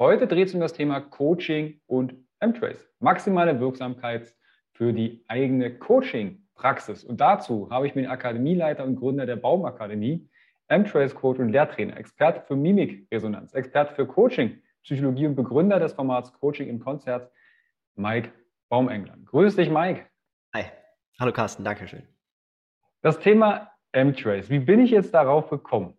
Heute 0.00 0.28
dreht 0.28 0.46
es 0.46 0.54
um 0.54 0.60
das 0.60 0.74
Thema 0.74 1.00
Coaching 1.00 1.80
und 1.88 2.14
M-Trace. 2.38 2.88
Maximale 3.00 3.58
Wirksamkeit 3.58 4.32
für 4.72 4.92
die 4.92 5.24
eigene 5.26 5.76
Coaching-Praxis. 5.76 7.02
Und 7.02 7.20
dazu 7.20 7.68
habe 7.72 7.88
ich 7.88 7.96
mir 7.96 8.02
den 8.02 8.10
Akademieleiter 8.12 8.84
und 8.84 8.94
Gründer 8.94 9.26
der 9.26 9.34
Baumakademie, 9.34 10.30
M-Trace 10.68 11.16
Coach 11.16 11.40
und 11.40 11.48
Lehrtrainer, 11.48 11.96
Experte 11.96 12.42
für 12.42 12.54
Mimikresonanz, 12.54 13.54
Experte 13.54 13.92
für 13.94 14.06
Coaching, 14.06 14.62
Psychologie 14.84 15.26
und 15.26 15.34
Begründer 15.34 15.80
des 15.80 15.94
Formats 15.94 16.32
Coaching 16.32 16.68
im 16.68 16.78
Konzert 16.78 17.32
Mike 17.96 18.30
Baumengland. 18.68 19.26
Grüß 19.26 19.56
dich, 19.56 19.68
Mike. 19.68 20.06
Hi. 20.54 20.66
Hallo 21.18 21.32
Carsten, 21.32 21.64
danke 21.64 21.88
schön. 21.88 22.06
Das 23.02 23.18
Thema 23.18 23.72
M-Trace. 23.90 24.48
Wie 24.48 24.60
bin 24.60 24.78
ich 24.78 24.92
jetzt 24.92 25.12
darauf 25.12 25.50
gekommen? 25.50 25.98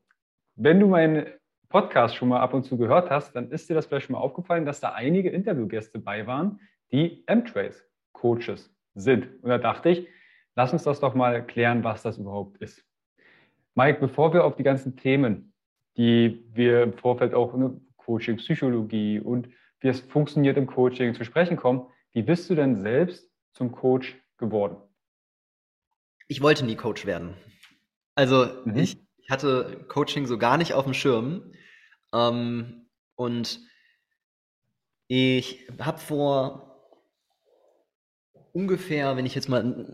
Wenn 0.56 0.80
du 0.80 0.88
meinen 0.88 1.26
Podcast 1.70 2.16
schon 2.16 2.30
mal 2.30 2.40
ab 2.40 2.54
und 2.54 2.64
zu 2.64 2.78
gehört 2.78 3.10
hast, 3.10 3.36
dann 3.36 3.52
ist 3.52 3.70
dir 3.70 3.76
das 3.76 3.86
vielleicht 3.86 4.08
schon 4.08 4.14
mal 4.14 4.20
aufgefallen, 4.20 4.66
dass 4.66 4.80
da 4.80 4.90
einige 4.94 5.30
Interviewgäste 5.30 6.00
bei 6.00 6.26
waren, 6.28 6.60
die 6.92 7.24
M-Trace-Coaches 7.28 8.76
sind. 8.96 9.28
Und 9.44 9.50
da 9.50 9.58
dachte 9.58 9.90
ich, 9.90 10.08
lass 10.56 10.74
uns 10.74 10.84
das 10.84 11.00
doch 11.00 11.14
mal 11.14 11.46
klären, 11.46 11.84
was 11.84 12.02
das 12.02 12.18
überhaupt 12.18 12.58
ist. 12.58 12.84
Mike, 13.76 14.00
bevor 14.00 14.34
wir 14.34 14.44
auf 14.44 14.56
die 14.56 14.64
ganzen 14.64 14.98
Themen, 14.98 15.54
die 15.96 16.44
wir 16.54 16.84
im 16.84 16.94
Vorfeld 16.94 17.34
auch 17.34 17.54
in 17.54 17.60
ne, 17.60 17.82
Coaching, 17.98 18.38
Psychologie 18.38 19.20
und 19.20 19.50
wie 19.82 19.88
es 19.88 20.00
funktioniert 20.00 20.58
im 20.58 20.68
Coaching 20.68 21.14
zu 21.14 21.24
sprechen 21.24 21.58
kommen. 21.58 21.86
Wie 22.12 22.24
bist 22.24 22.50
du 22.50 22.56
denn 22.56 22.76
selbst 22.76 23.30
zum 23.54 23.72
Coach 23.72 24.18
geworden? 24.38 24.78
Ich 26.28 26.42
wollte 26.42 26.66
nie 26.66 26.76
Coach 26.76 27.06
werden. 27.06 27.36
Also 28.16 28.48
mhm. 28.66 28.76
ich, 28.76 28.98
ich, 29.18 29.30
hatte 29.30 29.86
Coaching 29.88 30.26
so 30.26 30.38
gar 30.38 30.58
nicht 30.58 30.74
auf 30.74 30.86
dem 30.86 30.94
Schirm. 30.94 31.52
Ähm, 32.14 32.88
und 33.16 33.60
ich 35.08 35.68
habe 35.80 35.98
vor 35.98 36.66
ungefähr, 38.54 39.16
wenn 39.18 39.26
ich 39.26 39.36
jetzt 39.36 39.50
mal 39.50 39.94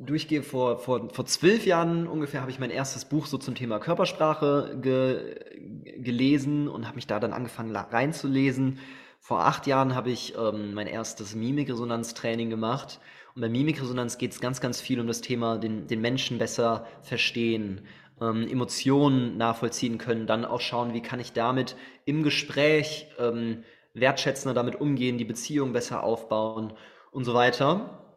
durchgehe, 0.00 0.42
vor, 0.42 0.78
vor, 0.78 1.10
vor 1.10 1.26
zwölf 1.26 1.66
Jahren 1.66 2.06
ungefähr 2.06 2.40
habe 2.40 2.50
ich 2.50 2.58
mein 2.58 2.70
erstes 2.70 3.04
Buch 3.04 3.26
so 3.26 3.38
zum 3.38 3.54
Thema 3.54 3.78
Körpersprache 3.78 4.78
ge, 4.80 6.02
gelesen 6.02 6.68
und 6.68 6.86
habe 6.86 6.96
mich 6.96 7.06
da 7.06 7.20
dann 7.20 7.32
angefangen 7.32 7.74
reinzulesen 7.74 8.78
vor 9.22 9.46
acht 9.46 9.68
Jahren 9.68 9.94
habe 9.94 10.10
ich 10.10 10.34
ähm, 10.36 10.74
mein 10.74 10.88
erstes 10.88 11.36
Mimikresonanztraining 11.36 12.50
gemacht. 12.50 12.98
Und 13.36 13.42
bei 13.42 13.48
Mimikresonanz 13.48 14.18
geht 14.18 14.32
es 14.32 14.40
ganz, 14.40 14.60
ganz 14.60 14.80
viel 14.80 14.98
um 14.98 15.06
das 15.06 15.20
Thema, 15.20 15.58
den, 15.58 15.86
den 15.86 16.00
Menschen 16.00 16.38
besser 16.38 16.88
verstehen, 17.02 17.82
ähm, 18.20 18.46
Emotionen 18.48 19.36
nachvollziehen 19.36 19.98
können, 19.98 20.26
dann 20.26 20.44
auch 20.44 20.60
schauen, 20.60 20.94
wie 20.94 21.02
kann 21.02 21.20
ich 21.20 21.32
damit 21.32 21.76
im 22.04 22.22
Gespräch 22.22 23.08
ähm, 23.18 23.64
wertschätzender 23.94 24.54
damit 24.54 24.80
umgehen, 24.80 25.18
die 25.18 25.24
Beziehung 25.24 25.72
besser 25.72 26.02
aufbauen 26.02 26.72
und 27.10 27.24
so 27.24 27.34
weiter. 27.34 28.16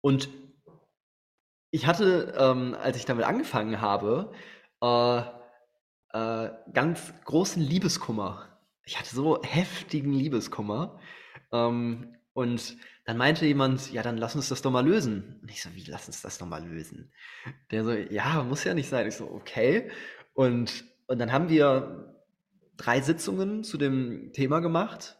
Und 0.00 0.28
ich 1.70 1.86
hatte, 1.86 2.34
ähm, 2.38 2.76
als 2.80 2.96
ich 2.96 3.04
damit 3.04 3.24
angefangen 3.24 3.80
habe, 3.80 4.32
äh, 4.82 5.18
äh, 6.12 6.50
ganz 6.72 7.12
großen 7.24 7.62
Liebeskummer 7.62 8.54
ich 8.84 8.98
hatte 8.98 9.14
so 9.14 9.42
heftigen 9.42 10.12
Liebeskummer. 10.12 10.98
Ähm, 11.52 12.16
und 12.32 12.76
dann 13.04 13.18
meinte 13.18 13.44
jemand, 13.44 13.92
ja, 13.92 14.02
dann 14.02 14.16
lass 14.16 14.34
uns 14.34 14.48
das 14.48 14.62
doch 14.62 14.70
mal 14.70 14.86
lösen. 14.86 15.38
Und 15.42 15.50
ich 15.50 15.62
so, 15.62 15.74
wie, 15.74 15.84
lass 15.84 16.06
uns 16.06 16.22
das 16.22 16.38
doch 16.38 16.46
mal 16.46 16.64
lösen? 16.64 17.12
Der 17.70 17.84
so, 17.84 17.92
ja, 17.92 18.42
muss 18.42 18.64
ja 18.64 18.72
nicht 18.72 18.88
sein. 18.88 19.06
Ich 19.06 19.16
so, 19.16 19.30
okay. 19.30 19.90
Und, 20.32 20.84
und 21.06 21.18
dann 21.18 21.30
haben 21.30 21.48
wir 21.50 22.14
drei 22.76 23.00
Sitzungen 23.02 23.62
zu 23.62 23.76
dem 23.76 24.32
Thema 24.32 24.60
gemacht. 24.60 25.18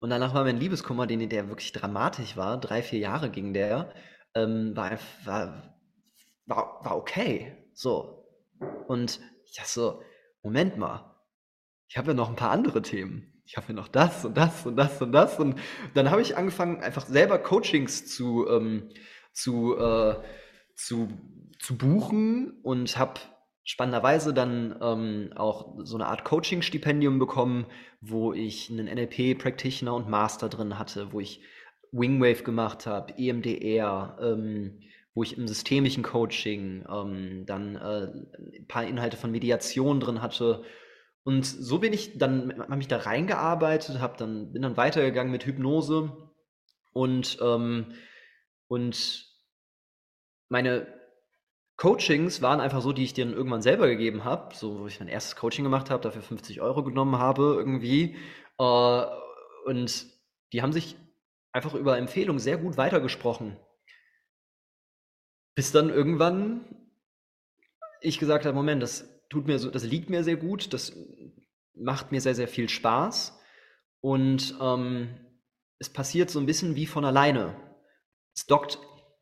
Und 0.00 0.10
danach 0.10 0.32
war 0.32 0.44
mein 0.44 0.58
Liebeskummer, 0.58 1.06
den, 1.06 1.28
der 1.28 1.48
wirklich 1.48 1.72
dramatisch 1.72 2.36
war, 2.36 2.58
drei, 2.58 2.82
vier 2.82 3.00
Jahre 3.00 3.30
ging 3.30 3.52
der, 3.52 3.92
ähm, 4.34 4.74
war, 4.74 4.98
war, 5.24 5.80
war, 6.46 6.84
war 6.84 6.96
okay. 6.96 7.68
So. 7.74 8.26
Und 8.86 9.20
ich 9.44 9.56
dachte 9.56 9.70
so, 9.70 10.02
Moment 10.42 10.78
mal, 10.78 11.14
ich 11.88 11.98
habe 11.98 12.08
ja 12.08 12.14
noch 12.14 12.28
ein 12.28 12.36
paar 12.36 12.50
andere 12.50 12.80
Themen. 12.80 13.37
Ich 13.48 13.56
habe 13.56 13.68
ja 13.68 13.74
noch 13.74 13.88
das 13.88 14.26
und 14.26 14.36
das 14.36 14.66
und 14.66 14.76
das 14.76 15.00
und 15.00 15.10
das. 15.10 15.40
Und 15.40 15.58
dann 15.94 16.10
habe 16.10 16.20
ich 16.20 16.36
angefangen, 16.36 16.82
einfach 16.82 17.06
selber 17.06 17.38
Coachings 17.38 18.06
zu, 18.06 18.46
ähm, 18.46 18.90
zu, 19.32 19.74
äh, 19.74 20.16
zu, 20.74 21.08
zu 21.58 21.78
buchen 21.78 22.60
und 22.62 22.98
habe 22.98 23.20
spannenderweise 23.64 24.34
dann 24.34 24.78
ähm, 24.82 25.30
auch 25.34 25.78
so 25.78 25.96
eine 25.96 26.08
Art 26.08 26.24
Coaching-Stipendium 26.24 27.18
bekommen, 27.18 27.64
wo 28.02 28.34
ich 28.34 28.68
einen 28.68 28.84
NLP-Practitioner 28.86 29.94
und 29.94 30.10
Master 30.10 30.50
drin 30.50 30.78
hatte, 30.78 31.14
wo 31.14 31.20
ich 31.20 31.40
Wingwave 31.90 32.42
gemacht 32.42 32.86
habe, 32.86 33.14
EMDR, 33.16 34.18
ähm, 34.20 34.80
wo 35.14 35.22
ich 35.22 35.38
im 35.38 35.48
systemischen 35.48 36.02
Coaching 36.02 36.84
ähm, 36.86 37.46
dann 37.46 37.76
äh, 37.76 38.58
ein 38.58 38.66
paar 38.68 38.84
Inhalte 38.84 39.16
von 39.16 39.30
Mediation 39.30 40.00
drin 40.00 40.20
hatte 40.20 40.64
und 41.28 41.44
so 41.44 41.78
bin 41.78 41.92
ich 41.92 42.16
dann, 42.16 42.58
habe 42.58 42.76
mich 42.76 42.88
da 42.88 42.96
reingearbeitet, 42.96 44.00
habe 44.00 44.16
dann, 44.16 44.50
bin 44.50 44.62
dann 44.62 44.78
weitergegangen 44.78 45.30
mit 45.30 45.44
Hypnose 45.44 46.10
und, 46.94 47.36
ähm, 47.42 47.92
und 48.66 49.26
meine 50.48 50.86
Coachings 51.76 52.40
waren 52.40 52.60
einfach 52.60 52.80
so, 52.80 52.94
die 52.94 53.04
ich 53.04 53.12
dir 53.12 53.26
dann 53.26 53.34
irgendwann 53.34 53.60
selber 53.60 53.88
gegeben 53.88 54.24
habe, 54.24 54.54
so 54.54 54.78
wo 54.78 54.86
ich 54.86 55.00
mein 55.00 55.08
erstes 55.10 55.36
Coaching 55.36 55.64
gemacht 55.64 55.90
habe, 55.90 56.02
dafür 56.02 56.22
50 56.22 56.62
Euro 56.62 56.82
genommen 56.82 57.18
habe 57.18 57.56
irgendwie. 57.58 58.16
Äh, 58.58 59.06
und 59.66 60.06
die 60.54 60.62
haben 60.62 60.72
sich 60.72 60.96
einfach 61.52 61.74
über 61.74 61.98
Empfehlungen 61.98 62.40
sehr 62.40 62.56
gut 62.56 62.78
weitergesprochen. 62.78 63.58
Bis 65.54 65.72
dann 65.72 65.90
irgendwann 65.90 66.64
ich 68.00 68.18
gesagt 68.18 68.46
habe, 68.46 68.56
Moment, 68.56 68.82
das 68.82 69.17
tut 69.28 69.46
mir 69.46 69.58
so, 69.58 69.70
das 69.70 69.84
liegt 69.84 70.10
mir 70.10 70.24
sehr 70.24 70.36
gut, 70.36 70.72
das 70.72 70.96
macht 71.74 72.12
mir 72.12 72.20
sehr, 72.20 72.34
sehr 72.34 72.48
viel 72.48 72.68
Spaß. 72.68 73.38
Und 74.00 74.54
ähm, 74.60 75.08
es 75.78 75.88
passiert 75.88 76.30
so 76.30 76.38
ein 76.38 76.46
bisschen 76.46 76.76
wie 76.76 76.86
von 76.86 77.04
alleine. 77.04 77.56
Es 78.34 78.46
dockt 78.46 78.78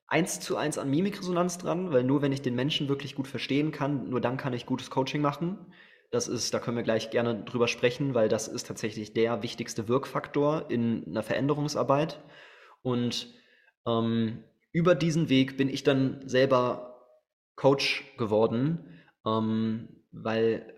eins 0.09 0.41
zu 0.41 0.57
eins 0.57 0.79
an 0.79 0.91
Mimikresonanz 0.91 1.59
dran, 1.59 1.91
weil 1.93 2.05
nur 2.05 2.23
wenn 2.23 2.33
ich 2.33 2.43
den 2.43 2.55
Menschen 2.55 2.89
wirklich 2.89 3.15
gut 3.15 3.27
verstehen 3.27 3.73
kann, 3.73 4.09
nur 4.09 4.21
dann 4.21 4.37
kann 4.37 4.53
ich 4.53 4.67
gutes 4.67 4.91
Coaching 4.91 5.21
machen. 5.21 5.73
Das 6.11 6.29
ist, 6.29 6.55
da 6.55 6.61
können 6.61 6.77
wir 6.77 6.85
gleich 6.85 7.11
gerne 7.11 7.43
drüber 7.45 7.67
sprechen, 7.67 8.15
weil 8.15 8.29
das 8.29 8.47
ist 8.47 8.67
tatsächlich 8.67 9.13
der 9.13 9.43
wichtigste 9.43 9.89
Wirkfaktor 9.89 10.71
in 10.71 11.05
einer 11.07 11.23
Veränderungsarbeit. 11.23 12.23
Und 12.83 13.35
ähm, 13.87 14.45
über 14.73 14.95
diesen 14.95 15.29
Weg 15.29 15.57
bin 15.57 15.69
ich 15.69 15.83
dann 15.83 16.27
selber 16.29 17.03
Coach 17.57 18.05
geworden, 18.19 18.96
ähm, 19.27 19.89
weil 20.13 20.73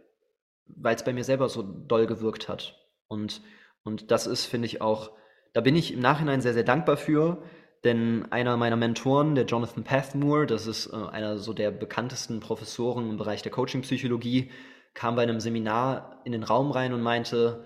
es 0.84 1.04
bei 1.04 1.12
mir 1.12 1.24
selber 1.24 1.48
so 1.48 1.62
doll 1.62 2.06
gewirkt 2.06 2.48
hat. 2.48 2.76
Und, 3.06 3.42
und 3.84 4.10
das 4.10 4.26
ist, 4.26 4.46
finde 4.46 4.66
ich, 4.66 4.80
auch, 4.80 5.12
da 5.52 5.60
bin 5.60 5.76
ich 5.76 5.92
im 5.92 6.00
Nachhinein 6.00 6.40
sehr, 6.40 6.54
sehr 6.54 6.64
dankbar 6.64 6.96
für, 6.96 7.42
denn 7.84 8.26
einer 8.32 8.56
meiner 8.56 8.76
Mentoren, 8.76 9.34
der 9.34 9.44
Jonathan 9.44 9.84
Pathmore, 9.84 10.46
das 10.46 10.66
ist 10.66 10.92
äh, 10.92 10.96
einer 10.96 11.38
so 11.38 11.52
der 11.52 11.70
bekanntesten 11.70 12.40
Professoren 12.40 13.08
im 13.08 13.16
Bereich 13.16 13.42
der 13.42 13.52
Coaching-Psychologie, 13.52 14.50
kam 14.94 15.14
bei 15.14 15.22
einem 15.22 15.38
Seminar 15.38 16.20
in 16.24 16.32
den 16.32 16.42
Raum 16.42 16.72
rein 16.72 16.92
und 16.92 17.02
meinte, 17.02 17.64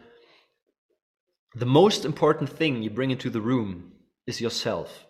The 1.54 1.66
most 1.66 2.04
important 2.04 2.56
thing 2.56 2.82
you 2.82 2.90
bring 2.90 3.10
into 3.10 3.30
the 3.30 3.38
room 3.38 3.92
is 4.26 4.40
yourself. 4.40 5.06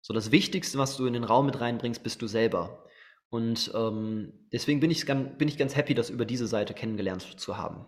So 0.00 0.14
das 0.14 0.30
Wichtigste, 0.30 0.78
was 0.78 0.96
du 0.96 1.06
in 1.06 1.12
den 1.12 1.24
Raum 1.24 1.46
mit 1.46 1.60
reinbringst, 1.60 2.02
bist 2.02 2.22
du 2.22 2.26
selber. 2.26 2.84
Und 3.30 3.72
ähm, 3.74 4.32
deswegen 4.52 4.80
bin 4.80 4.90
ich, 4.90 5.06
bin 5.06 5.48
ich 5.48 5.58
ganz 5.58 5.76
happy, 5.76 5.94
das 5.94 6.10
über 6.10 6.24
diese 6.24 6.46
Seite 6.46 6.74
kennengelernt 6.74 7.22
zu 7.22 7.58
haben. 7.58 7.86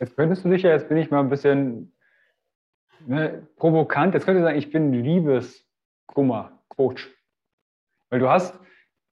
Jetzt 0.00 0.16
könntest 0.16 0.44
du 0.44 0.48
dich 0.48 0.62
ja, 0.62 0.70
jetzt 0.70 0.88
bin 0.88 0.96
ich 0.96 1.10
mal 1.10 1.20
ein 1.20 1.28
bisschen 1.28 1.92
ne, 3.06 3.46
provokant, 3.56 4.14
jetzt 4.14 4.24
könntest 4.24 4.42
du 4.42 4.46
sagen, 4.46 4.58
ich 4.58 4.70
bin 4.70 4.92
Liebeskummer-Coach. 4.92 7.10
Weil 8.10 8.20
du 8.20 8.28
hast 8.28 8.58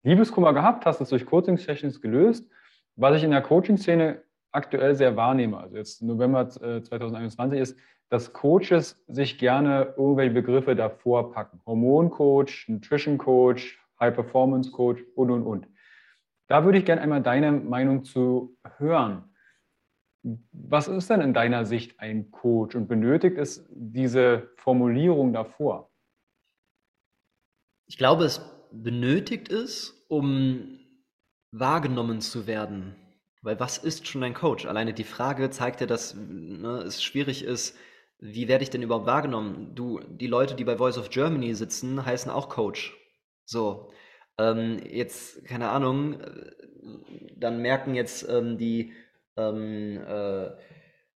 Liebeskummer 0.02 0.52
gehabt, 0.54 0.86
hast 0.86 1.00
es 1.00 1.08
durch 1.08 1.26
Coaching-Sessions 1.26 2.00
gelöst. 2.00 2.48
Was 2.96 3.16
ich 3.16 3.24
in 3.24 3.32
der 3.32 3.42
Coaching-Szene 3.42 4.22
aktuell 4.52 4.94
sehr 4.94 5.16
wahrnehme, 5.16 5.58
also 5.58 5.76
jetzt 5.76 6.02
November 6.02 6.48
2021 6.48 7.58
äh, 7.58 7.62
ist, 7.62 7.78
dass 8.10 8.32
Coaches 8.32 9.04
sich 9.06 9.38
gerne 9.38 9.94
irgendwelche 9.96 10.32
Begriffe 10.32 10.74
davor 10.74 11.32
packen. 11.32 11.60
Hormoncoach, 11.66 12.66
Nutrition 12.68 13.18
Coach, 13.18 13.78
High 14.00 14.14
Performance 14.14 14.70
Coach 14.70 15.02
und, 15.14 15.30
und, 15.30 15.42
und. 15.42 15.66
Da 16.48 16.64
würde 16.64 16.78
ich 16.78 16.86
gerne 16.86 17.02
einmal 17.02 17.22
deine 17.22 17.52
Meinung 17.52 18.04
zu 18.04 18.56
hören. 18.78 19.24
Was 20.52 20.88
ist 20.88 21.10
denn 21.10 21.20
in 21.20 21.34
deiner 21.34 21.64
Sicht 21.64 22.00
ein 22.00 22.30
Coach 22.30 22.74
und 22.74 22.88
benötigt 22.88 23.36
es 23.36 23.68
diese 23.70 24.50
Formulierung 24.56 25.32
davor? 25.32 25.90
Ich 27.86 27.98
glaube, 27.98 28.24
es 28.24 28.40
benötigt 28.72 29.50
es, 29.50 30.04
um 30.08 30.78
wahrgenommen 31.52 32.20
zu 32.20 32.46
werden. 32.46 32.96
Weil 33.42 33.60
was 33.60 33.78
ist 33.78 34.06
schon 34.06 34.22
ein 34.24 34.34
Coach? 34.34 34.66
Alleine 34.66 34.92
die 34.92 35.04
Frage 35.04 35.50
zeigt 35.50 35.80
ja, 35.80 35.86
dass 35.86 36.14
ne, 36.14 36.82
es 36.86 37.02
schwierig 37.02 37.44
ist, 37.44 37.76
wie 38.20 38.48
werde 38.48 38.64
ich 38.64 38.70
denn 38.70 38.82
überhaupt 38.82 39.06
wahrgenommen? 39.06 39.74
Du, 39.74 40.00
die 40.00 40.26
Leute, 40.26 40.54
die 40.54 40.64
bei 40.64 40.76
Voice 40.76 40.98
of 40.98 41.10
Germany 41.10 41.54
sitzen, 41.54 42.04
heißen 42.04 42.30
auch 42.30 42.48
Coach. 42.48 42.96
So. 43.44 43.92
Ähm, 44.38 44.80
jetzt, 44.84 45.44
keine 45.44 45.68
Ahnung, 45.70 46.20
äh, 46.20 46.50
dann 47.36 47.62
merken 47.62 47.94
jetzt 47.94 48.28
ähm, 48.28 48.58
die 48.58 48.92
ähm, 49.36 49.98
äh, 50.06 50.50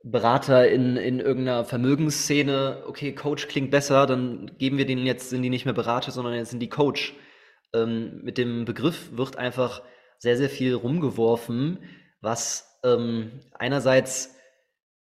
Berater 0.04 0.70
in, 0.70 0.96
in 0.96 1.20
irgendeiner 1.20 1.66
Vermögensszene, 1.66 2.84
okay, 2.88 3.14
Coach 3.14 3.48
klingt 3.48 3.72
besser, 3.72 4.06
dann 4.06 4.52
geben 4.58 4.78
wir 4.78 4.86
denen 4.86 5.06
jetzt, 5.06 5.30
sind 5.30 5.42
die 5.42 5.50
nicht 5.50 5.66
mehr 5.66 5.74
Berater, 5.74 6.12
sondern 6.12 6.36
jetzt 6.36 6.52
sind 6.52 6.62
die 6.62 6.70
Coach. 6.70 7.16
Ähm, 7.74 8.22
mit 8.24 8.38
dem 8.38 8.66
Begriff 8.66 9.16
wird 9.18 9.38
einfach 9.38 9.84
sehr, 10.18 10.38
sehr 10.38 10.50
viel 10.50 10.74
rumgeworfen, 10.74 11.80
was 12.22 12.80
ähm, 12.84 13.40
einerseits 13.54 14.36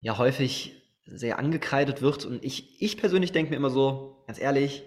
ja 0.01 0.17
häufig 0.17 0.75
sehr 1.05 1.39
angekreidet 1.39 2.01
wird. 2.01 2.25
Und 2.25 2.43
ich, 2.43 2.81
ich 2.81 2.97
persönlich 2.97 3.31
denke 3.31 3.51
mir 3.51 3.57
immer 3.57 3.69
so, 3.69 4.23
ganz 4.27 4.39
ehrlich, 4.39 4.83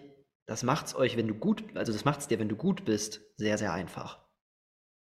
das 0.46 0.62
macht's 0.62 0.94
euch, 0.94 1.16
wenn 1.16 1.28
du 1.28 1.34
gut, 1.34 1.64
also 1.74 1.92
das 1.92 2.04
macht's 2.04 2.28
dir, 2.28 2.38
wenn 2.38 2.48
du 2.48 2.56
gut 2.56 2.84
bist, 2.84 3.20
sehr, 3.36 3.58
sehr 3.58 3.72
einfach. 3.72 4.20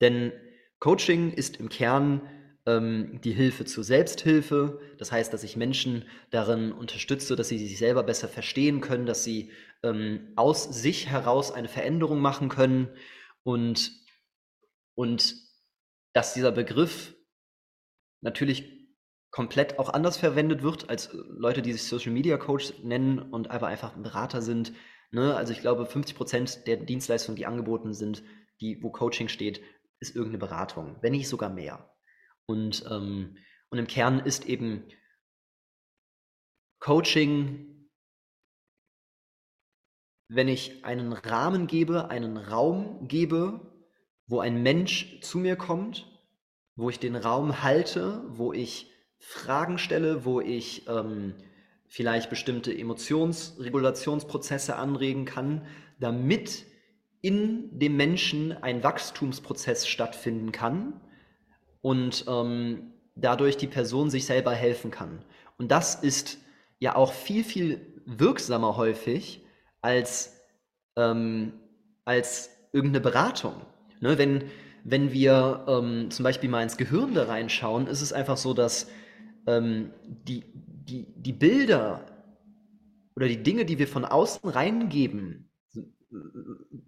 Denn 0.02 0.32
Coaching 0.80 1.34
ist 1.34 1.58
im 1.58 1.70
Kern 1.70 2.22
ähm, 2.66 3.20
die 3.24 3.32
Hilfe 3.32 3.66
zur 3.66 3.84
Selbsthilfe. 3.84 4.80
Das 4.98 5.12
heißt, 5.12 5.34
dass 5.34 5.44
ich 5.44 5.58
Menschen 5.58 6.06
darin 6.30 6.72
unterstütze, 6.72 7.36
dass 7.36 7.48
sie 7.48 7.58
sich 7.58 7.78
selber 7.78 8.04
besser 8.04 8.28
verstehen 8.28 8.82
können, 8.82 9.06
dass 9.06 9.24
sie 9.24 9.52
ähm, 9.84 10.34
aus 10.36 10.64
sich 10.64 11.08
heraus 11.08 11.52
eine 11.52 11.68
Veränderung 11.68 12.20
machen 12.20 12.50
können 12.50 12.90
und, 13.44 13.92
und 14.96 15.47
dass 16.18 16.34
dieser 16.34 16.52
Begriff 16.52 17.16
natürlich 18.24 18.90
komplett 19.30 19.78
auch 19.78 19.90
anders 19.90 20.18
verwendet 20.18 20.64
wird 20.64 20.90
als 20.90 21.14
äh, 21.14 21.18
Leute, 21.28 21.62
die 21.62 21.74
sich 21.74 21.84
Social 21.84 22.12
Media 22.12 22.38
Coach 22.38 22.74
nennen 22.82 23.20
und 23.20 23.52
aber 23.52 23.68
einfach 23.68 23.96
ein 23.96 24.02
Berater 24.02 24.42
sind. 24.42 24.74
Ne? 25.12 25.36
Also 25.36 25.54
ich 25.54 25.62
glaube, 25.62 25.86
50 25.86 26.18
Prozent 26.18 26.66
der 26.66 26.78
Dienstleistungen, 26.78 27.36
die 27.36 27.46
angeboten 27.46 27.94
sind, 27.94 28.24
die, 28.62 28.82
wo 28.82 28.90
Coaching 28.90 29.28
steht, 29.28 29.62
ist 30.00 30.16
irgendeine 30.16 30.40
Beratung, 30.40 30.96
wenn 31.02 31.12
nicht 31.12 31.30
sogar 31.30 31.52
mehr. 31.52 31.96
Und, 32.48 32.84
ähm, 32.90 33.38
und 33.70 33.78
im 33.78 33.86
Kern 33.86 34.20
ist 34.20 34.48
eben 34.48 34.90
Coaching, 36.80 37.92
wenn 40.30 40.48
ich 40.48 40.84
einen 40.84 41.14
Rahmen 41.14 41.68
gebe, 41.68 42.10
einen 42.10 42.38
Raum 42.38 43.08
gebe, 43.08 43.77
wo 44.28 44.40
ein 44.40 44.62
Mensch 44.62 45.20
zu 45.22 45.40
mir 45.40 45.56
kommt, 45.56 46.06
wo 46.76 46.90
ich 46.90 47.00
den 47.00 47.16
Raum 47.16 47.64
halte, 47.64 48.24
wo 48.28 48.54
ich 48.54 48.92
Fragen 49.18 49.78
stelle, 49.78 50.26
wo 50.26 50.42
ich 50.42 50.88
ähm, 50.88 51.34
vielleicht 51.88 52.30
bestimmte 52.30 52.78
Emotionsregulationsprozesse 52.78 54.76
anregen 54.76 55.26
kann, 55.26 55.66
damit 56.00 56.66
in 57.22 57.80
dem 57.80 57.98
Menschen 57.98 58.52
ein 58.52 58.84
Wachstumsprozess 58.84 59.88
stattfinden 59.88 60.52
kann 60.52 61.02
und 61.82 62.26
ähm, 62.28 62.94
dadurch 63.16 63.58
die 63.58 63.68
Person 63.68 64.10
sich 64.10 64.26
selber 64.26 64.52
helfen 64.52 64.92
kann. 64.92 65.24
Und 65.58 65.72
das 65.72 65.96
ist 65.96 66.38
ja 66.80 66.96
auch 66.96 67.14
viel, 67.14 67.44
viel 67.44 68.02
wirksamer 68.06 68.78
häufig 68.78 69.44
als, 69.82 70.40
ähm, 70.96 71.54
als 72.06 72.52
irgendeine 72.72 73.02
Beratung. 73.02 73.56
Ne, 74.00 74.18
wenn, 74.18 74.44
wenn 74.84 75.12
wir 75.12 75.66
ähm, 75.68 76.12
zum 76.12 76.24
Beispiel 76.24 76.50
mal 76.50 76.64
ins 76.64 76.78
Gehirn 76.78 77.14
da 77.14 77.26
reinschauen, 77.26 77.88
ist 77.88 78.02
es 78.02 78.14
einfach 78.14 78.38
so, 78.38 78.54
dass 78.54 78.90
ähm, 79.48 79.92
die, 80.06 80.44
die, 80.54 81.06
die 81.16 81.34
Bilder 81.34 82.06
oder 83.16 83.28
die 83.28 83.42
Dinge, 83.42 83.66
die 83.66 83.80
wir 83.80 83.88
von 83.88 84.06
außen 84.06 84.50
reingeben, 84.50 85.50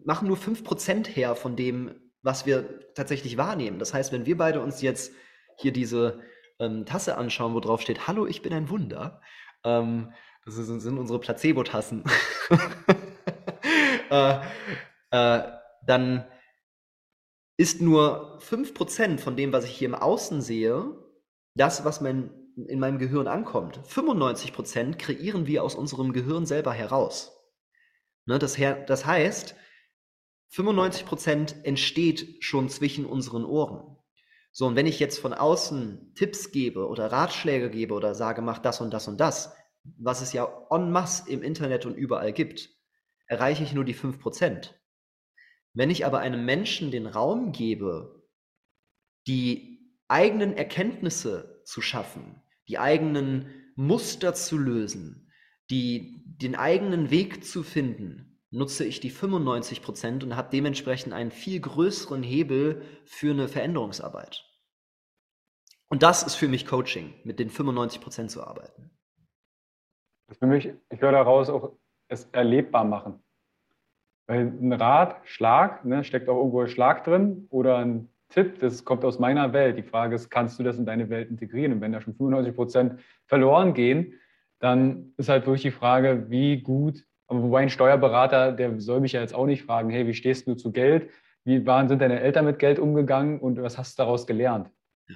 machen 0.03 0.27
nur 0.27 0.37
5% 0.37 1.07
her 1.07 1.35
von 1.35 1.55
dem, 1.55 1.91
was 2.21 2.45
wir 2.45 2.93
tatsächlich 2.93 3.37
wahrnehmen. 3.37 3.79
Das 3.79 3.93
heißt, 3.93 4.11
wenn 4.11 4.25
wir 4.25 4.37
beide 4.37 4.61
uns 4.61 4.81
jetzt 4.81 5.13
hier 5.57 5.73
diese 5.73 6.19
ähm, 6.59 6.85
Tasse 6.85 7.17
anschauen, 7.17 7.53
wo 7.53 7.59
drauf 7.59 7.81
steht, 7.81 8.07
Hallo, 8.07 8.27
ich 8.27 8.41
bin 8.41 8.53
ein 8.53 8.69
Wunder, 8.69 9.21
ähm, 9.63 10.11
das 10.45 10.55
sind, 10.55 10.79
sind 10.79 10.97
unsere 10.97 11.19
Placebo-Tassen, 11.19 12.03
äh, 14.09 14.39
äh, 15.11 15.43
dann 15.85 16.25
ist 17.59 17.81
nur 17.81 18.39
5% 18.39 19.19
von 19.19 19.35
dem, 19.35 19.51
was 19.51 19.65
ich 19.65 19.71
hier 19.71 19.89
im 19.89 19.95
Außen 19.95 20.41
sehe, 20.41 20.95
das, 21.55 21.83
was 21.83 21.99
mein 21.99 22.31
in 22.55 22.79
meinem 22.79 22.99
Gehirn 22.99 23.27
ankommt. 23.27 23.79
95% 23.85 24.95
kreieren 24.95 25.45
wir 25.45 25.63
aus 25.63 25.75
unserem 25.75 26.13
Gehirn 26.13 26.45
selber 26.45 26.71
heraus. 26.71 27.37
Ne, 28.25 28.39
das, 28.39 28.57
das 28.87 29.05
heißt, 29.05 29.55
95% 30.53 31.63
entsteht 31.63 32.41
schon 32.43 32.69
zwischen 32.69 33.05
unseren 33.05 33.43
Ohren. 33.43 33.97
So, 34.53 34.65
und 34.65 34.77
wenn 34.77 34.87
ich 34.87 34.99
jetzt 34.99 35.19
von 35.19 35.33
außen 35.33 36.13
Tipps 36.15 36.51
gebe 36.51 36.87
oder 36.87 37.11
Ratschläge 37.11 37.69
gebe 37.69 37.93
oder 37.93 38.15
sage, 38.15 38.41
mach 38.41 38.59
das 38.59 38.79
und 38.79 38.93
das 38.93 39.09
und 39.09 39.19
das, 39.19 39.53
was 39.83 40.21
es 40.21 40.31
ja 40.31 40.47
en 40.69 40.91
masse 40.91 41.29
im 41.29 41.43
Internet 41.43 41.85
und 41.85 41.95
überall 41.95 42.31
gibt, 42.31 42.69
erreiche 43.27 43.63
ich 43.63 43.73
nur 43.73 43.83
die 43.83 43.95
5%. 43.95 44.78
Wenn 45.73 45.89
ich 45.89 46.05
aber 46.05 46.19
einem 46.19 46.45
Menschen 46.45 46.91
den 46.91 47.05
Raum 47.05 47.51
gebe, 47.51 48.25
die 49.27 49.95
eigenen 50.07 50.53
Erkenntnisse 50.53 51.61
zu 51.65 51.81
schaffen, 51.81 52.41
die 52.67 52.79
eigenen 52.79 53.73
Muster 53.75 54.33
zu 54.33 54.57
lösen, 54.57 55.31
die, 55.69 56.23
den 56.25 56.55
eigenen 56.55 57.11
Weg 57.11 57.45
zu 57.45 57.63
finden, 57.63 58.41
nutze 58.51 58.83
ich 58.83 58.99
die 58.99 59.11
95 59.11 59.81
Prozent 59.81 60.23
und 60.23 60.35
habe 60.35 60.49
dementsprechend 60.51 61.13
einen 61.13 61.31
viel 61.31 61.59
größeren 61.59 62.23
Hebel 62.23 62.81
für 63.05 63.31
eine 63.31 63.47
Veränderungsarbeit. 63.47 64.45
Und 65.89 66.03
das 66.03 66.23
ist 66.23 66.35
für 66.35 66.47
mich 66.47 66.65
Coaching, 66.65 67.13
mit 67.23 67.39
den 67.39 67.49
95 67.49 68.01
Prozent 68.01 68.31
zu 68.31 68.43
arbeiten. 68.43 68.91
Für 70.31 70.45
mich, 70.45 70.69
ich 70.89 71.01
höre 71.01 71.11
daraus 71.11 71.49
auch 71.49 71.77
es 72.07 72.25
erlebbar 72.31 72.83
machen. 72.85 73.23
Weil 74.29 74.41
ein 74.41 74.71
Rad, 74.73 75.15
Schlag, 75.23 75.83
ne, 75.85 76.03
steckt 76.03 76.29
auch 76.29 76.37
irgendwo 76.37 76.67
Schlag 76.67 77.03
drin 77.03 77.47
oder 77.49 77.79
ein 77.79 78.09
Tipp, 78.29 78.59
das 78.59 78.85
kommt 78.85 79.03
aus 79.03 79.17
meiner 79.17 79.53
Welt. 79.53 79.75
Die 79.75 79.81
Frage 79.81 80.13
ist, 80.13 80.29
kannst 80.29 80.59
du 80.59 80.63
das 80.63 80.77
in 80.77 80.85
deine 80.85 81.09
Welt 81.09 81.31
integrieren? 81.31 81.73
Und 81.73 81.81
wenn 81.81 81.93
da 81.93 81.99
schon 81.99 82.13
95 82.13 82.55
Prozent 82.55 82.99
verloren 83.25 83.73
gehen, 83.73 84.13
dann 84.59 85.13
ist 85.17 85.29
halt 85.29 85.47
wirklich 85.47 85.63
die 85.63 85.71
Frage, 85.71 86.29
wie 86.29 86.61
gut, 86.61 87.03
aber 87.25 87.41
wobei 87.41 87.61
ein 87.61 87.71
Steuerberater, 87.71 88.51
der 88.51 88.79
soll 88.79 88.99
mich 88.99 89.13
ja 89.13 89.21
jetzt 89.21 89.33
auch 89.33 89.47
nicht 89.47 89.63
fragen, 89.63 89.89
hey, 89.89 90.05
wie 90.05 90.13
stehst 90.13 90.45
du 90.45 90.53
zu 90.53 90.71
Geld? 90.71 91.09
Wie 91.43 91.65
waren, 91.65 91.89
sind 91.89 91.99
deine 91.99 92.19
Eltern 92.19 92.45
mit 92.45 92.59
Geld 92.59 92.77
umgegangen 92.77 93.39
und 93.39 93.59
was 93.59 93.79
hast 93.79 93.97
du 93.97 94.03
daraus 94.03 94.27
gelernt? 94.27 94.69
Ja. 95.07 95.15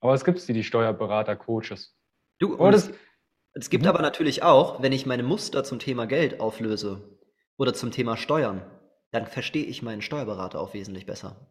Aber 0.00 0.12
es 0.12 0.22
gibt 0.22 0.46
die, 0.46 0.52
die 0.52 0.64
Steuerberater, 0.64 1.34
Coaches. 1.34 1.96
Du, 2.40 2.58
oh, 2.58 2.70
das, 2.70 2.92
es 3.54 3.70
gibt 3.70 3.84
mhm. 3.84 3.88
aber 3.88 4.02
natürlich 4.02 4.42
auch, 4.42 4.82
wenn 4.82 4.92
ich 4.92 5.06
meine 5.06 5.22
Muster 5.22 5.64
zum 5.64 5.78
Thema 5.78 6.06
Geld 6.06 6.40
auflöse 6.40 7.15
oder 7.56 7.74
zum 7.74 7.90
Thema 7.90 8.16
Steuern, 8.16 8.62
dann 9.10 9.26
verstehe 9.26 9.64
ich 9.64 9.82
meinen 9.82 10.02
Steuerberater 10.02 10.60
auch 10.60 10.74
wesentlich 10.74 11.06
besser. 11.06 11.48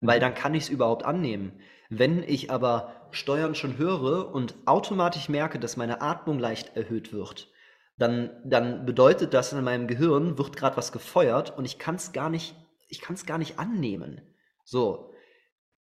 Weil 0.00 0.18
mhm. 0.18 0.22
dann 0.22 0.34
kann 0.34 0.54
ich 0.54 0.64
es 0.64 0.68
überhaupt 0.68 1.04
annehmen. 1.04 1.60
Wenn 1.88 2.22
ich 2.22 2.50
aber 2.50 3.08
Steuern 3.10 3.54
schon 3.54 3.78
höre 3.78 4.34
und 4.34 4.54
automatisch 4.66 5.28
merke, 5.28 5.58
dass 5.58 5.76
meine 5.76 6.00
Atmung 6.02 6.38
leicht 6.38 6.76
erhöht 6.76 7.12
wird, 7.12 7.48
dann, 7.96 8.30
dann 8.44 8.84
bedeutet 8.84 9.32
das 9.32 9.52
in 9.52 9.64
meinem 9.64 9.86
Gehirn, 9.86 10.36
wird 10.36 10.56
gerade 10.56 10.76
was 10.76 10.92
gefeuert 10.92 11.56
und 11.56 11.64
ich 11.64 11.78
kann 11.78 11.94
es 11.94 12.12
gar 12.12 12.28
nicht, 12.28 12.54
ich 12.88 13.00
kann 13.00 13.14
es 13.14 13.24
gar 13.24 13.38
nicht 13.38 13.58
annehmen. 13.58 14.20
So. 14.64 15.12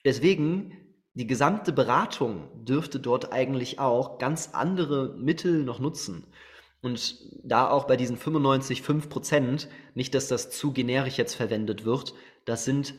Deswegen, 0.05 0.77
die 1.13 1.27
gesamte 1.27 1.73
Beratung 1.73 2.65
dürfte 2.65 2.99
dort 2.99 3.33
eigentlich 3.33 3.79
auch 3.79 4.17
ganz 4.19 4.51
andere 4.53 5.15
Mittel 5.17 5.63
noch 5.63 5.79
nutzen. 5.79 6.27
Und 6.85 7.17
da 7.43 7.67
auch 7.67 7.85
bei 7.85 7.97
diesen 7.97 8.15
95, 8.15 8.83
5 8.83 9.09
Prozent, 9.09 9.69
nicht, 9.95 10.13
dass 10.13 10.27
das 10.27 10.51
zu 10.51 10.71
generisch 10.71 11.17
jetzt 11.17 11.33
verwendet 11.33 11.83
wird, 11.83 12.13
das 12.45 12.63
sind 12.63 12.93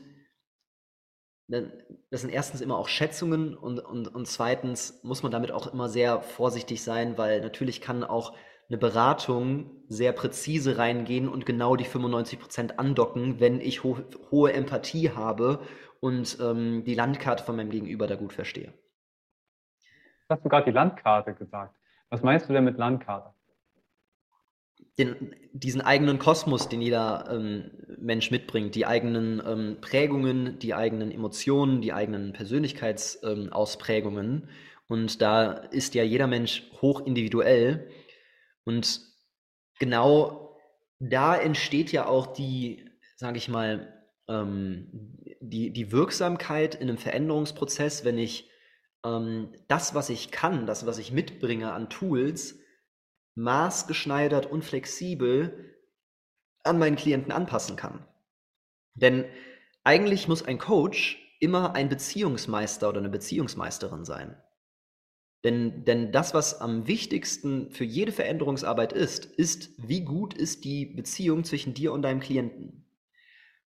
das 1.47 2.23
sind 2.23 2.31
erstens 2.31 2.61
immer 2.61 2.77
auch 2.77 2.89
Schätzungen 2.89 3.57
und, 3.57 3.79
und, 3.79 4.09
und 4.13 4.27
zweitens 4.27 5.01
muss 5.05 5.23
man 5.23 5.31
damit 5.31 5.53
auch 5.53 5.73
immer 5.73 5.89
sehr 5.89 6.21
vorsichtig 6.21 6.83
sein, 6.83 7.17
weil 7.17 7.41
natürlich 7.41 7.81
kann 7.81 8.03
auch 8.03 8.35
eine 8.69 8.79
Beratung 8.79 9.71
sehr 9.87 10.11
präzise 10.11 10.79
reingehen 10.79 11.29
und 11.29 11.47
genau 11.47 11.77
die 11.77 11.85
95 11.85 12.41
Prozent 12.41 12.81
andocken, 12.81 13.39
wenn 13.39 13.61
ich 13.61 13.85
ho 13.85 13.99
hohe 14.33 14.53
Empathie 14.53 15.11
habe 15.11 15.61
und 16.01 16.39
ähm, 16.41 16.83
die 16.85 16.97
Landkarte 16.97 17.45
von 17.45 17.55
meinem 17.55 17.71
Gegenüber 17.71 18.09
da 18.09 18.17
gut 18.17 18.33
verstehe. 18.33 18.73
Hast 20.29 20.45
du 20.45 20.49
gerade 20.49 20.65
die 20.65 20.75
Landkarte 20.75 21.35
gesagt? 21.35 21.77
Was 22.11 22.25
meinst 22.25 22.49
du 22.49 22.53
denn 22.53 22.65
mit 22.65 22.79
Landkarte? 22.79 23.36
Den, 24.99 25.35
diesen 25.53 25.81
eigenen 25.81 26.19
Kosmos, 26.19 26.69
den 26.69 26.81
jeder 26.81 27.29
ähm, 27.31 27.71
Mensch 27.99 28.31
mitbringt, 28.31 28.75
die 28.75 28.87
eigenen 28.87 29.43
ähm, 29.47 29.77
Prägungen, 29.81 30.59
die 30.59 30.75
eigenen 30.75 31.11
Emotionen, 31.11 31.81
die 31.81 31.93
eigenen 31.93 32.33
Persönlichkeitsausprägungen. 32.33 34.43
Ähm, 34.43 34.49
und 34.89 35.21
da 35.21 35.53
ist 35.53 35.95
ja 35.95 36.03
jeder 36.03 36.27
Mensch 36.27 36.65
hoch 36.81 37.05
individuell. 37.05 37.91
Und 38.65 39.01
genau 39.79 40.57
da 40.99 41.37
entsteht 41.37 41.93
ja 41.93 42.07
auch 42.07 42.27
die, 42.27 42.85
sage 43.17 43.39
ich 43.39 43.49
mal, 43.49 43.93
ähm, 44.29 44.89
die, 45.41 45.73
die 45.73 45.93
Wirksamkeit 45.93 46.75
in 46.75 46.89
einem 46.89 46.99
Veränderungsprozess, 46.99 48.05
wenn 48.05 48.19
ich 48.19 48.51
ähm, 49.05 49.53
das, 49.69 49.95
was 49.95 50.11
ich 50.11 50.31
kann, 50.31 50.67
das, 50.67 50.87
was 50.87 50.99
ich 50.99 51.13
mitbringe 51.13 51.73
an 51.73 51.91
Tools, 51.91 52.59
maßgeschneidert 53.37 54.47
und 54.47 54.65
flexibel 54.65 55.77
an 56.65 56.79
meinen 56.79 56.97
Klienten 56.97 57.33
anpassen 57.33 57.77
kann. 57.77 58.05
Denn 58.95 59.25
eigentlich 59.85 60.27
muss 60.27 60.43
ein 60.43 60.59
Coach 60.59 61.23
immer 61.39 61.75
ein 61.75 61.89
Beziehungsmeister 61.89 62.89
oder 62.89 62.99
eine 62.99 63.09
Beziehungsmeisterin 63.09 64.05
sein. 64.05 64.37
Denn, 65.45 65.85
denn 65.85 66.11
das, 66.11 66.35
was 66.35 66.61
am 66.61 66.89
wichtigsten 66.89 67.71
für 67.71 67.85
jede 67.85 68.11
Veränderungsarbeit 68.11 68.93
ist, 68.93 69.27
ist, 69.27 69.71
wie 69.77 70.01
gut 70.01 70.35
ist 70.35 70.65
die 70.65 70.87
Beziehung 70.87 71.45
zwischen 71.45 71.75
dir 71.75 71.93
und 71.93 72.03
deinem 72.03 72.21
Klienten. 72.21 72.85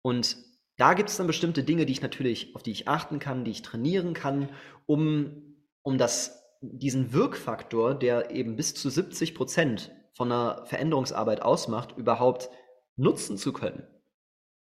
Und 0.01 0.37
da 0.77 0.93
gibt 0.93 1.09
es 1.09 1.17
dann 1.17 1.27
bestimmte 1.27 1.63
Dinge, 1.63 1.85
die 1.85 1.91
ich 1.91 2.01
natürlich, 2.01 2.55
auf 2.55 2.63
die 2.63 2.71
ich 2.71 2.87
achten 2.87 3.19
kann, 3.19 3.43
die 3.43 3.51
ich 3.51 3.61
trainieren 3.61 4.13
kann, 4.13 4.49
um, 4.85 5.57
um 5.83 5.97
das 5.97 6.38
diesen 6.61 7.13
Wirkfaktor, 7.13 7.95
der 7.95 8.31
eben 8.31 8.55
bis 8.55 8.73
zu 8.75 8.89
70 8.89 9.35
Prozent 9.35 9.91
von 10.13 10.31
einer 10.31 10.65
Veränderungsarbeit 10.65 11.41
ausmacht, 11.41 11.97
überhaupt 11.97 12.49
nutzen 12.95 13.37
zu 13.37 13.53
können. 13.53 13.87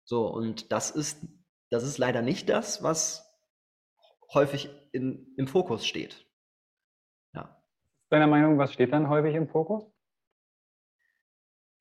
So, 0.05 0.27
und 0.27 0.73
das 0.73 0.91
ist, 0.91 1.27
das 1.71 1.85
ist 1.85 1.99
leider 1.99 2.23
nicht 2.23 2.49
das, 2.49 2.83
was 2.83 3.25
häufig 4.33 4.69
in, 4.93 5.33
im 5.37 5.47
Fokus 5.47 5.87
steht. 5.87 6.27
Ja. 7.33 7.63
Deiner 8.11 8.27
Meinung, 8.27 8.59
was 8.59 8.73
steht 8.73 8.93
dann 8.93 9.09
häufig 9.09 9.35
im 9.35 9.49
Fokus? 9.49 9.85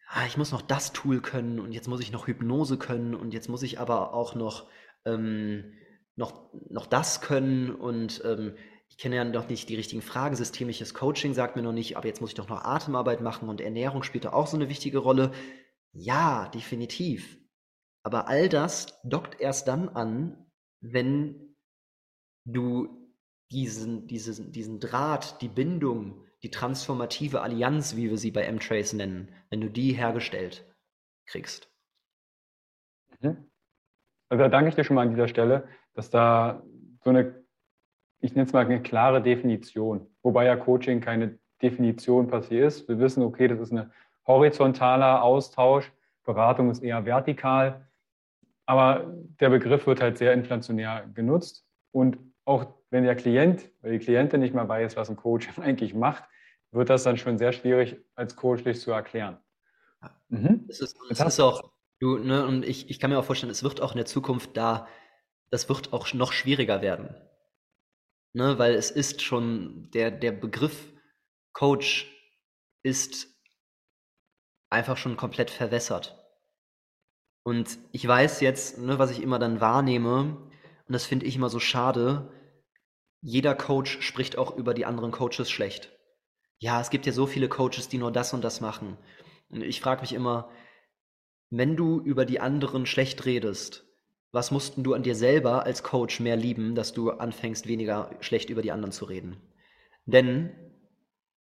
Ah, 0.07 0.27
ich 0.27 0.37
muss 0.37 0.51
noch 0.51 0.61
das 0.61 0.93
Tool 0.93 1.21
können 1.21 1.59
und 1.59 1.71
jetzt 1.71 1.87
muss 1.87 1.99
ich 1.99 2.11
noch 2.11 2.27
Hypnose 2.27 2.77
können 2.77 3.15
und 3.15 3.33
jetzt 3.33 3.49
muss 3.49 3.63
ich 3.63 3.79
aber 3.79 4.13
auch 4.13 4.35
noch, 4.35 4.69
ähm, 5.05 5.73
noch, 6.15 6.53
noch 6.69 6.85
das 6.85 7.19
können 7.19 7.71
und 7.71 8.21
ähm, 8.23 8.55
ich 8.93 8.99
kenne 8.99 9.15
ja 9.15 9.23
noch 9.23 9.49
nicht 9.49 9.69
die 9.69 9.75
richtigen 9.75 10.03
Fragen, 10.03 10.35
systemisches 10.35 10.93
Coaching 10.93 11.33
sagt 11.33 11.55
mir 11.55 11.63
noch 11.63 11.73
nicht, 11.73 11.97
aber 11.97 12.05
jetzt 12.05 12.21
muss 12.21 12.29
ich 12.29 12.35
doch 12.35 12.47
noch 12.47 12.63
Atemarbeit 12.63 13.21
machen 13.21 13.49
und 13.49 13.59
Ernährung 13.59 14.03
spielt 14.03 14.25
da 14.25 14.33
auch 14.33 14.45
so 14.45 14.55
eine 14.55 14.69
wichtige 14.69 14.99
Rolle. 14.99 15.31
Ja, 15.93 16.47
definitiv. 16.49 17.39
Aber 18.03 18.27
all 18.27 18.49
das 18.49 19.01
dockt 19.03 19.41
erst 19.41 19.67
dann 19.67 19.89
an, 19.89 20.45
wenn 20.79 21.55
du 22.45 23.11
diesen, 23.49 24.05
diesen, 24.05 24.51
diesen 24.51 24.79
Draht, 24.79 25.41
die 25.41 25.47
Bindung, 25.47 26.23
die 26.43 26.51
transformative 26.51 27.41
Allianz, 27.41 27.95
wie 27.95 28.11
wir 28.11 28.17
sie 28.19 28.31
bei 28.31 28.43
M-Trace 28.43 28.93
nennen, 28.93 29.33
wenn 29.49 29.61
du 29.61 29.71
die 29.71 29.93
hergestellt 29.93 30.71
kriegst. 31.25 31.67
Mhm. 33.21 33.49
Also 34.29 34.43
da 34.43 34.49
danke 34.49 34.69
ich 34.69 34.75
dir 34.75 34.83
schon 34.83 34.97
mal 34.97 35.07
an 35.07 35.15
dieser 35.15 35.27
Stelle, 35.27 35.67
dass 35.95 36.11
da 36.11 36.63
so 37.03 37.09
eine 37.09 37.42
ich 38.23 38.35
nenne 38.35 38.47
es 38.47 38.53
mal 38.53 38.65
eine 38.65 38.81
klare 38.81 39.21
Definition, 39.21 40.07
wobei 40.23 40.45
ja 40.45 40.55
Coaching 40.55 41.01
keine 41.01 41.37
Definition 41.61 42.27
passiert 42.27 42.67
ist. 42.67 42.87
Wir 42.87 42.97
wissen, 42.97 43.21
okay, 43.21 43.49
das 43.49 43.59
ist 43.59 43.73
ein 43.73 43.91
horizontaler 44.25 45.21
Austausch, 45.21 45.91
Beratung 46.23 46.71
ist 46.71 46.81
eher 46.81 47.05
vertikal, 47.05 47.85
aber 48.65 49.13
der 49.41 49.49
Begriff 49.49 49.85
wird 49.87 50.01
halt 50.01 50.17
sehr 50.17 50.31
inflationär 50.31 51.05
genutzt 51.13 51.67
und 51.91 52.17
auch 52.45 52.65
wenn 52.91 53.03
der 53.03 53.15
Klient 53.15 53.69
oder 53.81 53.91
die 53.91 53.99
Klientin 53.99 54.39
nicht 54.39 54.53
mal 54.53 54.69
weiß, 54.69 54.95
was 54.95 55.09
ein 55.09 55.17
Coach 55.17 55.49
eigentlich 55.59 55.93
macht, 55.93 56.23
wird 56.71 56.89
das 56.89 57.03
dann 57.03 57.17
schon 57.17 57.37
sehr 57.37 57.51
schwierig 57.51 57.97
als 58.15 58.37
Coach 58.37 58.63
zu 58.79 58.91
erklären. 58.91 59.37
Mhm. 60.29 60.65
Es 60.69 60.79
ist, 60.79 60.97
es 61.09 61.19
ist 61.19 61.39
auch, 61.41 61.71
du, 61.99 62.17
ne, 62.19 62.47
und 62.47 62.63
ich, 62.63 62.89
ich 62.89 63.01
kann 63.01 63.09
mir 63.09 63.19
auch 63.19 63.25
vorstellen, 63.25 63.51
es 63.51 63.63
wird 63.63 63.81
auch 63.81 63.91
in 63.91 63.97
der 63.97 64.05
Zukunft 64.05 64.55
da, 64.55 64.87
das 65.49 65.67
wird 65.67 65.91
auch 65.91 66.13
noch 66.13 66.31
schwieriger 66.31 66.81
werden. 66.81 67.13
Ne, 68.33 68.57
weil 68.57 68.73
es 68.73 68.89
ist 68.89 69.21
schon, 69.21 69.91
der, 69.91 70.09
der 70.09 70.31
Begriff 70.31 70.91
Coach 71.53 72.11
ist 72.81 73.27
einfach 74.71 74.97
schon 74.97 75.17
komplett 75.17 75.51
verwässert. 75.51 76.19
Und 77.43 77.77
ich 77.91 78.07
weiß 78.07 78.41
jetzt, 78.41 78.79
ne, 78.79 78.97
was 78.97 79.11
ich 79.11 79.21
immer 79.21 79.37
dann 79.37 79.61
wahrnehme, 79.61 80.49
und 80.87 80.93
das 80.93 81.05
finde 81.05 81.27
ich 81.27 81.35
immer 81.35 81.49
so 81.49 81.59
schade, 81.59 82.31
jeder 83.21 83.55
Coach 83.55 84.01
spricht 84.01 84.37
auch 84.37 84.55
über 84.57 84.73
die 84.73 84.85
anderen 84.85 85.11
Coaches 85.11 85.49
schlecht. 85.49 85.91
Ja, 86.59 86.81
es 86.81 86.89
gibt 86.89 87.05
ja 87.05 87.11
so 87.11 87.27
viele 87.27 87.49
Coaches, 87.49 87.87
die 87.87 87.97
nur 87.97 88.11
das 88.11 88.33
und 88.33 88.43
das 88.43 88.61
machen. 88.61 88.97
Und 89.49 89.61
ich 89.61 89.79
frage 89.79 90.01
mich 90.01 90.13
immer, 90.13 90.49
wenn 91.49 91.75
du 91.75 91.99
über 92.01 92.25
die 92.25 92.39
anderen 92.39 92.85
schlecht 92.85 93.25
redest, 93.25 93.85
was 94.33 94.49
mussten 94.49 94.83
du 94.83 94.95
an 94.95 95.03
dir 95.03 95.15
selber 95.15 95.63
als 95.63 95.83
Coach 95.83 96.19
mehr 96.19 96.35
lieben, 96.35 96.73
dass 96.73 96.91
du 96.91 97.11
anfängst, 97.11 97.67
weniger 97.67 98.09
schlecht 98.19 98.49
über 98.49 98.63
die 98.63 98.71
anderen 98.71 98.91
zu 98.91 99.05
reden? 99.05 99.37
Denn 100.05 100.51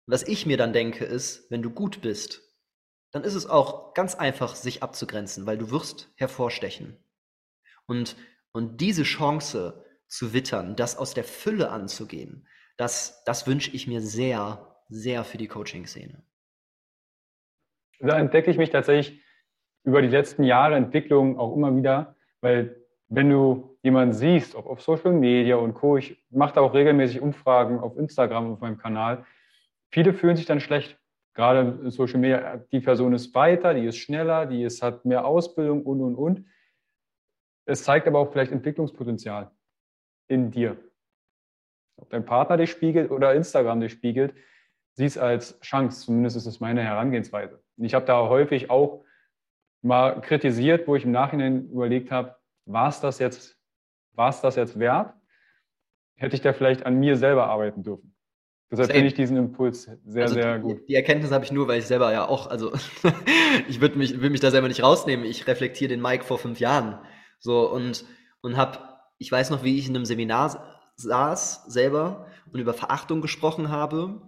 was 0.08 0.24
ich 0.24 0.46
mir 0.46 0.56
dann 0.56 0.72
denke, 0.72 1.03
ist, 1.03 1.51
wenn 1.51 1.62
du 1.62 1.70
gut 1.70 2.01
bist, 2.01 2.41
dann 3.12 3.25
ist 3.25 3.36
es 3.36 3.46
auch 3.46 3.94
ganz 3.94 4.15
einfach, 4.15 4.56
sich 4.56 4.82
abzugrenzen, 4.84 5.46
weil 5.46 5.58
du 5.58 5.70
wirst 5.70 6.10
hervorstechen. 6.15 6.98
Und, 7.88 8.15
und 8.53 8.79
diese 8.79 9.03
Chance 9.03 9.84
zu 10.08 10.32
wittern, 10.32 10.77
das 10.77 10.98
aus 10.98 11.13
der 11.13 11.25
Fülle 11.25 11.70
anzugehen, 11.70 12.48
das, 12.77 13.22
das 13.25 13.48
wünsche 13.48 13.72
ich 13.72 13.88
mir 13.88 14.01
sehr, 14.01 14.82
sehr 14.88 15.25
für 15.25 15.38
die 15.38 15.48
Coaching-Szene. 15.48 16.24
Da 18.00 18.17
entdecke 18.17 18.50
ich 18.50 18.58
mich 18.58 18.70
tatsächlich 18.70 19.22
über 19.84 20.01
die 20.01 20.08
letzten 20.08 20.44
Jahre 20.44 20.75
Entwicklung 20.75 21.38
auch 21.38 21.53
immer 21.53 21.75
wieder, 21.75 22.15
weil 22.41 22.76
wenn 23.09 23.29
du 23.29 23.77
jemanden 23.83 24.13
siehst, 24.13 24.55
ob 24.55 24.65
auf 24.65 24.81
Social 24.81 25.13
Media 25.13 25.55
und 25.55 25.73
Co., 25.73 25.97
ich 25.97 26.23
mache 26.29 26.55
da 26.55 26.61
auch 26.61 26.73
regelmäßig 26.73 27.21
Umfragen 27.21 27.79
auf 27.79 27.97
Instagram 27.97 28.53
auf 28.53 28.59
meinem 28.59 28.77
Kanal, 28.77 29.25
viele 29.89 30.13
fühlen 30.13 30.35
sich 30.35 30.45
dann 30.45 30.59
schlecht. 30.59 30.99
Gerade 31.33 31.79
in 31.83 31.91
Social 31.91 32.19
Media, 32.19 32.57
die 32.71 32.79
Person 32.79 33.13
ist 33.13 33.33
weiter, 33.35 33.73
die 33.73 33.85
ist 33.85 33.97
schneller, 33.97 34.45
die 34.45 34.63
ist, 34.63 34.81
hat 34.81 35.05
mehr 35.05 35.25
Ausbildung 35.25 35.83
und, 35.83 36.01
und, 36.01 36.15
und. 36.15 36.45
es 37.65 37.83
zeigt 37.83 38.07
aber 38.07 38.19
auch 38.19 38.31
vielleicht 38.31 38.51
Entwicklungspotenzial 38.51 39.51
in 40.27 40.51
dir. 40.51 40.77
Ob 41.97 42.09
dein 42.09 42.25
Partner 42.25 42.57
dich 42.57 42.71
spiegelt 42.71 43.11
oder 43.11 43.33
Instagram 43.33 43.79
dich 43.79 43.91
spiegelt, 43.91 44.33
sieh 44.93 45.05
es 45.05 45.17
als 45.17 45.59
Chance. 45.61 46.05
Zumindest 46.05 46.35
ist 46.37 46.45
es 46.45 46.59
meine 46.59 46.83
Herangehensweise. 46.83 47.63
Ich 47.77 47.93
habe 47.93 48.05
da 48.05 48.27
häufig 48.27 48.69
auch 48.69 49.03
mal 49.81 50.19
kritisiert, 50.21 50.87
wo 50.87 50.95
ich 50.95 51.05
im 51.05 51.11
Nachhinein 51.11 51.69
überlegt 51.69 52.11
habe, 52.11 52.35
war 52.67 52.89
es 52.89 53.00
das 53.00 53.19
jetzt, 53.19 53.57
war 54.13 54.29
es 54.29 54.41
das 54.41 54.55
jetzt 54.55 54.77
wert? 54.79 55.13
Hätte 56.15 56.36
ich 56.36 56.41
da 56.41 56.53
vielleicht 56.53 56.86
an 56.86 57.00
mir 57.00 57.15
selber 57.15 57.47
arbeiten 57.47 57.83
dürfen? 57.83 58.13
Deshalb 58.69 58.91
finde 58.91 59.07
ich 59.07 59.13
diesen 59.13 59.38
Impuls 59.38 59.89
sehr, 60.05 60.24
also 60.24 60.33
sehr 60.33 60.59
gut. 60.59 60.81
Die, 60.81 60.86
die 60.88 60.95
Erkenntnis 60.95 61.31
habe 61.31 61.45
ich 61.45 61.53
nur, 61.53 61.69
weil 61.69 61.79
ich 61.79 61.86
selber 61.86 62.12
ja 62.12 62.27
auch, 62.27 62.47
also 62.47 62.74
ich 63.69 63.79
würde 63.79 63.97
mich, 63.97 64.19
will 64.19 64.29
mich 64.29 64.41
da 64.41 64.51
selber 64.51 64.67
nicht 64.67 64.83
rausnehmen. 64.83 65.25
Ich 65.25 65.47
reflektiere 65.47 65.89
den 65.89 66.01
Mike 66.01 66.25
vor 66.25 66.38
fünf 66.38 66.59
Jahren. 66.59 67.00
So 67.39 67.71
und, 67.71 68.03
und 68.41 68.57
habe, 68.57 68.79
ich 69.19 69.31
weiß 69.31 69.51
noch, 69.51 69.63
wie 69.63 69.77
ich 69.77 69.88
in 69.88 69.95
einem 69.95 70.05
Seminar 70.05 70.81
saß 70.97 71.65
selber 71.67 72.27
und 72.51 72.59
über 72.59 72.74
Verachtung 72.74 73.21
gesprochen 73.21 73.69
habe. 73.69 74.21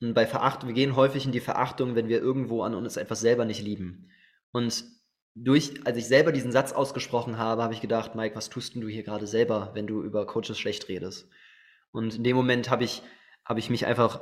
Und 0.00 0.14
bei 0.14 0.26
Verachtung, 0.26 0.70
wir 0.70 0.74
gehen 0.74 0.96
häufig 0.96 1.24
in 1.24 1.32
die 1.32 1.40
Verachtung, 1.40 1.94
wenn 1.94 2.08
wir 2.08 2.20
irgendwo 2.20 2.62
an 2.62 2.74
uns 2.74 2.96
etwas 2.96 3.20
selber 3.20 3.44
nicht 3.44 3.62
lieben. 3.62 4.10
Und 4.50 4.84
durch, 5.34 5.84
als 5.84 5.96
ich 5.96 6.06
selber 6.06 6.32
diesen 6.32 6.52
Satz 6.52 6.72
ausgesprochen 6.72 7.38
habe, 7.38 7.62
habe 7.62 7.74
ich 7.74 7.80
gedacht, 7.80 8.14
Mike, 8.14 8.36
was 8.36 8.50
tust 8.50 8.74
denn 8.74 8.82
du 8.82 8.88
hier 8.88 9.02
gerade 9.02 9.26
selber, 9.26 9.70
wenn 9.74 9.86
du 9.86 10.02
über 10.02 10.26
Coaches 10.26 10.58
schlecht 10.58 10.88
redest? 10.88 11.28
Und 11.90 12.14
in 12.16 12.24
dem 12.24 12.36
Moment 12.36 12.70
habe 12.70 12.84
ich, 12.84 13.02
habe 13.44 13.58
ich 13.58 13.70
mich 13.70 13.86
einfach, 13.86 14.20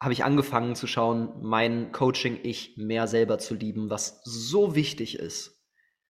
habe 0.00 0.12
ich 0.12 0.24
angefangen 0.24 0.74
zu 0.74 0.86
schauen, 0.86 1.42
mein 1.42 1.92
Coaching-Ich 1.92 2.76
mehr 2.76 3.06
selber 3.06 3.38
zu 3.38 3.54
lieben, 3.54 3.90
was 3.90 4.20
so 4.24 4.74
wichtig 4.74 5.18
ist. 5.18 5.62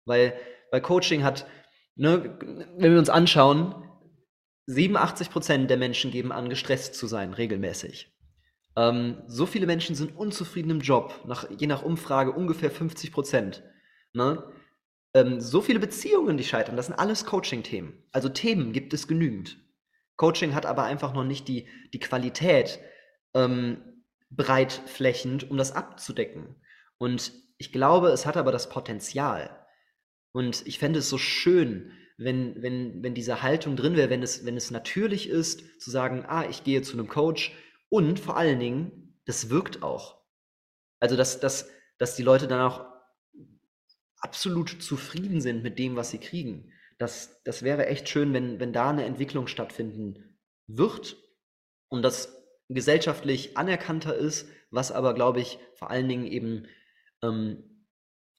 Weil, 0.07 0.35
weil 0.71 0.81
Coaching 0.81 1.23
hat, 1.23 1.47
ne, 1.95 2.39
wenn 2.77 2.93
wir 2.93 2.99
uns 2.99 3.11
anschauen, 3.11 3.75
87 4.67 5.31
Prozent 5.31 5.71
der 5.71 5.77
Menschen 5.77 6.11
geben 6.11 6.33
an, 6.33 6.49
gestresst 6.49 6.95
zu 6.95 7.07
sein, 7.07 7.33
regelmäßig. 7.33 8.15
Ähm, 8.79 9.25
so 9.27 9.45
viele 9.45 9.67
Menschen 9.67 9.97
sind 9.97 10.17
unzufrieden 10.17 10.71
im 10.71 10.81
Job, 10.81 11.25
nach, 11.27 11.51
je 11.51 11.67
nach 11.67 11.83
Umfrage 11.83 12.31
ungefähr 12.31 12.71
50 12.71 13.11
Prozent. 13.11 13.65
Ne? 14.13 14.45
Ähm, 15.15 15.41
so 15.41 15.61
viele 15.61 15.81
Beziehungen, 15.81 16.37
die 16.37 16.45
scheitern, 16.45 16.77
das 16.77 16.87
sind 16.87 16.95
alles 16.95 17.25
Coaching-Themen. 17.25 18.05
Also 18.13 18.29
Themen 18.29 18.73
gibt 18.73 18.95
es 18.95 19.09
genügend. 19.09 19.59
Coaching 20.17 20.55
hat 20.55 20.65
aber 20.65 20.85
einfach 20.85 21.13
noch 21.13 21.25
nicht 21.25 21.49
die, 21.49 21.67
die 21.93 21.99
Qualität 21.99 22.79
ähm, 23.35 24.05
breitflächend, 24.31 25.51
um 25.51 25.57
das 25.57 25.73
abzudecken. 25.73 26.55
Und 26.99 27.33
ich 27.57 27.73
glaube, 27.73 28.09
es 28.11 28.27
hat 28.27 28.37
aber 28.37 28.53
das 28.53 28.69
Potenzial. 28.69 29.67
Und 30.31 30.65
ich 30.69 30.79
fände 30.79 31.01
es 31.01 31.09
so 31.09 31.19
schön, 31.19 31.91
wenn, 32.17 32.63
wenn, 32.63 33.03
wenn 33.03 33.15
diese 33.15 33.43
Haltung 33.43 33.75
drin 33.75 33.97
wäre, 33.97 34.11
wenn 34.11 34.23
es, 34.23 34.45
wenn 34.45 34.57
es 34.57 34.71
natürlich 34.71 35.29
ist, 35.29 35.81
zu 35.81 35.91
sagen, 35.91 36.25
ah, 36.29 36.45
ich 36.49 36.63
gehe 36.63 36.83
zu 36.83 36.93
einem 36.93 37.09
Coach, 37.09 37.53
und 37.89 38.21
vor 38.21 38.37
allen 38.37 38.61
Dingen, 38.61 39.21
das 39.25 39.51
wirkt 39.51 39.83
auch. 39.83 40.23
Also, 41.01 41.17
dass, 41.17 41.41
dass, 41.41 41.71
dass 41.99 42.17
die 42.17 42.23
Leute 42.23 42.49
dann 42.49 42.61
auch 42.61 42.87
absolut 44.21 44.83
zufrieden 44.83 45.41
sind 45.41 45.63
mit 45.63 45.79
dem, 45.79 45.97
was 45.97 46.11
sie 46.11 46.19
kriegen. 46.19 46.73
Das, 46.99 47.43
das 47.45 47.63
wäre 47.63 47.87
echt 47.87 48.09
schön, 48.09 48.33
wenn, 48.33 48.59
wenn 48.59 48.73
da 48.73 48.91
eine 48.91 49.05
Entwicklung 49.05 49.47
stattfinden 49.47 50.39
wird 50.67 51.17
und 51.89 52.03
das 52.03 52.37
gesellschaftlich 52.69 53.57
anerkannter 53.57 54.15
ist, 54.15 54.49
was 54.71 54.93
aber, 54.93 55.15
glaube 55.15 55.41
ich, 55.41 55.59
vor 55.75 55.91
allen 55.91 56.09
Dingen 56.09 56.27
eben 56.27 56.67
ähm, 57.23 57.87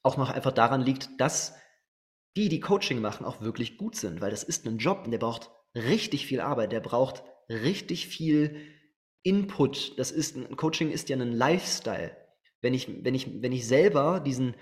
auch 0.04 0.18
noch 0.18 0.30
einfach 0.30 0.52
daran 0.52 0.82
liegt, 0.82 1.10
dass 1.18 1.56
die, 2.36 2.50
die 2.50 2.60
Coaching 2.60 3.02
machen, 3.02 3.26
auch 3.26 3.42
wirklich 3.42 3.78
gut 3.78 3.96
sind, 3.96 4.22
weil 4.22 4.32
das 4.32 4.44
ist 4.44 4.66
ein 4.66 4.78
Job 4.78 5.04
und 5.06 5.12
der 5.12 5.18
braucht 5.18 5.50
richtig 5.74 6.26
viel 6.26 6.42
Arbeit, 6.42 6.72
der 6.72 6.80
braucht 6.80 7.24
richtig 7.50 8.08
viel 8.08 8.56
Input, 9.24 9.98
das 10.00 10.12
ist, 10.12 10.38
Coaching 10.58 10.92
ist 10.92 11.10
ja 11.10 11.18
ein 11.18 11.32
Lifestyle. 11.32 12.16
Wenn 12.62 12.74
ich, 12.74 13.04
wenn 13.04 13.16
ich, 13.16 13.42
wenn 13.42 13.52
ich 13.52 13.68
selber 13.68 14.20
diesen, 14.20 14.56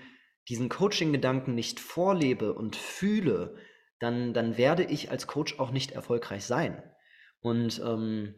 diesen 0.48 0.68
Coaching-Gedanken 0.68 1.54
nicht 1.54 1.80
vorlebe 1.80 2.54
und 2.54 2.76
fühle, 2.76 3.56
dann, 4.00 4.32
dann 4.32 4.56
werde 4.56 4.84
ich 4.84 5.10
als 5.10 5.26
Coach 5.26 5.58
auch 5.58 5.70
nicht 5.70 5.92
erfolgreich 5.92 6.44
sein. 6.44 6.82
Und 7.40 7.80
ähm, 7.84 8.34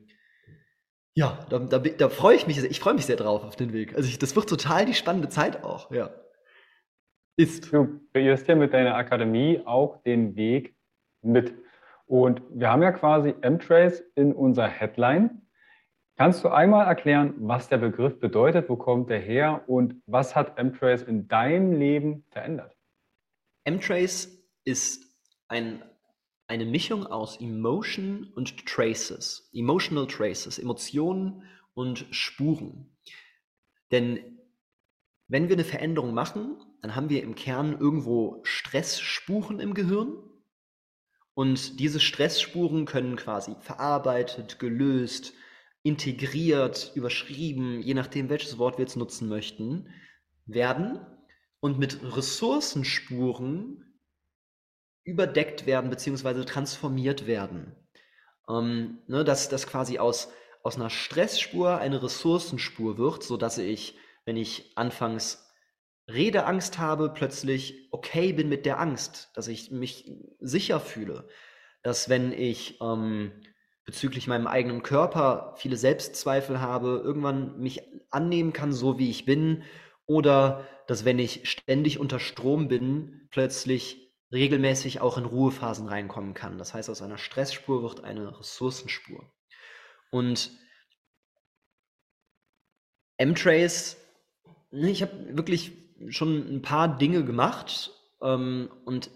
ja, 1.15 1.47
da, 1.51 1.59
da, 1.59 1.79
da 1.79 2.09
freue 2.09 2.37
ich 2.37 2.47
mich, 2.47 2.63
ich 2.63 2.81
freue 2.81 2.95
mich 2.95 3.07
sehr 3.07 3.17
drauf 3.17 3.45
auf 3.45 3.57
den 3.57 3.73
Weg. 3.73 3.95
Also 3.95 4.09
ich, 4.09 4.19
das 4.19 4.37
wird 4.37 4.49
total 4.49 4.87
die 4.87 4.95
spannende 4.95 5.29
Zeit 5.29 5.65
auch, 5.65 5.91
ja. 5.91 6.11
Ist. 7.37 7.73
Du 7.73 8.01
kreierst 8.13 8.49
ja 8.49 8.55
mit 8.55 8.75
deiner 8.75 8.97
Akademie 8.97 9.63
auch 9.65 10.03
den 10.03 10.37
Weg 10.37 10.75
mit. 11.23 11.55
Und 12.07 12.43
wir 12.51 12.71
haben 12.71 12.83
ja 12.83 12.93
quasi 12.93 13.35
M-Trace 13.41 14.03
in 14.15 14.33
unserer 14.33 14.69
Headline. 14.69 15.40
Kannst 16.21 16.45
du 16.45 16.51
einmal 16.51 16.87
erklären, 16.87 17.33
was 17.39 17.71
der 17.71 17.79
Begriff 17.79 18.21
bedeutet, 18.21 18.69
wo 18.69 18.77
kommt 18.77 19.09
er 19.09 19.21
her 19.21 19.65
und 19.67 20.03
was 20.05 20.37
hat 20.37 20.59
M-Trace 20.59 21.01
in 21.01 21.29
deinem 21.29 21.73
Leben 21.73 22.27
verändert? 22.29 22.77
M-Trace 23.65 24.29
ist 24.65 25.03
ein, 25.49 25.83
eine 26.47 26.67
Mischung 26.67 27.07
aus 27.07 27.41
Emotion 27.41 28.31
und 28.35 28.67
Traces, 28.67 29.49
Emotional 29.55 30.07
Traces, 30.07 30.59
Emotionen 30.59 31.45
und 31.73 32.05
Spuren. 32.11 32.95
Denn 33.91 34.21
wenn 35.27 35.49
wir 35.49 35.57
eine 35.57 35.65
Veränderung 35.65 36.13
machen, 36.13 36.59
dann 36.83 36.97
haben 36.97 37.09
wir 37.09 37.23
im 37.23 37.35
Kern 37.35 37.79
irgendwo 37.81 38.41
Stressspuren 38.43 39.59
im 39.59 39.73
Gehirn. 39.73 40.13
Und 41.33 41.81
diese 41.81 41.99
Stressspuren 41.99 42.85
können 42.85 43.17
quasi 43.17 43.57
verarbeitet, 43.61 44.59
gelöst, 44.59 45.33
integriert, 45.83 46.93
überschrieben, 46.95 47.81
je 47.81 47.95
nachdem, 47.95 48.29
welches 48.29 48.59
Wort 48.59 48.79
wir 48.79 48.85
jetzt 48.85 48.97
nutzen 48.97 49.29
möchten, 49.29 49.89
werden 50.47 51.01
und 51.61 51.79
mit 51.79 52.01
Ressourcenspuren 52.17 53.91
überdeckt 55.05 55.67
werden 55.67 55.91
bzw. 55.91 56.45
transformiert 56.45 57.27
werden. 57.27 57.75
Ähm, 58.49 58.99
ne, 59.07 59.25
dass 59.25 59.49
das 59.49 59.67
quasi 59.67 59.99
aus, 59.99 60.33
aus 60.63 60.77
einer 60.77 60.91
Stressspur 60.91 61.79
eine 61.79 62.03
Ressourcenspur 62.03 62.99
wird, 62.99 63.23
sodass 63.23 63.59
ich, 63.59 63.97
wenn 64.25 64.37
ich 64.37 64.73
anfangs 64.77 65.47
Redeangst 66.09 66.79
habe, 66.79 67.11
plötzlich 67.15 67.89
okay 67.93 68.33
bin 68.33 68.49
mit 68.49 68.67
der 68.67 68.81
Angst, 68.81 69.31
dass 69.35 69.49
ich 69.49 69.71
mich 69.71 70.11
sicher 70.41 70.81
fühle, 70.81 71.29
dass 71.83 72.09
wenn 72.09 72.33
ich 72.33 72.81
ähm, 72.81 73.33
bezüglich 73.91 74.29
meinem 74.29 74.47
eigenen 74.47 74.85
Körper 74.85 75.55
viele 75.57 75.77
Selbstzweifel 75.77 76.61
habe, 76.61 77.03
irgendwann 77.05 77.59
mich 77.59 77.83
annehmen 78.11 78.53
kann, 78.53 78.73
so 78.73 79.01
wie 79.01 79.11
ich 79.11 79.25
bin, 79.25 79.65
oder 80.07 80.65
dass 80.87 81.05
wenn 81.05 81.19
ich 81.19 81.51
ständig 81.51 81.99
unter 81.99 82.21
Strom 82.21 82.69
bin, 82.69 83.27
plötzlich 83.33 84.15
regelmäßig 84.31 85.01
auch 85.01 85.19
in 85.19 85.25
Ruhephasen 85.25 85.89
reinkommen 85.89 86.35
kann. 86.35 86.57
Das 86.57 86.73
heißt, 86.73 86.89
aus 86.89 87.03
einer 87.03 87.19
Stressspur 87.19 87.83
wird 87.83 88.05
eine 88.05 88.39
Ressourcenspur. 88.39 89.29
Und 90.13 90.53
M-Trace, 93.17 93.97
ne, 94.71 94.89
ich 94.89 95.03
habe 95.03 95.37
wirklich 95.37 95.73
schon 96.11 96.47
ein 96.47 96.63
paar 96.63 96.97
Dinge 96.97 97.25
gemacht 97.25 97.91
ähm, 98.23 98.71
und 98.85 99.11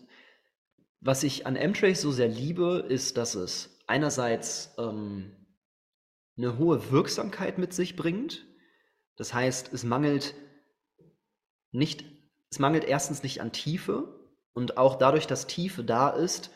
was 1.01 1.23
ich 1.23 1.47
an 1.47 1.55
M-Trace 1.55 2.01
so 2.01 2.11
sehr 2.11 2.29
liebe, 2.29 2.85
ist, 2.89 3.19
dass 3.19 3.37
es 3.37 3.74
einerseits 3.87 4.75
ähm, 4.79 5.35
eine 6.37 6.59
hohe 6.59 6.91
Wirksamkeit 6.91 7.59
mit 7.59 7.73
sich 7.73 7.97
bringt. 7.97 8.47
Das 9.17 9.33
heißt, 9.33 9.73
es 9.73 9.85
mangelt 9.85 10.35
nicht, 11.71 12.05
es 12.51 12.59
mangelt 12.59 12.85
erstens 12.85 13.23
nicht 13.23 13.41
an 13.41 13.53
Tiefe 13.53 14.21
und 14.53 14.79
auch 14.79 14.97
dadurch, 14.97 15.27
dass 15.27 15.47
Tiefe 15.47 15.85
da 15.85 16.11
ist, 16.11 16.51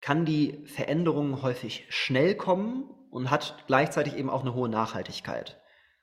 kann 0.00 0.24
die 0.24 0.66
Veränderung 0.66 1.42
häufig 1.42 1.86
schnell 1.88 2.34
kommen 2.34 2.90
und 3.10 3.30
hat 3.30 3.64
gleichzeitig 3.66 4.16
eben 4.16 4.30
auch 4.30 4.40
eine 4.40 4.54
hohe 4.54 4.68
Nachhaltigkeit. 4.68 5.60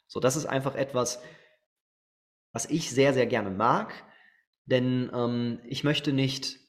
So, 0.08 0.20
das 0.20 0.36
ist 0.36 0.46
einfach 0.46 0.76
etwas, 0.76 1.22
was 2.52 2.66
ich 2.66 2.90
sehr, 2.90 3.14
sehr 3.14 3.28
gerne 3.28 3.52
mag, 3.52 3.94
denn 4.66 5.12
ähm, 5.14 5.60
ich 5.66 5.84
möchte 5.84 6.14
nicht 6.14 6.60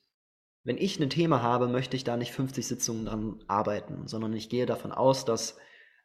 wenn 0.62 0.76
ich 0.76 1.00
ein 1.00 1.10
Thema 1.10 1.42
habe, 1.42 1.68
möchte 1.68 1.96
ich 1.96 2.04
da 2.04 2.16
nicht 2.16 2.32
50 2.32 2.66
Sitzungen 2.66 3.06
dran 3.06 3.44
arbeiten, 3.48 4.06
sondern 4.06 4.32
ich 4.34 4.48
gehe 4.48 4.66
davon 4.66 4.92
aus, 4.92 5.24
dass 5.24 5.56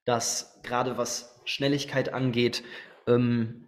das 0.05 0.61
gerade 0.63 0.97
was 0.97 1.41
Schnelligkeit 1.45 2.13
angeht, 2.13 2.63
ähm, 3.07 3.67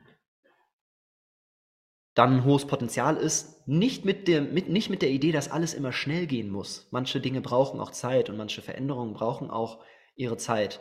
dann 2.14 2.38
ein 2.38 2.46
hohes 2.46 2.66
Potenzial 2.66 3.18
ist. 3.18 3.68
Nicht 3.68 4.06
mit, 4.06 4.28
der, 4.28 4.42
mit, 4.42 4.70
nicht 4.70 4.90
mit 4.90 5.02
der 5.02 5.12
Idee, 5.12 5.32
dass 5.32 5.52
alles 5.52 5.74
immer 5.74 5.92
schnell 5.92 6.26
gehen 6.26 6.50
muss. 6.50 6.88
Manche 6.92 7.20
Dinge 7.20 7.42
brauchen 7.42 7.80
auch 7.80 7.92
Zeit 7.92 8.30
und 8.30 8.38
manche 8.38 8.62
Veränderungen 8.62 9.14
brauchen 9.14 9.52
auch 9.52 9.84
ihre 10.16 10.38
Zeit. 10.38 10.80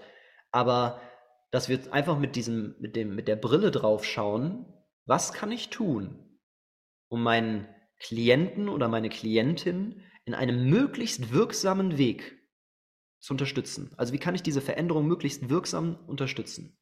Aber 0.51 1.01
dass 1.51 1.69
wir 1.69 1.93
einfach 1.93 2.19
mit, 2.19 2.37
diesem, 2.37 2.75
mit, 2.79 2.97
dem, 2.97 3.15
mit 3.15 3.29
der 3.29 3.37
Brille 3.37 3.71
drauf 3.71 4.05
schauen, 4.05 4.73
was 5.05 5.33
kann 5.33 5.53
ich 5.53 5.69
tun, 5.69 6.39
um 7.09 7.23
meinen 7.23 7.69
Klienten 7.99 8.69
oder 8.69 8.89
meine 8.89 9.09
Klientin 9.09 10.03
in 10.25 10.35
einem 10.35 10.69
möglichst 10.69 11.33
wirksamen 11.33 11.99
Weg 11.99 12.37
zu 13.21 13.33
unterstützen. 13.35 13.93
Also 13.97 14.13
wie 14.13 14.19
kann 14.19 14.35
ich 14.35 14.43
diese 14.43 14.61
Veränderung 14.61 15.07
möglichst 15.07 15.49
wirksam 15.49 15.99
unterstützen? 16.07 16.77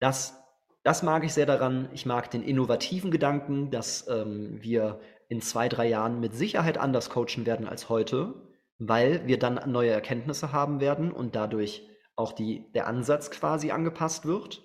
Das, 0.00 0.38
das 0.82 1.02
mag 1.02 1.24
ich 1.24 1.32
sehr 1.32 1.46
daran. 1.46 1.88
Ich 1.92 2.06
mag 2.06 2.30
den 2.30 2.42
innovativen 2.42 3.10
Gedanken, 3.10 3.70
dass 3.70 4.06
ähm, 4.08 4.62
wir 4.62 5.00
in 5.28 5.40
zwei, 5.40 5.68
drei 5.68 5.88
Jahren 5.88 6.20
mit 6.20 6.34
Sicherheit 6.34 6.78
anders 6.78 7.08
coachen 7.08 7.46
werden 7.46 7.66
als 7.66 7.88
heute, 7.88 8.34
weil 8.78 9.26
wir 9.26 9.38
dann 9.38 9.70
neue 9.70 9.90
Erkenntnisse 9.90 10.52
haben 10.52 10.80
werden 10.80 11.12
und 11.12 11.34
dadurch 11.34 11.88
auch 12.16 12.32
die, 12.32 12.70
der 12.72 12.86
Ansatz 12.86 13.30
quasi 13.30 13.70
angepasst 13.70 14.26
wird. 14.26 14.62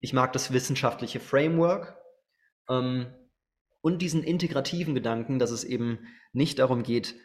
Ich 0.00 0.12
mag 0.12 0.32
das 0.32 0.52
wissenschaftliche 0.52 1.20
Framework 1.20 1.98
ähm, 2.68 3.06
und 3.82 4.00
diesen 4.00 4.22
integrativen 4.22 4.94
Gedanken, 4.94 5.38
dass 5.38 5.50
es 5.50 5.64
eben 5.64 5.98
nicht 6.32 6.58
darum 6.58 6.82
geht, 6.82 7.16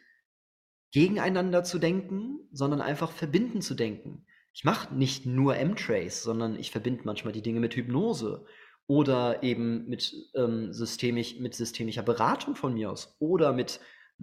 gegeneinander 0.91 1.63
zu 1.63 1.79
denken, 1.79 2.39
sondern 2.51 2.81
einfach 2.81 3.11
verbinden 3.11 3.61
zu 3.61 3.75
denken. 3.75 4.25
Ich 4.53 4.63
mache 4.63 4.93
nicht 4.93 5.25
nur 5.25 5.55
M-Trace, 5.55 6.23
sondern 6.23 6.59
ich 6.59 6.71
verbinde 6.71 7.03
manchmal 7.05 7.33
die 7.33 7.43
Dinge 7.43 7.59
mit 7.59 7.75
Hypnose 7.75 8.45
oder 8.87 9.43
eben 9.43 9.87
mit, 9.87 10.13
ähm, 10.35 10.73
systemisch, 10.73 11.39
mit 11.39 11.53
systemischer 11.53 12.03
Beratung 12.03 12.55
von 12.55 12.73
mir 12.73 12.89
aus 12.89 13.15
oder 13.19 13.53
mit 13.53 13.79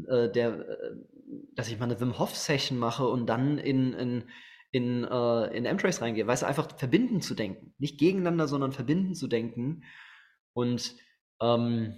äh, 0.08 0.28
der, 0.30 0.68
äh, 0.68 0.96
dass 1.54 1.68
ich 1.68 1.78
mal 1.78 1.84
eine 1.84 2.00
Wim 2.00 2.18
Hof 2.18 2.34
Session 2.34 2.78
mache 2.78 3.06
und 3.06 3.26
dann 3.26 3.58
in, 3.58 3.92
in, 3.92 4.24
in, 4.72 5.04
äh, 5.04 5.56
in 5.56 5.66
M-Trace 5.66 6.00
reingehe. 6.00 6.26
Weißt 6.26 6.42
du, 6.42 6.46
einfach 6.46 6.76
verbinden 6.76 7.20
zu 7.20 7.34
denken. 7.34 7.74
Nicht 7.78 7.98
gegeneinander, 7.98 8.48
sondern 8.48 8.72
verbinden 8.72 9.14
zu 9.14 9.28
denken. 9.28 9.84
Und 10.52 10.96
ähm, 11.40 11.94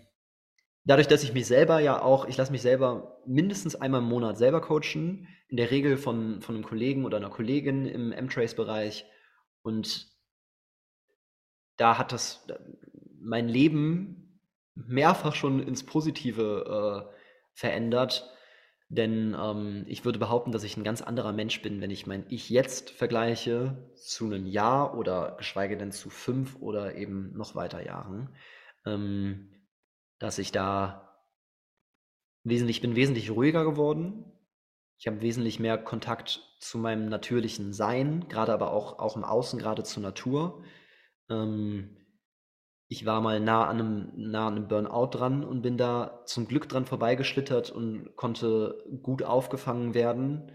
dadurch, 0.87 1.09
dass 1.09 1.23
ich 1.23 1.35
mich 1.35 1.47
selber 1.47 1.81
ja 1.81 2.01
auch, 2.01 2.27
ich 2.27 2.37
lasse 2.37 2.53
mich 2.53 2.63
selber 2.63 3.21
mindestens 3.27 3.75
einmal 3.75 4.01
im 4.01 4.09
Monat 4.09 4.39
selber 4.39 4.61
coachen, 4.61 5.29
in 5.49 5.57
der 5.57 5.71
Regel 5.71 5.97
von, 5.97 6.41
von 6.41 6.55
einem 6.55 6.65
Kollegen 6.65 7.05
oder 7.05 7.19
einer 7.19 7.29
Kollegin 7.29 7.87
im 7.87 8.13
M-Trace-Bereich. 8.13 9.05
Und 9.63 10.09
da 11.77 11.99
hat 11.99 12.13
das 12.13 12.47
mein 13.21 13.49
Leben 13.49 14.41
mehrfach 14.75 15.35
schon 15.35 15.61
ins 15.61 15.85
Positive 15.85 17.09
äh, 17.11 17.17
verändert. 17.53 18.33
Denn 18.89 19.37
ähm, 19.41 19.85
ich 19.89 20.05
würde 20.05 20.21
behaupten, 20.21 20.53
dass 20.53 20.63
ich 20.63 20.77
ein 20.77 20.85
ganz 20.85 21.03
anderer 21.03 21.33
Mensch 21.33 21.61
bin, 21.61 21.81
wenn 21.81 21.91
ich 21.91 22.07
mein 22.07 22.25
Ich 22.29 22.51
jetzt 22.51 22.91
vergleiche 22.91 23.91
zu 23.97 24.27
einem 24.27 24.47
Jahr 24.47 24.97
oder 24.97 25.35
geschweige 25.39 25.77
denn 25.77 25.91
zu 25.91 26.09
fünf 26.09 26.57
oder 26.61 26.95
eben 26.95 27.33
noch 27.37 27.57
weiter 27.57 27.85
Jahren. 27.85 28.31
Ähm, 28.85 29.49
dass 30.19 30.39
ich 30.39 30.53
da 30.53 31.23
wesentlich, 32.45 32.81
bin 32.81 32.97
wesentlich 32.97 33.31
ruhiger 33.31 33.65
geworden. 33.65 34.25
Ich 34.99 35.07
habe 35.07 35.21
wesentlich 35.21 35.61
mehr 35.61 35.77
Kontakt 35.79 36.41
zu 36.59 36.79
meinem 36.79 37.09
natürlichen 37.09 37.73
Sein, 37.73 38.29
gerade 38.29 38.53
aber 38.53 38.73
auch, 38.73 38.99
auch 38.99 39.17
im 39.17 39.25
Außen, 39.25 39.59
gerade 39.59 39.83
zur 39.83 40.03
Natur. 40.03 40.65
Ähm, 41.29 41.97
ich 42.89 43.05
war 43.05 43.21
mal 43.21 43.41
nah 43.41 43.67
an, 43.67 43.81
einem, 43.81 44.13
nah 44.15 44.47
an 44.47 44.57
einem 44.57 44.69
Burnout 44.69 45.09
dran 45.09 45.45
und 45.45 45.63
bin 45.63 45.77
da 45.77 46.23
zum 46.25 46.47
Glück 46.47 46.69
dran 46.69 46.87
vorbeigeschlittert 46.87 47.71
und 47.71 48.15
konnte 48.15 48.85
gut 49.03 49.23
aufgefangen 49.23 49.93
werden. 49.93 50.53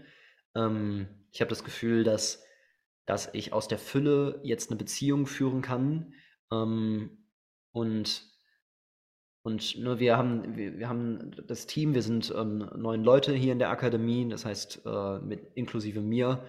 Ähm, 0.54 1.08
ich 1.30 1.40
habe 1.40 1.50
das 1.50 1.62
Gefühl, 1.62 2.04
dass, 2.04 2.42
dass 3.06 3.28
ich 3.34 3.52
aus 3.52 3.68
der 3.68 3.78
Fülle 3.78 4.40
jetzt 4.42 4.70
eine 4.70 4.78
Beziehung 4.78 5.26
führen 5.26 5.60
kann 5.60 6.14
ähm, 6.50 7.28
und 7.70 8.31
und 9.44 9.76
ne, 9.78 9.98
wir, 9.98 10.16
haben, 10.16 10.56
wir, 10.56 10.78
wir, 10.78 10.88
haben 10.88 11.32
das 11.48 11.66
Team, 11.66 11.94
wir 11.94 12.02
sind 12.02 12.32
ähm, 12.36 12.70
neun 12.76 13.02
Leute 13.02 13.32
hier 13.32 13.52
in 13.52 13.58
der 13.58 13.70
Akademie, 13.70 14.28
das 14.28 14.44
heißt 14.44 14.82
äh, 14.86 15.18
mit, 15.18 15.40
inklusive 15.54 16.00
mir, 16.00 16.44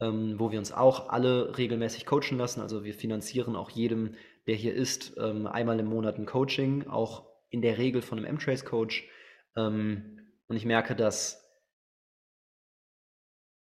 ähm, 0.00 0.38
wo 0.38 0.52
wir 0.52 0.60
uns 0.60 0.70
auch 0.70 1.08
alle 1.08 1.58
regelmäßig 1.58 2.06
coachen 2.06 2.38
lassen. 2.38 2.60
Also 2.60 2.84
wir 2.84 2.94
finanzieren 2.94 3.56
auch 3.56 3.70
jedem, 3.70 4.14
der 4.46 4.54
hier 4.54 4.72
ist, 4.72 5.16
ähm, 5.18 5.48
einmal 5.48 5.80
im 5.80 5.86
Monat 5.86 6.16
ein 6.16 6.26
Coaching, 6.26 6.86
auch 6.86 7.26
in 7.50 7.60
der 7.60 7.76
Regel 7.76 8.02
von 8.02 8.18
einem 8.18 8.36
M-Trace-Coach. 8.36 9.08
Ähm, 9.56 10.20
und 10.46 10.56
ich 10.56 10.64
merke, 10.64 10.94
dass 10.94 11.44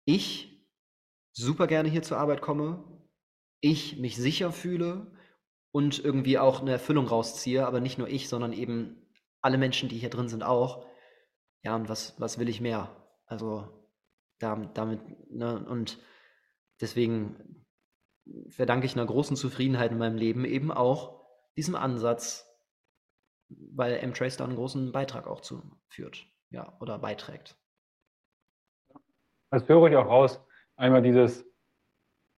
ich 0.04 0.66
super 1.32 1.68
gerne 1.68 1.88
hier 1.88 2.02
zur 2.02 2.18
Arbeit 2.18 2.40
komme, 2.40 2.84
ich 3.60 3.98
mich 3.98 4.16
sicher 4.16 4.50
fühle 4.50 5.12
und 5.74 5.98
irgendwie 5.98 6.38
auch 6.38 6.60
eine 6.60 6.70
Erfüllung 6.70 7.08
rausziehe, 7.08 7.66
aber 7.66 7.80
nicht 7.80 7.98
nur 7.98 8.06
ich, 8.06 8.28
sondern 8.28 8.52
eben 8.52 9.10
alle 9.40 9.58
Menschen, 9.58 9.88
die 9.88 9.98
hier 9.98 10.08
drin 10.08 10.28
sind, 10.28 10.44
auch. 10.44 10.86
Ja, 11.64 11.74
und 11.74 11.88
was, 11.88 12.14
was 12.20 12.38
will 12.38 12.48
ich 12.48 12.60
mehr? 12.60 12.94
Also 13.26 13.66
da, 14.38 14.54
damit, 14.72 15.00
ne, 15.32 15.66
und 15.66 15.98
deswegen 16.80 17.66
verdanke 18.50 18.86
ich 18.86 18.94
einer 18.94 19.04
großen 19.04 19.36
Zufriedenheit 19.36 19.90
in 19.90 19.98
meinem 19.98 20.16
Leben 20.16 20.44
eben 20.44 20.70
auch 20.70 21.26
diesem 21.56 21.74
Ansatz, 21.74 22.48
weil 23.48 23.94
M-Trace 23.94 24.36
da 24.36 24.44
einen 24.44 24.54
großen 24.54 24.92
Beitrag 24.92 25.26
auch 25.26 25.40
zu 25.40 25.60
führt, 25.88 26.24
ja, 26.50 26.78
oder 26.78 27.00
beiträgt. 27.00 27.58
Das 29.50 29.68
höre 29.68 29.90
ich 29.90 29.96
auch 29.96 30.06
raus. 30.06 30.40
Einmal 30.76 31.02
dieses, 31.02 31.44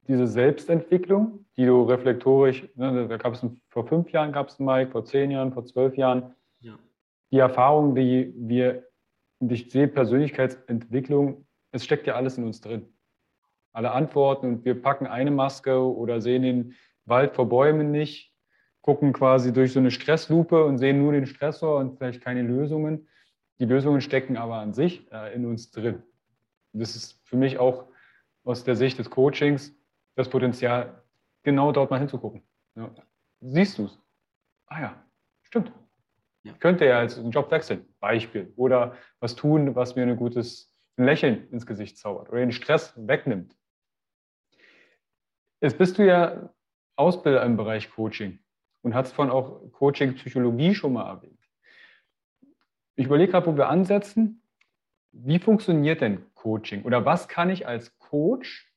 diese 0.07 0.27
Selbstentwicklung, 0.27 1.45
die 1.57 1.65
du 1.65 1.83
reflektorisch, 1.83 2.67
ne, 2.75 3.07
da 3.07 3.17
gab 3.17 3.33
es 3.33 3.45
vor 3.69 3.87
fünf 3.87 4.11
Jahren 4.11 4.31
gab 4.31 4.49
es 4.49 4.59
einen 4.59 4.67
Mike, 4.67 4.91
vor 4.91 5.05
zehn 5.05 5.31
Jahren, 5.31 5.53
vor 5.53 5.65
zwölf 5.65 5.97
Jahren. 5.97 6.35
Ja. 6.59 6.77
Die 7.31 7.39
Erfahrungen, 7.39 7.95
die 7.95 8.33
wir, 8.37 8.87
ich 9.39 9.71
sehe 9.71 9.87
Persönlichkeitsentwicklung, 9.87 11.45
es 11.71 11.83
steckt 11.83 12.07
ja 12.07 12.15
alles 12.15 12.37
in 12.37 12.43
uns 12.43 12.61
drin. 12.61 12.85
Alle 13.73 13.91
Antworten 13.91 14.47
und 14.47 14.65
wir 14.65 14.81
packen 14.81 15.07
eine 15.07 15.31
Maske 15.31 15.77
oder 15.79 16.21
sehen 16.21 16.43
den 16.43 16.75
Wald 17.05 17.35
vor 17.35 17.49
Bäumen 17.49 17.91
nicht, 17.91 18.33
gucken 18.81 19.11
quasi 19.11 19.51
durch 19.51 19.73
so 19.73 19.79
eine 19.79 19.91
Stresslupe 19.91 20.63
und 20.63 20.77
sehen 20.77 20.99
nur 20.99 21.11
den 21.11 21.25
Stressor 21.25 21.79
und 21.79 21.97
vielleicht 21.97 22.21
keine 22.21 22.43
Lösungen. 22.43 23.07
Die 23.59 23.65
Lösungen 23.65 24.01
stecken 24.01 24.37
aber 24.37 24.57
an 24.57 24.73
sich 24.73 25.11
äh, 25.11 25.33
in 25.33 25.45
uns 25.45 25.71
drin. 25.71 26.03
Das 26.73 26.95
ist 26.95 27.19
für 27.23 27.37
mich 27.37 27.57
auch 27.57 27.87
aus 28.43 28.63
der 28.63 28.75
Sicht 28.75 28.99
des 28.99 29.09
Coachings 29.09 29.75
das 30.15 30.29
Potenzial 30.29 31.03
genau 31.43 31.71
dort 31.71 31.91
mal 31.91 31.99
hinzugucken. 31.99 32.41
Ja. 32.75 32.89
Siehst 33.41 33.77
du 33.77 33.85
es? 33.85 33.99
Ah 34.67 34.81
ja, 34.81 35.05
stimmt. 35.43 35.71
Ja. 36.43 36.53
Ich 36.53 36.59
könnte 36.59 36.85
ja 36.85 36.99
als 36.99 37.17
einen 37.17 37.31
Job 37.31 37.51
wechseln, 37.51 37.85
Beispiel. 37.99 38.53
Oder 38.55 38.95
was 39.19 39.35
tun, 39.35 39.75
was 39.75 39.95
mir 39.95 40.03
ein 40.03 40.17
gutes 40.17 40.73
Lächeln 40.97 41.49
ins 41.51 41.65
Gesicht 41.65 41.97
zaubert 41.97 42.29
oder 42.29 42.39
den 42.39 42.51
Stress 42.51 42.93
wegnimmt. 42.95 43.55
Jetzt 45.61 45.77
bist 45.77 45.97
du 45.97 46.05
ja 46.05 46.53
Ausbilder 46.95 47.43
im 47.43 47.57
Bereich 47.57 47.89
Coaching 47.89 48.39
und 48.81 48.93
hast 48.93 49.13
von 49.13 49.29
auch 49.29 49.71
Coaching-Psychologie 49.71 50.75
schon 50.75 50.93
mal 50.93 51.09
erwähnt. 51.09 51.39
Ich 52.95 53.07
überlege 53.07 53.31
gerade, 53.31 53.47
wo 53.47 53.57
wir 53.57 53.67
ansetzen. 53.69 54.41
Wie 55.11 55.39
funktioniert 55.39 56.01
denn 56.01 56.25
Coaching? 56.35 56.83
Oder 56.83 57.05
was 57.05 57.27
kann 57.27 57.49
ich 57.49 57.67
als 57.67 57.97
Coach 57.97 58.74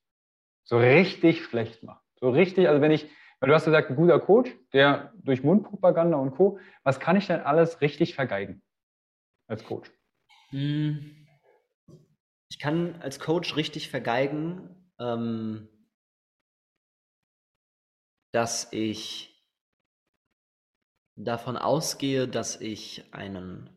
so 0.69 0.79
richtig 0.79 1.45
schlecht 1.45 1.83
machen? 1.83 2.01
So 2.21 2.29
richtig, 2.29 2.69
also 2.69 2.83
wenn 2.83 2.91
ich, 2.91 3.09
weil 3.41 3.49
du 3.49 3.55
hast 3.55 3.65
gesagt, 3.65 3.89
ein 3.89 3.97
guter 3.97 4.21
Coach, 4.21 4.51
der 4.73 5.13
durch 5.23 5.43
Mundpropaganda 5.43 6.19
und 6.19 6.33
Co., 6.33 6.59
was 6.83 7.01
kann 7.01 7.17
ich 7.17 7.27
denn 7.27 7.41
alles 7.41 7.81
richtig 7.81 8.15
vergeigen 8.15 8.63
als 9.47 9.65
Coach? 9.65 9.91
Hm. 10.51 11.27
Ich 12.51 12.59
kann 12.59 13.01
als 13.01 13.19
Coach 13.19 13.57
richtig 13.57 13.89
vergeigen, 13.89 14.93
ähm, 14.99 15.69
dass 18.33 18.71
ich 18.73 19.43
davon 21.17 21.57
ausgehe, 21.57 22.29
dass 22.29 22.61
ich 22.61 23.05
einen. 23.13 23.71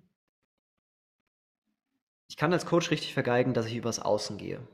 Ich 2.27 2.35
kann 2.35 2.51
als 2.51 2.65
Coach 2.65 2.91
richtig 2.91 3.13
vergeigen, 3.13 3.53
dass 3.53 3.65
ich 3.65 3.75
übers 3.75 3.99
Außen 3.99 4.37
gehe. 4.37 4.67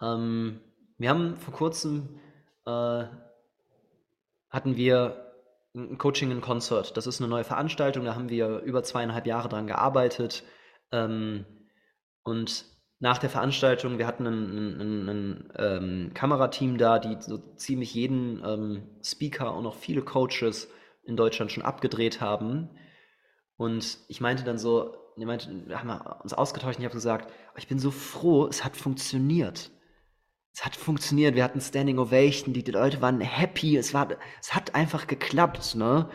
Ähm, 0.00 0.60
wir 0.98 1.10
haben 1.10 1.36
vor 1.36 1.54
kurzem 1.54 2.20
äh, 2.66 3.04
hatten 4.50 4.76
wir 4.76 5.32
ein 5.74 5.98
Coaching 5.98 6.30
in 6.30 6.40
Concert. 6.40 6.96
Das 6.96 7.06
ist 7.06 7.20
eine 7.20 7.28
neue 7.28 7.44
Veranstaltung, 7.44 8.04
da 8.04 8.14
haben 8.14 8.28
wir 8.28 8.58
über 8.60 8.82
zweieinhalb 8.82 9.26
Jahre 9.26 9.48
dran 9.48 9.66
gearbeitet. 9.66 10.42
Ähm, 10.90 11.46
und 12.24 12.64
nach 12.98 13.18
der 13.18 13.30
Veranstaltung, 13.30 13.98
wir 13.98 14.06
hatten 14.06 14.26
ein, 14.26 14.56
ein, 14.56 14.80
ein, 14.80 15.08
ein 15.08 15.52
ähm, 15.56 16.10
Kamerateam 16.12 16.76
da, 16.76 16.98
die 16.98 17.16
so 17.20 17.38
ziemlich 17.56 17.94
jeden 17.94 18.42
ähm, 18.44 18.82
Speaker 19.02 19.54
und 19.56 19.66
auch 19.66 19.76
viele 19.76 20.02
Coaches 20.02 20.68
in 21.04 21.16
Deutschland 21.16 21.50
schon 21.50 21.62
abgedreht 21.62 22.20
haben. 22.20 22.68
Und 23.56 23.98
ich 24.08 24.20
meinte 24.20 24.44
dann 24.44 24.58
so, 24.58 24.96
wir 25.16 25.78
haben 25.80 26.20
uns 26.22 26.34
ausgetauscht 26.34 26.76
und 26.76 26.82
ich 26.82 26.86
habe 26.86 26.94
gesagt, 26.94 27.32
ich 27.56 27.68
bin 27.68 27.78
so 27.78 27.90
froh, 27.90 28.46
es 28.48 28.64
hat 28.64 28.76
funktioniert 28.76 29.70
es 30.52 30.64
hat 30.64 30.76
funktioniert, 30.76 31.34
wir 31.34 31.44
hatten 31.44 31.60
Standing 31.60 31.98
Ovation, 31.98 32.52
die, 32.52 32.64
die 32.64 32.72
Leute 32.72 33.00
waren 33.00 33.20
happy, 33.20 33.76
es, 33.76 33.94
war, 33.94 34.08
es 34.40 34.54
hat 34.54 34.74
einfach 34.74 35.06
geklappt, 35.06 35.74
ne? 35.74 36.10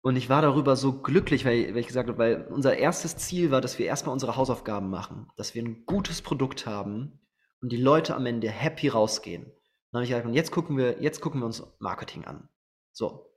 Und 0.00 0.14
ich 0.14 0.28
war 0.28 0.40
darüber 0.40 0.76
so 0.76 1.02
glücklich, 1.02 1.44
weil, 1.44 1.70
weil 1.70 1.78
ich 1.78 1.88
gesagt 1.88 2.08
habe, 2.08 2.18
weil 2.18 2.46
unser 2.46 2.76
erstes 2.76 3.16
Ziel 3.16 3.50
war, 3.50 3.60
dass 3.60 3.78
wir 3.78 3.86
erstmal 3.86 4.12
unsere 4.12 4.36
Hausaufgaben 4.36 4.88
machen, 4.88 5.28
dass 5.36 5.54
wir 5.54 5.64
ein 5.64 5.84
gutes 5.84 6.22
Produkt 6.22 6.64
haben 6.64 7.20
und 7.60 7.72
die 7.72 7.76
Leute 7.76 8.14
am 8.14 8.24
Ende 8.24 8.48
happy 8.48 8.86
rausgehen. 8.86 9.44
Dann 9.44 9.98
habe 9.98 10.04
ich 10.04 10.10
gesagt, 10.10 10.26
und 10.26 10.34
jetzt 10.34 10.52
gucken 10.52 10.76
wir, 10.76 11.02
jetzt 11.02 11.20
gucken 11.20 11.40
wir 11.40 11.46
uns 11.46 11.64
Marketing 11.80 12.24
an. 12.24 12.48
So. 12.92 13.32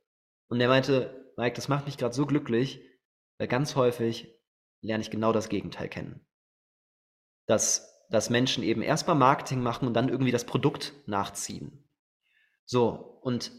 Und 0.48 0.62
er 0.62 0.68
meinte, 0.68 1.34
Mike, 1.38 1.56
das 1.56 1.70
macht 1.70 1.86
mich 1.86 1.98
gerade 1.98 2.14
so 2.14 2.26
glücklich, 2.26 2.82
weil 3.40 3.48
ganz 3.48 3.76
häufig 3.76 4.36
lerne 4.82 5.02
ich 5.02 5.10
genau 5.10 5.34
das 5.34 5.50
Gegenteil 5.50 5.90
kennen. 5.90 6.28
Dass, 7.48 7.89
dass 8.10 8.30
Menschen 8.30 8.64
eben 8.64 8.82
erstmal 8.82 9.16
Marketing 9.16 9.62
machen 9.62 9.88
und 9.88 9.94
dann 9.94 10.10
irgendwie 10.10 10.32
das 10.32 10.46
Produkt 10.46 10.94
nachziehen. 11.06 11.84
So, 12.66 13.20
und 13.22 13.52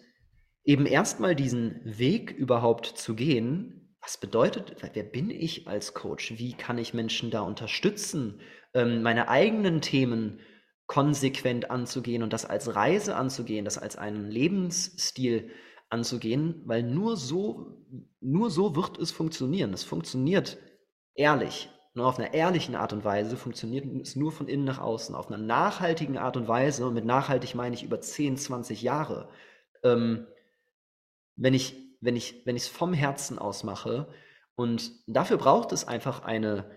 eben 0.64 0.86
erstmal 0.86 1.34
diesen 1.34 1.80
Weg 1.84 2.32
überhaupt 2.32 2.86
zu 2.86 3.14
gehen, 3.14 3.96
was 4.00 4.18
bedeutet, 4.18 4.76
wer 4.80 5.02
bin 5.02 5.30
ich 5.30 5.68
als 5.68 5.94
Coach? 5.94 6.38
Wie 6.38 6.54
kann 6.54 6.78
ich 6.78 6.94
Menschen 6.94 7.30
da 7.30 7.42
unterstützen, 7.42 8.40
ähm, 8.72 9.02
meine 9.02 9.28
eigenen 9.28 9.80
Themen 9.80 10.40
konsequent 10.86 11.70
anzugehen 11.70 12.22
und 12.22 12.32
das 12.32 12.44
als 12.44 12.74
Reise 12.74 13.14
anzugehen, 13.14 13.64
das 13.64 13.78
als 13.78 13.96
einen 13.96 14.30
Lebensstil 14.30 15.50
anzugehen, 15.88 16.62
weil 16.64 16.82
nur 16.82 17.16
so, 17.16 17.84
nur 18.20 18.50
so 18.50 18.74
wird 18.74 18.98
es 18.98 19.12
funktionieren. 19.12 19.72
Es 19.72 19.84
funktioniert 19.84 20.58
ehrlich. 21.14 21.68
Nur 21.92 22.06
auf 22.06 22.18
einer 22.18 22.34
ehrlichen 22.34 22.76
Art 22.76 22.92
und 22.92 23.04
Weise 23.04 23.36
funktioniert 23.36 23.84
es 24.00 24.14
nur 24.14 24.30
von 24.30 24.46
innen 24.46 24.64
nach 24.64 24.78
außen. 24.78 25.14
Auf 25.14 25.28
einer 25.28 25.38
nachhaltigen 25.38 26.18
Art 26.18 26.36
und 26.36 26.46
Weise, 26.46 26.86
und 26.86 26.94
mit 26.94 27.04
nachhaltig 27.04 27.54
meine 27.54 27.74
ich 27.74 27.82
über 27.82 28.00
10, 28.00 28.36
20 28.36 28.82
Jahre, 28.82 29.28
ähm, 29.82 30.26
wenn 31.36 31.54
ich 31.54 31.76
wenn 32.00 32.16
ich 32.16 32.42
wenn 32.46 32.56
ich 32.56 32.64
es 32.64 32.68
vom 32.68 32.94
Herzen 32.94 33.38
aus 33.38 33.64
mache 33.64 34.08
und 34.54 34.92
dafür 35.06 35.36
braucht 35.36 35.72
es 35.72 35.86
einfach 35.86 36.22
eine 36.22 36.70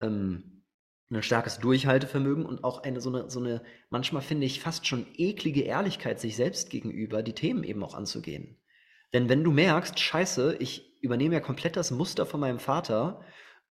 ähm, 0.00 0.64
ein 1.10 1.22
starkes 1.22 1.58
Durchhaltevermögen 1.58 2.44
und 2.44 2.64
auch 2.64 2.82
eine 2.82 3.00
so 3.00 3.10
eine 3.10 3.30
so 3.30 3.40
eine 3.40 3.62
manchmal 3.90 4.22
finde 4.22 4.46
ich 4.46 4.60
fast 4.60 4.86
schon 4.86 5.06
eklige 5.14 5.62
Ehrlichkeit 5.62 6.20
sich 6.20 6.34
selbst 6.34 6.70
gegenüber, 6.70 7.22
die 7.22 7.34
Themen 7.34 7.62
eben 7.62 7.84
auch 7.84 7.94
anzugehen. 7.94 8.58
Denn 9.12 9.28
wenn 9.28 9.44
du 9.44 9.52
merkst, 9.52 10.00
scheiße, 10.00 10.56
ich 10.58 11.00
übernehme 11.00 11.34
ja 11.34 11.40
komplett 11.40 11.76
das 11.76 11.92
Muster 11.92 12.26
von 12.26 12.40
meinem 12.40 12.58
Vater 12.58 13.22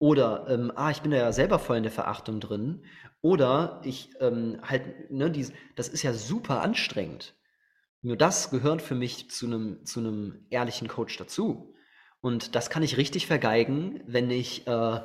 oder 0.04 0.44
ähm, 0.50 0.70
ah, 0.74 0.90
ich 0.90 1.00
bin 1.00 1.12
da 1.12 1.16
ja 1.16 1.32
selber 1.32 1.58
voll 1.58 1.78
in 1.78 1.82
der 1.82 1.90
Verachtung 1.90 2.38
drin 2.38 2.84
oder 3.22 3.80
ich 3.84 4.10
ähm, 4.20 4.60
halt 4.62 5.10
ne, 5.10 5.30
dies, 5.30 5.50
das 5.76 5.88
ist 5.88 6.02
ja 6.02 6.12
super 6.12 6.60
anstrengend. 6.60 7.34
Nur 8.02 8.18
das 8.18 8.50
gehört 8.50 8.82
für 8.82 8.94
mich 8.94 9.30
zu 9.30 9.46
einem 9.46 9.86
zu 9.86 10.00
einem 10.00 10.44
ehrlichen 10.50 10.88
Coach 10.88 11.16
dazu. 11.16 11.74
Und 12.20 12.54
das 12.54 12.68
kann 12.68 12.82
ich 12.82 12.98
richtig 12.98 13.26
vergeigen, 13.26 14.02
wenn 14.06 14.30
ich, 14.30 14.66
äh, 14.66 15.00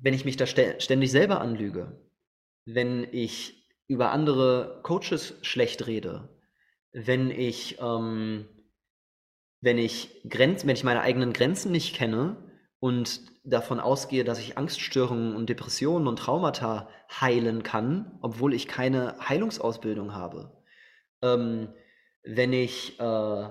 wenn 0.00 0.14
ich 0.14 0.24
mich 0.24 0.36
da 0.36 0.46
ständig 0.46 1.10
selber 1.10 1.40
anlüge, 1.40 2.00
wenn 2.66 3.02
ich 3.10 3.68
über 3.88 4.12
andere 4.12 4.78
Coaches 4.84 5.34
schlecht 5.42 5.88
rede, 5.88 6.28
wenn 6.92 7.32
ich, 7.32 7.80
ähm, 7.80 8.46
wenn 9.60 9.78
ich 9.78 10.22
Grenz, 10.28 10.64
wenn 10.64 10.76
ich 10.76 10.84
meine 10.84 11.00
eigenen 11.00 11.32
Grenzen 11.32 11.72
nicht 11.72 11.96
kenne 11.96 12.44
und 12.80 13.22
davon 13.44 13.80
ausgehe, 13.80 14.24
dass 14.24 14.38
ich 14.38 14.58
Angststörungen 14.58 15.34
und 15.34 15.48
Depressionen 15.48 16.06
und 16.06 16.18
Traumata 16.18 16.88
heilen 17.20 17.62
kann, 17.62 18.18
obwohl 18.22 18.54
ich 18.54 18.68
keine 18.68 19.16
Heilungsausbildung 19.28 20.14
habe 20.14 20.58
ähm, 21.22 21.74
wenn 22.22 22.52
ich, 22.52 22.98
äh, 23.00 23.50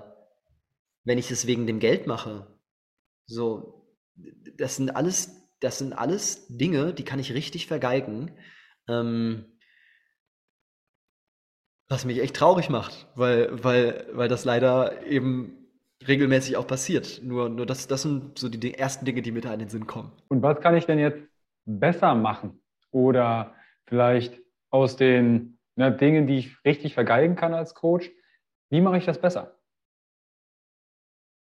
wenn 1.04 1.18
ich 1.18 1.30
es 1.30 1.46
wegen 1.46 1.66
dem 1.66 1.80
Geld 1.80 2.06
mache. 2.06 2.46
So, 3.26 3.96
das 4.56 4.76
sind 4.76 4.90
alles, 4.90 5.30
das 5.60 5.78
sind 5.78 5.92
alles 5.92 6.46
Dinge, 6.48 6.94
die 6.94 7.04
kann 7.04 7.18
ich 7.18 7.32
richtig 7.32 7.66
vergeigen. 7.66 8.36
Ähm, 8.88 9.44
was 11.88 12.04
mich 12.04 12.20
echt 12.20 12.36
traurig 12.36 12.68
macht, 12.68 13.06
weil, 13.14 13.64
weil, 13.64 14.06
weil 14.12 14.28
das 14.28 14.44
leider 14.44 15.06
eben 15.06 15.67
regelmäßig 16.06 16.56
auch 16.56 16.66
passiert. 16.66 17.20
Nur, 17.22 17.48
nur 17.48 17.66
das, 17.66 17.86
das 17.88 18.02
sind 18.02 18.38
so 18.38 18.48
die 18.48 18.74
ersten 18.74 19.04
Dinge, 19.04 19.22
die 19.22 19.32
mir 19.32 19.40
da 19.40 19.52
in 19.52 19.58
den 19.58 19.68
Sinn 19.68 19.86
kommen. 19.86 20.12
Und 20.28 20.42
was 20.42 20.60
kann 20.60 20.76
ich 20.76 20.86
denn 20.86 20.98
jetzt 20.98 21.22
besser 21.64 22.14
machen? 22.14 22.62
Oder 22.90 23.54
vielleicht 23.86 24.40
aus 24.70 24.96
den 24.96 25.58
ne, 25.76 25.92
Dinge, 25.92 26.26
die 26.26 26.38
ich 26.38 26.64
richtig 26.64 26.94
vergeigen 26.94 27.36
kann 27.36 27.54
als 27.54 27.74
Coach. 27.74 28.10
Wie 28.70 28.80
mache 28.80 28.98
ich 28.98 29.06
das 29.06 29.20
besser? 29.20 29.58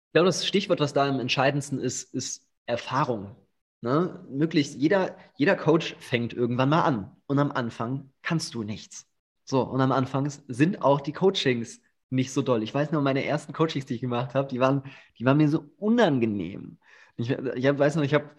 Ich 0.07 0.13
glaube, 0.13 0.27
das 0.27 0.45
Stichwort, 0.45 0.79
was 0.79 0.93
da 0.93 1.07
am 1.07 1.19
entscheidendsten 1.19 1.79
ist, 1.79 2.13
ist 2.13 2.47
Erfahrung. 2.65 3.35
Ne? 3.81 4.25
Möglichst 4.29 4.75
jeder, 4.75 5.15
jeder 5.35 5.55
Coach 5.55 5.95
fängt 5.99 6.33
irgendwann 6.33 6.69
mal 6.69 6.81
an. 6.81 7.15
Und 7.27 7.39
am 7.39 7.51
Anfang 7.51 8.11
kannst 8.21 8.53
du 8.55 8.63
nichts. 8.63 9.07
So, 9.45 9.61
und 9.61 9.81
am 9.81 9.91
Anfang 9.91 10.29
sind 10.29 10.81
auch 10.81 11.01
die 11.01 11.13
Coachings 11.13 11.81
nicht 12.09 12.31
so 12.33 12.41
doll. 12.41 12.63
Ich 12.63 12.73
weiß 12.73 12.91
noch, 12.91 13.01
meine 13.01 13.25
ersten 13.25 13.53
Coachings, 13.53 13.85
die 13.85 13.95
ich 13.95 14.01
gemacht 14.01 14.33
habe, 14.35 14.47
die 14.47 14.59
waren, 14.59 14.83
die 15.17 15.25
waren 15.25 15.37
mir 15.37 15.49
so 15.49 15.65
unangenehm. 15.77 16.77
Ich, 17.17 17.29
ich 17.29 17.65
hab, 17.67 17.79
weiß 17.79 17.95
noch, 17.95 18.03
ich 18.03 18.13
habe 18.13 18.29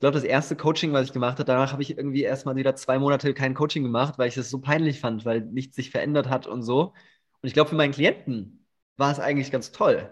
ich 0.00 0.02
glaube, 0.02 0.14
das 0.14 0.24
erste 0.24 0.56
Coaching, 0.56 0.94
was 0.94 1.04
ich 1.08 1.12
gemacht 1.12 1.34
habe, 1.34 1.44
danach 1.44 1.72
habe 1.72 1.82
ich 1.82 1.90
irgendwie 1.98 2.22
erstmal 2.22 2.56
wieder 2.56 2.74
zwei 2.74 2.98
Monate 2.98 3.34
kein 3.34 3.52
Coaching 3.52 3.82
gemacht, 3.82 4.14
weil 4.18 4.28
ich 4.28 4.36
es 4.38 4.48
so 4.48 4.58
peinlich 4.58 4.98
fand, 4.98 5.26
weil 5.26 5.42
nichts 5.42 5.76
sich 5.76 5.90
verändert 5.90 6.30
hat 6.30 6.46
und 6.46 6.62
so. 6.62 6.94
Und 7.42 7.46
ich 7.46 7.52
glaube, 7.52 7.68
für 7.68 7.76
meinen 7.76 7.92
Klienten 7.92 8.66
war 8.96 9.12
es 9.12 9.20
eigentlich 9.20 9.50
ganz 9.50 9.72
toll. 9.72 10.08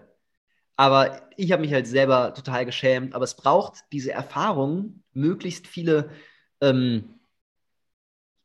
Aber 0.75 1.29
ich 1.37 1.51
habe 1.51 1.61
mich 1.63 1.73
halt 1.73 1.87
selber 1.87 2.35
total 2.35 2.65
geschämt. 2.67 3.15
Aber 3.15 3.23
es 3.23 3.35
braucht 3.35 3.79
diese 3.91 4.11
Erfahrung, 4.11 5.03
möglichst 5.13 5.67
viele 5.67 6.11
ähm, 6.61 7.19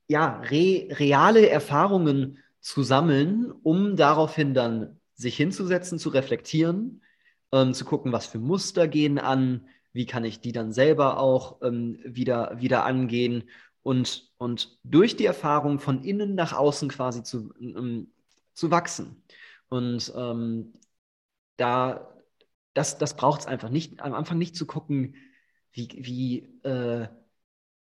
ja, 0.08 0.40
re 0.40 0.88
reale 0.90 1.48
Erfahrungen 1.48 2.38
zu 2.64 2.82
sammeln, 2.82 3.52
um 3.62 3.94
daraufhin 3.94 4.54
dann 4.54 4.98
sich 5.12 5.36
hinzusetzen, 5.36 5.98
zu 5.98 6.08
reflektieren, 6.08 7.02
ähm, 7.52 7.74
zu 7.74 7.84
gucken, 7.84 8.10
was 8.10 8.26
für 8.26 8.38
Muster 8.38 8.88
gehen 8.88 9.18
an, 9.18 9.68
wie 9.92 10.06
kann 10.06 10.24
ich 10.24 10.40
die 10.40 10.52
dann 10.52 10.72
selber 10.72 11.18
auch 11.20 11.60
ähm, 11.62 11.98
wieder, 12.04 12.58
wieder 12.60 12.86
angehen 12.86 13.44
und, 13.82 14.32
und 14.38 14.78
durch 14.82 15.14
die 15.14 15.26
Erfahrung 15.26 15.78
von 15.78 16.02
innen 16.04 16.34
nach 16.34 16.54
außen 16.54 16.88
quasi 16.88 17.22
zu, 17.22 17.52
ähm, 17.60 18.10
zu 18.54 18.70
wachsen. 18.70 19.22
Und 19.68 20.10
ähm, 20.16 20.72
da, 21.58 22.14
das, 22.72 22.96
das 22.96 23.14
braucht 23.14 23.42
es 23.42 23.46
einfach 23.46 23.68
nicht, 23.68 24.00
am 24.00 24.14
Anfang 24.14 24.38
nicht 24.38 24.56
zu 24.56 24.64
gucken, 24.66 25.16
wie, 25.72 25.88
wie, 25.98 26.38
äh, 26.66 27.08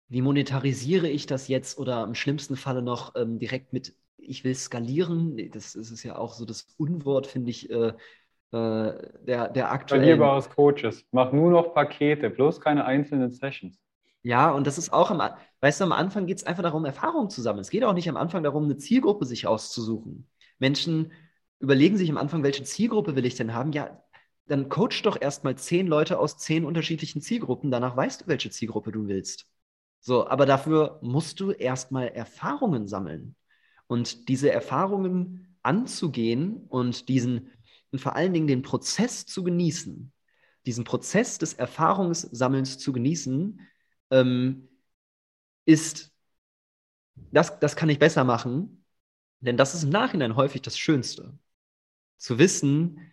wie 0.08 0.22
monetarisiere 0.22 1.08
ich 1.10 1.26
das 1.26 1.48
jetzt 1.48 1.78
oder 1.78 2.02
im 2.04 2.14
schlimmsten 2.14 2.56
Falle 2.56 2.80
noch 2.80 3.14
ähm, 3.14 3.38
direkt 3.38 3.74
mit, 3.74 3.94
ich 4.30 4.44
will 4.44 4.54
skalieren. 4.54 5.36
Das, 5.50 5.74
das 5.74 5.90
ist 5.90 6.02
ja 6.02 6.16
auch 6.16 6.32
so 6.32 6.44
das 6.44 6.66
Unwort, 6.78 7.26
finde 7.26 7.50
ich, 7.50 7.68
äh, 7.70 7.88
äh, 7.88 7.92
der, 8.52 9.48
der 9.48 9.70
aktuellen. 9.72 10.02
Verlierbar 10.02 10.36
aus 10.36 10.48
Coaches. 10.48 11.04
Mach 11.12 11.32
nur 11.32 11.50
noch 11.50 11.74
Pakete, 11.74 12.30
bloß 12.30 12.60
keine 12.60 12.84
einzelnen 12.84 13.30
Sessions. 13.30 13.78
Ja, 14.22 14.50
und 14.50 14.66
das 14.66 14.76
ist 14.76 14.92
auch 14.92 15.10
am, 15.10 15.22
weißt 15.60 15.80
du, 15.80 15.84
am 15.84 15.92
Anfang 15.92 16.26
geht 16.26 16.38
es 16.38 16.44
einfach 16.44 16.62
darum, 16.62 16.84
Erfahrungen 16.84 17.30
zu 17.30 17.40
sammeln. 17.40 17.62
Es 17.62 17.70
geht 17.70 17.84
auch 17.84 17.94
nicht 17.94 18.08
am 18.08 18.16
Anfang 18.16 18.42
darum, 18.42 18.64
eine 18.64 18.76
Zielgruppe 18.76 19.24
sich 19.24 19.46
auszusuchen. 19.46 20.28
Menschen 20.58 21.12
überlegen 21.58 21.96
sich 21.96 22.10
am 22.10 22.18
Anfang, 22.18 22.42
welche 22.42 22.64
Zielgruppe 22.64 23.16
will 23.16 23.24
ich 23.24 23.34
denn 23.34 23.54
haben? 23.54 23.72
Ja, 23.72 24.02
dann 24.46 24.68
coach 24.68 25.02
doch 25.02 25.20
erstmal 25.20 25.56
zehn 25.56 25.86
Leute 25.86 26.18
aus 26.18 26.36
zehn 26.36 26.64
unterschiedlichen 26.64 27.22
Zielgruppen. 27.22 27.70
Danach 27.70 27.96
weißt 27.96 28.22
du, 28.22 28.26
welche 28.26 28.50
Zielgruppe 28.50 28.92
du 28.92 29.06
willst. 29.06 29.46
So, 30.00 30.26
aber 30.26 30.44
dafür 30.46 30.98
musst 31.02 31.40
du 31.40 31.52
erstmal 31.52 32.08
Erfahrungen 32.08 32.88
sammeln. 32.88 33.36
Und 33.90 34.28
diese 34.28 34.52
Erfahrungen 34.52 35.56
anzugehen 35.62 36.64
und 36.68 37.08
diesen 37.08 37.50
und 37.90 37.98
vor 37.98 38.14
allen 38.14 38.32
Dingen 38.32 38.46
den 38.46 38.62
Prozess 38.62 39.26
zu 39.26 39.42
genießen, 39.42 40.12
diesen 40.64 40.84
Prozess 40.84 41.38
des 41.38 41.54
Erfahrungssammelns 41.54 42.78
zu 42.78 42.92
genießen, 42.92 43.60
ähm, 44.12 44.68
ist, 45.64 46.12
das, 47.32 47.58
das 47.58 47.74
kann 47.74 47.88
ich 47.88 47.98
besser 47.98 48.22
machen, 48.22 48.84
denn 49.40 49.56
das 49.56 49.74
ist 49.74 49.82
im 49.82 49.90
Nachhinein 49.90 50.36
häufig 50.36 50.62
das 50.62 50.78
Schönste. 50.78 51.36
Zu 52.16 52.38
wissen, 52.38 53.12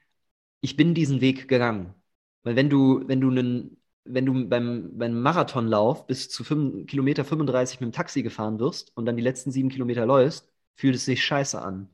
ich 0.62 0.76
bin 0.76 0.94
diesen 0.94 1.22
Weg 1.22 1.48
gegangen. 1.48 1.96
Weil 2.44 2.56
wenn 2.56 2.70
du, 2.70 3.02
wenn 3.08 3.20
du 3.20 3.32
einen, 3.32 3.82
wenn 4.04 4.28
du 4.28 4.48
beim, 4.48 4.96
beim 4.96 5.20
Marathonlauf 5.22 6.06
bis 6.06 6.30
zu 6.30 6.44
5, 6.44 6.86
Kilometer 6.86 7.26
35 7.26 7.80
mit 7.80 7.90
dem 7.90 7.94
Taxi 7.94 8.22
gefahren 8.22 8.60
wirst 8.60 8.96
und 8.96 9.08
dann 9.08 9.18
die 9.18 9.24
letzten 9.24 9.50
sieben 9.52 9.70
Kilometer 9.70 10.06
läufst, 10.06 10.48
fühlt 10.78 10.96
es 10.96 11.06
sich 11.06 11.26
scheiße 11.26 11.62
an. 11.62 11.90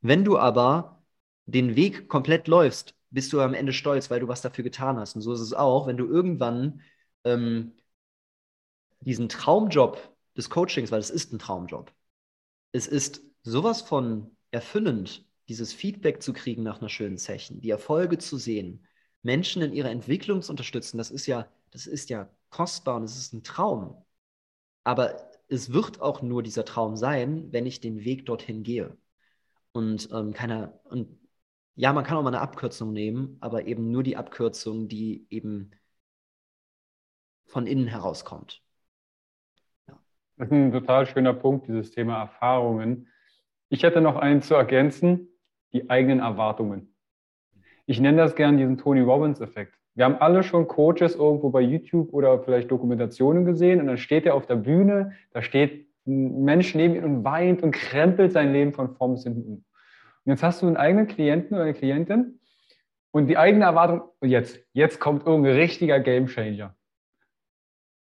Wenn 0.00 0.24
du 0.24 0.38
aber 0.38 1.04
den 1.46 1.76
Weg 1.76 2.08
komplett 2.08 2.48
läufst, 2.48 2.94
bist 3.10 3.32
du 3.32 3.40
am 3.40 3.54
Ende 3.54 3.72
stolz, 3.74 4.10
weil 4.10 4.20
du 4.20 4.28
was 4.28 4.42
dafür 4.42 4.64
getan 4.64 4.98
hast. 4.98 5.16
Und 5.16 5.22
so 5.22 5.32
ist 5.34 5.40
es 5.40 5.52
auch, 5.52 5.86
wenn 5.86 5.98
du 5.98 6.06
irgendwann 6.06 6.80
ähm, 7.24 7.74
diesen 9.00 9.28
Traumjob 9.28 10.16
des 10.36 10.48
Coachings, 10.50 10.90
weil 10.90 11.00
es 11.00 11.10
ist 11.10 11.32
ein 11.32 11.38
Traumjob, 11.38 11.92
es 12.72 12.86
ist 12.86 13.22
sowas 13.42 13.82
von 13.82 14.36
erfüllend, 14.50 15.26
dieses 15.48 15.72
Feedback 15.72 16.22
zu 16.22 16.32
kriegen 16.32 16.62
nach 16.62 16.80
einer 16.80 16.88
schönen 16.88 17.18
Session, 17.18 17.60
die 17.60 17.70
Erfolge 17.70 18.18
zu 18.18 18.38
sehen, 18.38 18.86
Menschen 19.22 19.62
in 19.62 19.72
ihrer 19.72 19.90
Entwicklung 19.90 20.42
zu 20.42 20.52
unterstützen, 20.52 20.98
das 20.98 21.10
ist 21.10 21.26
ja, 21.26 21.48
das 21.70 21.86
ist 21.86 22.10
ja 22.10 22.30
kostbar 22.50 22.96
und 22.96 23.04
es 23.04 23.16
ist 23.16 23.32
ein 23.34 23.44
Traum. 23.44 24.04
Aber 24.84 25.31
es 25.52 25.72
wird 25.72 26.00
auch 26.00 26.22
nur 26.22 26.42
dieser 26.42 26.64
Traum 26.64 26.96
sein, 26.96 27.52
wenn 27.52 27.66
ich 27.66 27.80
den 27.80 28.04
Weg 28.04 28.26
dorthin 28.26 28.62
gehe. 28.62 28.96
Und 29.72 30.08
ähm, 30.12 30.32
keiner, 30.32 30.80
und 30.84 31.18
ja, 31.74 31.92
man 31.92 32.04
kann 32.04 32.16
auch 32.16 32.22
mal 32.22 32.28
eine 32.28 32.40
Abkürzung 32.40 32.92
nehmen, 32.92 33.36
aber 33.40 33.66
eben 33.66 33.90
nur 33.90 34.02
die 34.02 34.16
Abkürzung, 34.16 34.88
die 34.88 35.26
eben 35.30 35.70
von 37.44 37.66
innen 37.66 37.86
herauskommt. 37.86 38.62
Ja. 39.86 39.98
Das 40.36 40.48
ist 40.48 40.52
ein 40.52 40.72
total 40.72 41.06
schöner 41.06 41.34
Punkt, 41.34 41.68
dieses 41.68 41.90
Thema 41.90 42.20
Erfahrungen. 42.20 43.08
Ich 43.68 43.82
hätte 43.82 44.00
noch 44.00 44.16
einen 44.16 44.42
zu 44.42 44.54
ergänzen, 44.54 45.28
die 45.72 45.88
eigenen 45.90 46.20
Erwartungen. 46.20 46.94
Ich 47.86 48.00
nenne 48.00 48.18
das 48.18 48.36
gern 48.36 48.56
diesen 48.56 48.78
Tony 48.78 49.00
Robbins-Effekt. 49.00 49.78
Wir 49.94 50.06
haben 50.06 50.16
alle 50.16 50.42
schon 50.42 50.68
Coaches 50.68 51.14
irgendwo 51.14 51.50
bei 51.50 51.60
YouTube 51.60 52.12
oder 52.12 52.42
vielleicht 52.42 52.70
Dokumentationen 52.70 53.44
gesehen 53.44 53.80
und 53.80 53.86
dann 53.88 53.98
steht 53.98 54.24
er 54.24 54.34
auf 54.34 54.46
der 54.46 54.56
Bühne, 54.56 55.12
da 55.32 55.42
steht 55.42 55.86
ein 56.06 56.44
Mensch 56.44 56.74
neben 56.74 56.94
ihm 56.94 57.04
und 57.04 57.24
weint 57.24 57.62
und 57.62 57.72
krempelt 57.72 58.32
sein 58.32 58.52
Leben 58.52 58.72
von 58.72 58.94
vorn 58.96 59.12
bis 59.12 59.24
hinten 59.24 59.42
um. 59.42 59.64
Und 60.24 60.32
jetzt 60.32 60.42
hast 60.42 60.62
du 60.62 60.66
einen 60.66 60.76
eigenen 60.76 61.06
Klienten 61.06 61.54
oder 61.54 61.64
eine 61.64 61.74
Klientin 61.74 62.40
und 63.10 63.26
die 63.26 63.36
eigene 63.36 63.64
Erwartung, 63.64 64.02
und 64.20 64.30
jetzt, 64.30 64.58
jetzt 64.72 64.98
kommt 64.98 65.26
irgendein 65.26 65.56
richtiger 65.56 66.00
Gamechanger. 66.00 66.74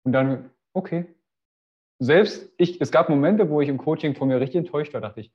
Und 0.05 0.13
dann, 0.13 0.51
okay. 0.73 1.07
Selbst 1.99 2.51
ich, 2.57 2.81
es 2.81 2.91
gab 2.93 3.11
Momente, 3.11 3.51
wo 3.51 3.61
ich 3.61 3.69
im 3.69 3.77
Coaching 3.77 4.15
von 4.15 4.29
mir 4.29 4.41
richtig 4.41 4.57
enttäuscht 4.57 4.95
war, 4.95 5.03
dachte 5.03 5.21
ich, 5.21 5.33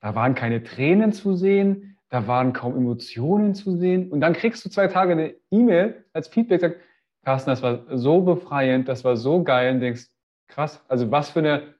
da 0.00 0.14
waren 0.14 0.34
keine 0.34 0.62
Tränen 0.62 1.12
zu 1.12 1.34
sehen, 1.34 1.91
da 2.12 2.26
waren 2.26 2.52
kaum 2.52 2.76
Emotionen 2.76 3.54
zu 3.54 3.78
sehen. 3.78 4.12
Und 4.12 4.20
dann 4.20 4.34
kriegst 4.34 4.62
du 4.66 4.68
zwei 4.68 4.86
Tage 4.86 5.12
eine 5.12 5.34
E-Mail 5.50 6.04
als 6.12 6.28
Feedback, 6.28 6.60
sagt, 6.60 6.80
Carsten, 7.24 7.48
das 7.48 7.62
war 7.62 7.86
so 7.96 8.20
befreiend, 8.20 8.86
das 8.86 9.02
war 9.02 9.16
so 9.16 9.42
geil 9.42 9.72
und 9.72 9.80
denkst, 9.80 10.08
krass, 10.46 10.84
also 10.88 11.10
was 11.10 11.30
für 11.30 11.38
eine 11.38 11.74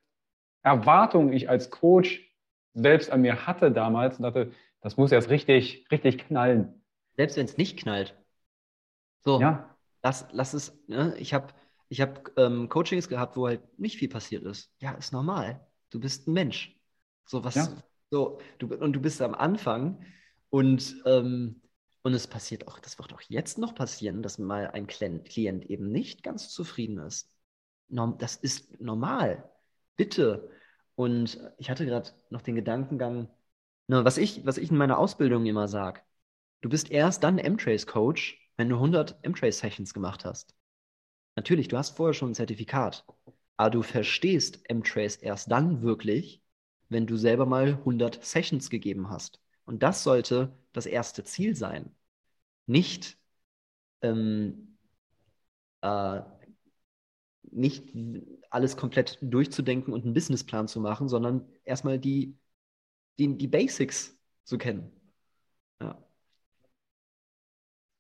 Erwartung 0.63 1.35
ich 1.35 1.51
als 1.51 1.69
Coach 1.69 2.35
selbst 2.73 3.11
an 3.11 3.21
mir 3.21 3.47
hatte 3.47 3.71
damals 3.71 4.17
und 4.17 4.23
dachte, 4.23 4.53
das 4.81 4.97
muss 4.97 5.11
jetzt 5.11 5.29
richtig, 5.29 5.87
richtig 5.91 6.27
knallen. 6.27 6.83
Selbst 7.15 7.37
wenn 7.37 7.45
es 7.45 7.59
nicht 7.59 7.79
knallt. 7.79 8.17
So, 9.21 9.39
ja. 9.39 9.77
lass, 10.03 10.27
lass 10.33 10.55
es, 10.55 10.83
ne? 10.87 11.15
ich 11.19 11.35
habe 11.35 11.49
ich 11.91 12.01
hab, 12.01 12.31
ähm, 12.39 12.71
Coachings 12.71 13.11
gehabt, 13.11 13.37
wo 13.37 13.49
halt 13.49 13.79
nicht 13.79 13.99
viel 13.99 14.09
passiert 14.09 14.45
ist. 14.45 14.73
Ja, 14.79 14.93
ist 14.93 15.13
normal. 15.13 15.61
Du 15.91 16.01
bist 16.01 16.27
ein 16.27 16.33
Mensch. 16.33 16.75
So 17.27 17.45
was, 17.45 17.55
ja. 17.55 17.69
so, 18.11 18.39
du, 18.59 18.75
und 18.75 18.95
du 18.95 19.01
bist 19.03 19.21
am 19.21 19.35
Anfang 19.35 20.03
und, 20.53 21.03
ähm, 21.07 21.63
und 22.03 22.13
es 22.13 22.27
passiert 22.27 22.69
auch, 22.69 22.79
das 22.79 22.99
wird 22.99 23.15
auch 23.15 23.23
jetzt 23.23 23.57
noch 23.57 23.75
passieren, 23.75 24.23
dass 24.23 24.39
mal 24.39 24.71
ein 24.71 24.87
Klient 24.87 25.65
eben 25.65 25.91
nicht 25.91 26.23
ganz 26.23 26.51
zufrieden 26.51 26.99
ist. 26.99 27.31
Das 27.89 28.37
ist 28.37 28.79
normal. 28.79 29.51
Bitte. 29.97 30.51
Und 30.95 31.41
ich 31.57 31.71
hatte 31.71 31.87
gerade 31.87 32.11
noch 32.29 32.43
den 32.43 32.55
Gedankengang, 32.55 33.31
ne, 33.87 34.05
was, 34.05 34.19
ich, 34.19 34.45
was 34.45 34.59
ich 34.59 34.71
in 34.71 34.77
meiner 34.77 34.99
Ausbildung 34.99 35.47
immer 35.47 35.69
sage, 35.69 36.03
du 36.61 36.69
bist 36.69 36.91
erst 36.91 37.25
dann 37.25 37.39
M-Trace-Coach, 37.39 38.39
wenn 38.59 38.69
du 38.69 38.77
100 38.77 39.21
M-Trace-Sessions 39.23 39.95
gemacht 39.95 40.27
hast. 40.27 40.55
Natürlich, 41.35 41.69
du 41.69 41.79
hast 41.79 41.97
vorher 41.97 42.13
schon 42.13 42.33
ein 42.33 42.35
Zertifikat, 42.35 43.07
aber 43.57 43.71
du 43.71 43.83
verstehst 43.83 44.69
M-Trace 44.69 45.17
erst 45.17 45.51
dann 45.51 45.81
wirklich, 45.81 46.43
wenn 46.91 47.07
du 47.07 47.17
selber 47.17 47.47
mal 47.47 47.69
100 47.69 48.23
Sessions 48.23 48.69
gegeben 48.69 49.09
hast. 49.09 49.41
Und 49.73 49.83
das 49.83 50.03
sollte 50.03 50.53
das 50.75 50.85
erste 50.85 51.25
Ziel 51.25 51.57
sein. 51.57 51.91
Nicht, 52.67 53.17
ähm, 54.03 54.77
äh, 55.81 56.21
nicht 57.41 57.89
alles 58.51 58.77
komplett 58.77 59.17
durchzudenken 59.23 59.95
und 59.95 60.05
einen 60.05 60.13
Businessplan 60.13 60.69
zu 60.69 60.79
machen, 60.79 61.09
sondern 61.09 61.49
erstmal 61.65 61.99
die, 61.99 62.37
die, 63.19 63.39
die 63.39 63.49
Basics 63.49 64.15
zu 64.45 64.59
kennen. 64.59 64.93
Ja. 65.81 65.97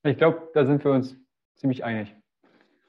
Ich 0.02 0.18
glaube, 0.18 0.50
da 0.52 0.66
sind 0.66 0.84
wir 0.84 0.92
uns 0.92 1.16
ziemlich 1.54 1.84
einig, 1.84 2.14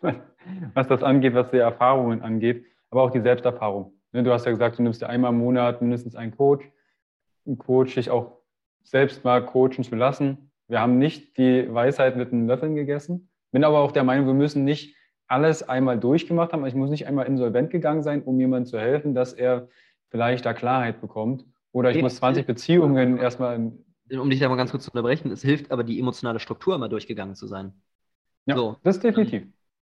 was 0.73 0.89
das 0.89 1.03
angeht, 1.03 1.35
was 1.35 1.51
die 1.51 1.57
Erfahrungen 1.57 2.21
angeht, 2.21 2.65
aber 2.89 3.03
auch 3.03 3.11
die 3.11 3.21
Selbsterfahrung. 3.21 3.97
Du 4.11 4.29
hast 4.33 4.43
ja 4.45 4.51
gesagt, 4.51 4.77
du 4.77 4.83
nimmst 4.83 5.01
dir 5.01 5.07
einmal 5.07 5.31
im 5.31 5.39
Monat 5.39 5.81
mindestens 5.81 6.15
einen 6.15 6.35
Coach, 6.35 6.69
einen 7.45 7.57
Coach 7.57 7.95
dich 7.95 8.09
auch 8.09 8.42
selbst 8.83 9.23
mal 9.23 9.45
coachen 9.45 9.83
zu 9.83 9.95
lassen. 9.95 10.51
Wir 10.67 10.79
haben 10.79 10.97
nicht 10.97 11.37
die 11.37 11.73
Weisheit 11.73 12.15
mit 12.15 12.31
den 12.31 12.47
Löffeln 12.47 12.75
gegessen. 12.75 13.29
Bin 13.51 13.63
aber 13.63 13.79
auch 13.79 13.91
der 13.91 14.03
Meinung, 14.03 14.27
wir 14.27 14.33
müssen 14.33 14.63
nicht 14.63 14.95
alles 15.27 15.67
einmal 15.67 15.99
durchgemacht 15.99 16.53
haben. 16.53 16.65
Ich 16.65 16.75
muss 16.75 16.89
nicht 16.89 17.07
einmal 17.07 17.25
insolvent 17.27 17.71
gegangen 17.71 18.03
sein, 18.03 18.23
um 18.23 18.39
jemandem 18.39 18.69
zu 18.69 18.79
helfen, 18.79 19.15
dass 19.15 19.33
er 19.33 19.69
vielleicht 20.09 20.45
da 20.45 20.53
Klarheit 20.53 21.01
bekommt. 21.01 21.45
Oder 21.71 21.91
ich 21.91 22.01
muss 22.01 22.15
20 22.17 22.45
Beziehungen 22.45 23.17
erstmal. 23.17 23.71
Um 24.11 24.29
dich 24.29 24.39
da 24.39 24.49
mal 24.49 24.57
ganz 24.57 24.71
kurz 24.71 24.83
zu 24.83 24.91
unterbrechen, 24.91 25.31
es 25.31 25.41
hilft 25.41 25.71
aber, 25.71 25.83
die 25.83 25.99
emotionale 25.99 26.39
Struktur 26.39 26.77
mal 26.77 26.89
durchgegangen 26.89 27.35
zu 27.35 27.47
sein. 27.47 27.73
Ja, 28.45 28.55
so. 28.55 28.77
das 28.83 28.99
definitiv. 28.99 29.43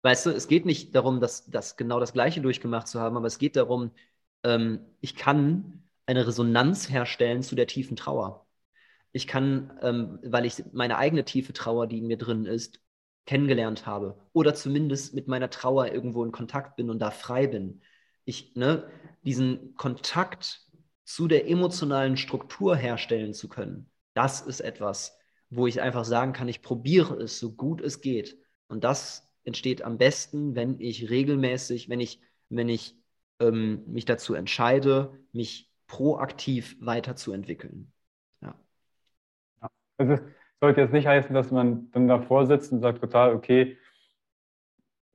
Weißt 0.03 0.25
du, 0.25 0.29
es 0.31 0.47
geht 0.47 0.65
nicht 0.65 0.93
darum, 0.95 1.19
dass, 1.19 1.45
dass 1.49 1.77
genau 1.77 1.99
das 1.99 2.13
Gleiche 2.13 2.41
durchgemacht 2.41 2.87
zu 2.87 2.99
haben, 2.99 3.17
aber 3.17 3.27
es 3.27 3.39
geht 3.39 3.55
darum, 3.55 3.91
ähm, 4.43 4.79
ich 4.99 5.15
kann 5.15 5.83
eine 6.05 6.27
Resonanz 6.27 6.89
herstellen 6.89 7.41
zu 7.41 7.55
der 7.55 7.67
tiefen 7.67 7.95
Trauer. 7.95 8.45
Ich 9.11 9.27
kann, 9.27 9.77
ähm, 9.81 10.19
weil 10.23 10.45
ich 10.45 10.63
meine 10.71 10.97
eigene 10.97 11.25
tiefe 11.25 11.53
Trauer, 11.53 11.87
die 11.87 11.99
in 11.99 12.07
mir 12.07 12.17
drin 12.17 12.45
ist, 12.45 12.79
kennengelernt 13.25 13.85
habe 13.85 14.17
oder 14.33 14.55
zumindest 14.55 15.13
mit 15.13 15.27
meiner 15.27 15.49
Trauer 15.49 15.91
irgendwo 15.91 16.23
in 16.23 16.31
Kontakt 16.31 16.75
bin 16.75 16.89
und 16.89 16.99
da 16.99 17.11
frei 17.11 17.47
bin. 17.47 17.81
Ich, 18.25 18.55
ne, 18.55 18.89
diesen 19.23 19.75
Kontakt 19.75 20.67
zu 21.03 21.27
der 21.27 21.49
emotionalen 21.49 22.17
Struktur 22.17 22.75
herstellen 22.75 23.33
zu 23.33 23.47
können, 23.49 23.89
das 24.13 24.41
ist 24.41 24.61
etwas, 24.61 25.17
wo 25.49 25.67
ich 25.67 25.81
einfach 25.81 26.05
sagen 26.05 26.33
kann, 26.33 26.47
ich 26.47 26.61
probiere 26.61 27.15
es 27.15 27.39
so 27.39 27.53
gut 27.53 27.81
es 27.81 28.01
geht. 28.01 28.37
Und 28.67 28.83
das 28.83 29.29
entsteht 29.43 29.81
am 29.81 29.97
besten, 29.97 30.55
wenn 30.55 30.79
ich 30.79 31.09
regelmäßig, 31.09 31.89
wenn 31.89 31.99
ich, 31.99 32.21
wenn 32.49 32.69
ich 32.69 32.95
ähm, 33.39 33.83
mich 33.87 34.05
dazu 34.05 34.33
entscheide, 34.33 35.17
mich 35.31 35.71
proaktiv 35.87 36.77
weiterzuentwickeln. 36.79 37.91
Ja. 40.01 40.09
Also 40.09 40.23
sollte 40.59 40.81
jetzt 40.81 40.93
nicht 40.93 41.07
heißen, 41.07 41.33
dass 41.33 41.51
man 41.51 41.89
dann 41.91 42.07
davor 42.07 42.45
sitzt 42.45 42.71
und 42.71 42.81
sagt 42.81 42.99
total, 42.99 43.33
okay, 43.33 43.77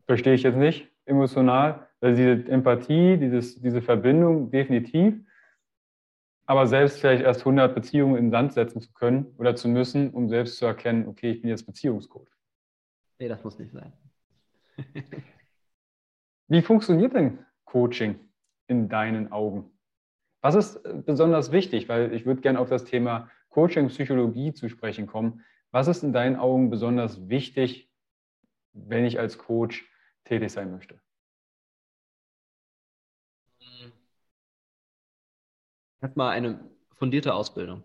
verstehe 0.06 0.34
ich 0.34 0.42
jetzt 0.42 0.56
nicht 0.56 0.90
emotional. 1.04 1.88
Also 2.00 2.16
diese 2.16 2.50
Empathie, 2.50 3.16
dieses, 3.16 3.60
diese 3.60 3.80
Verbindung 3.80 4.50
definitiv. 4.50 5.14
Aber 6.46 6.66
selbst 6.66 7.00
vielleicht 7.00 7.24
erst 7.24 7.40
100 7.40 7.74
Beziehungen 7.74 8.16
in 8.16 8.26
den 8.26 8.30
Sand 8.30 8.52
setzen 8.52 8.80
zu 8.80 8.92
können 8.92 9.34
oder 9.38 9.56
zu 9.56 9.68
müssen, 9.68 10.10
um 10.10 10.28
selbst 10.28 10.58
zu 10.58 10.66
erkennen, 10.66 11.08
okay, 11.08 11.32
ich 11.32 11.40
bin 11.40 11.50
jetzt 11.50 11.66
Beziehungscoach. 11.66 12.28
Nee, 13.18 13.28
das 13.28 13.42
muss 13.42 13.58
nicht 13.58 13.72
sein. 13.72 13.92
Wie 16.48 16.62
funktioniert 16.62 17.14
denn 17.14 17.44
Coaching 17.64 18.20
in 18.68 18.88
deinen 18.88 19.32
Augen? 19.32 19.70
Was 20.40 20.54
ist 20.54 21.04
besonders 21.04 21.50
wichtig? 21.50 21.88
Weil 21.88 22.12
ich 22.12 22.26
würde 22.26 22.40
gerne 22.40 22.60
auf 22.60 22.68
das 22.68 22.84
Thema 22.84 23.28
Coaching, 23.56 23.88
Psychologie 23.88 24.52
zu 24.52 24.68
sprechen 24.68 25.06
kommen. 25.06 25.42
Was 25.70 25.88
ist 25.88 26.02
in 26.02 26.12
deinen 26.12 26.36
Augen 26.36 26.68
besonders 26.68 27.30
wichtig, 27.30 27.90
wenn 28.74 29.06
ich 29.06 29.18
als 29.18 29.38
Coach 29.38 29.90
tätig 30.24 30.52
sein 30.52 30.70
möchte? 30.70 31.00
Erstmal 36.02 36.32
eine 36.32 36.68
fundierte 36.92 37.32
Ausbildung. 37.32 37.82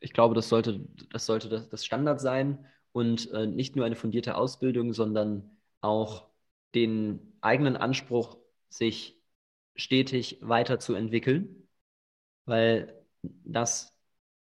Ich 0.00 0.12
glaube, 0.12 0.34
das 0.34 0.50
sollte 0.50 0.86
das, 1.10 1.24
sollte 1.24 1.48
das 1.48 1.86
Standard 1.86 2.20
sein 2.20 2.66
und 2.92 3.30
äh, 3.32 3.46
nicht 3.46 3.74
nur 3.74 3.86
eine 3.86 3.96
fundierte 3.96 4.36
Ausbildung, 4.36 4.92
sondern 4.92 5.50
auch 5.80 6.28
den 6.74 7.38
eigenen 7.40 7.78
Anspruch, 7.78 8.36
sich 8.68 9.18
stetig 9.76 10.40
weiterzuentwickeln, 10.42 11.66
weil 12.44 13.02
das 13.22 13.95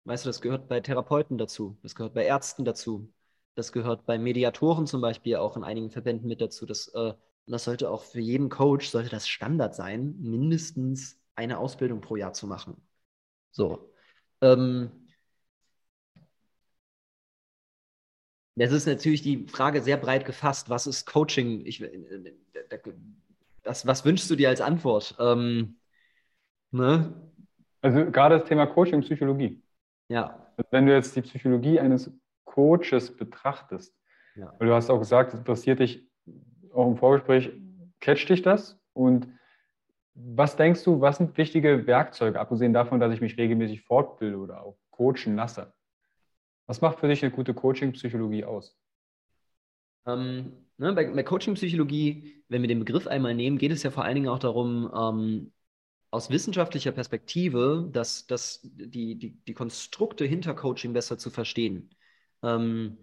Weißt 0.08 0.24
du, 0.24 0.30
das 0.30 0.40
gehört 0.40 0.68
bei 0.68 0.80
Therapeuten 0.80 1.36
dazu, 1.36 1.76
das 1.82 1.94
gehört 1.94 2.14
bei 2.14 2.24
Ärzten 2.24 2.64
dazu, 2.64 3.12
das 3.54 3.72
gehört 3.72 4.06
bei 4.06 4.18
Mediatoren 4.18 4.86
zum 4.86 5.02
Beispiel 5.02 5.36
auch 5.36 5.54
in 5.54 5.64
einigen 5.64 5.90
Verbänden 5.90 6.28
mit 6.28 6.40
dazu. 6.40 6.64
Das, 6.64 6.88
äh, 6.94 7.12
das 7.46 7.64
sollte 7.64 7.90
auch 7.90 8.04
für 8.04 8.20
jeden 8.20 8.48
Coach, 8.48 8.88
sollte 8.88 9.10
das 9.10 9.28
Standard 9.28 9.74
sein, 9.74 10.16
mindestens 10.18 11.20
eine 11.34 11.58
Ausbildung 11.58 12.00
pro 12.00 12.16
Jahr 12.16 12.32
zu 12.32 12.46
machen. 12.46 12.80
So. 13.52 13.92
Ähm, 14.40 14.92
Das 18.56 18.72
ist 18.72 18.86
natürlich 18.86 19.22
die 19.22 19.46
Frage 19.46 19.82
sehr 19.82 19.96
breit 19.98 20.24
gefasst. 20.24 20.68
Was 20.68 20.86
ist 20.88 21.06
Coaching? 21.06 21.64
Ich, 21.64 21.84
das, 23.62 23.86
was 23.86 24.04
wünschst 24.04 24.30
du 24.30 24.36
dir 24.36 24.48
als 24.48 24.60
Antwort? 24.60 25.14
Ähm, 25.20 25.76
ne? 26.72 27.30
Also 27.82 28.10
gerade 28.10 28.38
das 28.38 28.48
Thema 28.48 28.66
Coaching, 28.66 29.02
Psychologie. 29.02 29.62
Ja. 30.08 30.52
Wenn 30.70 30.86
du 30.86 30.94
jetzt 30.94 31.14
die 31.14 31.22
Psychologie 31.22 31.78
eines 31.78 32.10
Coaches 32.44 33.16
betrachtest, 33.16 33.94
Ja. 34.34 34.54
Weil 34.58 34.68
du 34.68 34.74
hast 34.74 34.90
auch 34.90 34.98
gesagt, 34.98 35.32
es 35.32 35.38
interessiert 35.38 35.80
dich 35.80 36.08
auch 36.72 36.86
im 36.86 36.96
Vorgespräch, 36.96 37.52
catcht 38.00 38.28
dich 38.28 38.42
das? 38.42 38.80
Und 38.92 39.28
was 40.14 40.56
denkst 40.56 40.82
du, 40.84 41.00
was 41.00 41.18
sind 41.18 41.36
wichtige 41.36 41.86
Werkzeuge, 41.86 42.38
abgesehen 42.40 42.72
davon, 42.72 43.00
dass 43.00 43.12
ich 43.12 43.20
mich 43.20 43.36
regelmäßig 43.36 43.82
fortbilde 43.82 44.38
oder 44.38 44.62
auch 44.62 44.76
coachen 44.90 45.36
lasse? 45.36 45.72
Was 46.66 46.80
macht 46.80 47.00
für 47.00 47.08
dich 47.08 47.22
eine 47.24 47.32
gute 47.32 47.54
Coaching-Psychologie 47.54 48.44
aus? 48.44 48.76
Ähm, 50.06 50.52
ne, 50.76 50.92
bei, 50.92 51.10
bei 51.10 51.22
Coaching-Psychologie, 51.22 52.44
wenn 52.48 52.62
wir 52.62 52.68
den 52.68 52.80
Begriff 52.80 53.06
einmal 53.06 53.34
nehmen, 53.34 53.58
geht 53.58 53.72
es 53.72 53.82
ja 53.82 53.90
vor 53.90 54.04
allen 54.04 54.16
Dingen 54.16 54.28
auch 54.28 54.38
darum, 54.38 54.90
ähm, 54.94 55.52
aus 56.10 56.30
wissenschaftlicher 56.30 56.92
Perspektive, 56.92 57.88
dass, 57.92 58.26
dass 58.26 58.60
die, 58.62 59.16
die, 59.16 59.32
die 59.44 59.54
Konstrukte 59.54 60.24
hinter 60.24 60.54
Coaching 60.54 60.92
besser 60.92 61.18
zu 61.18 61.30
verstehen. 61.30 61.90
Ähm, 62.42 62.98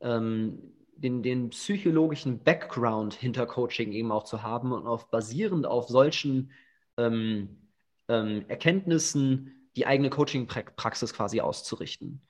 ähm, 0.00 0.72
den, 0.96 1.22
den 1.22 1.50
psychologischen 1.50 2.42
Background 2.42 3.14
hinter 3.14 3.46
Coaching 3.46 3.92
eben 3.92 4.10
auch 4.12 4.24
zu 4.24 4.42
haben 4.42 4.72
und 4.72 4.86
auf 4.86 5.10
basierend 5.10 5.66
auf 5.66 5.88
solchen 5.88 6.52
ähm, 6.96 7.68
ähm, 8.08 8.44
Erkenntnissen 8.48 9.70
die 9.76 9.86
eigene 9.86 10.08
Coaching-Praxis 10.08 11.12
quasi 11.12 11.40
auszurichten. 11.40 12.22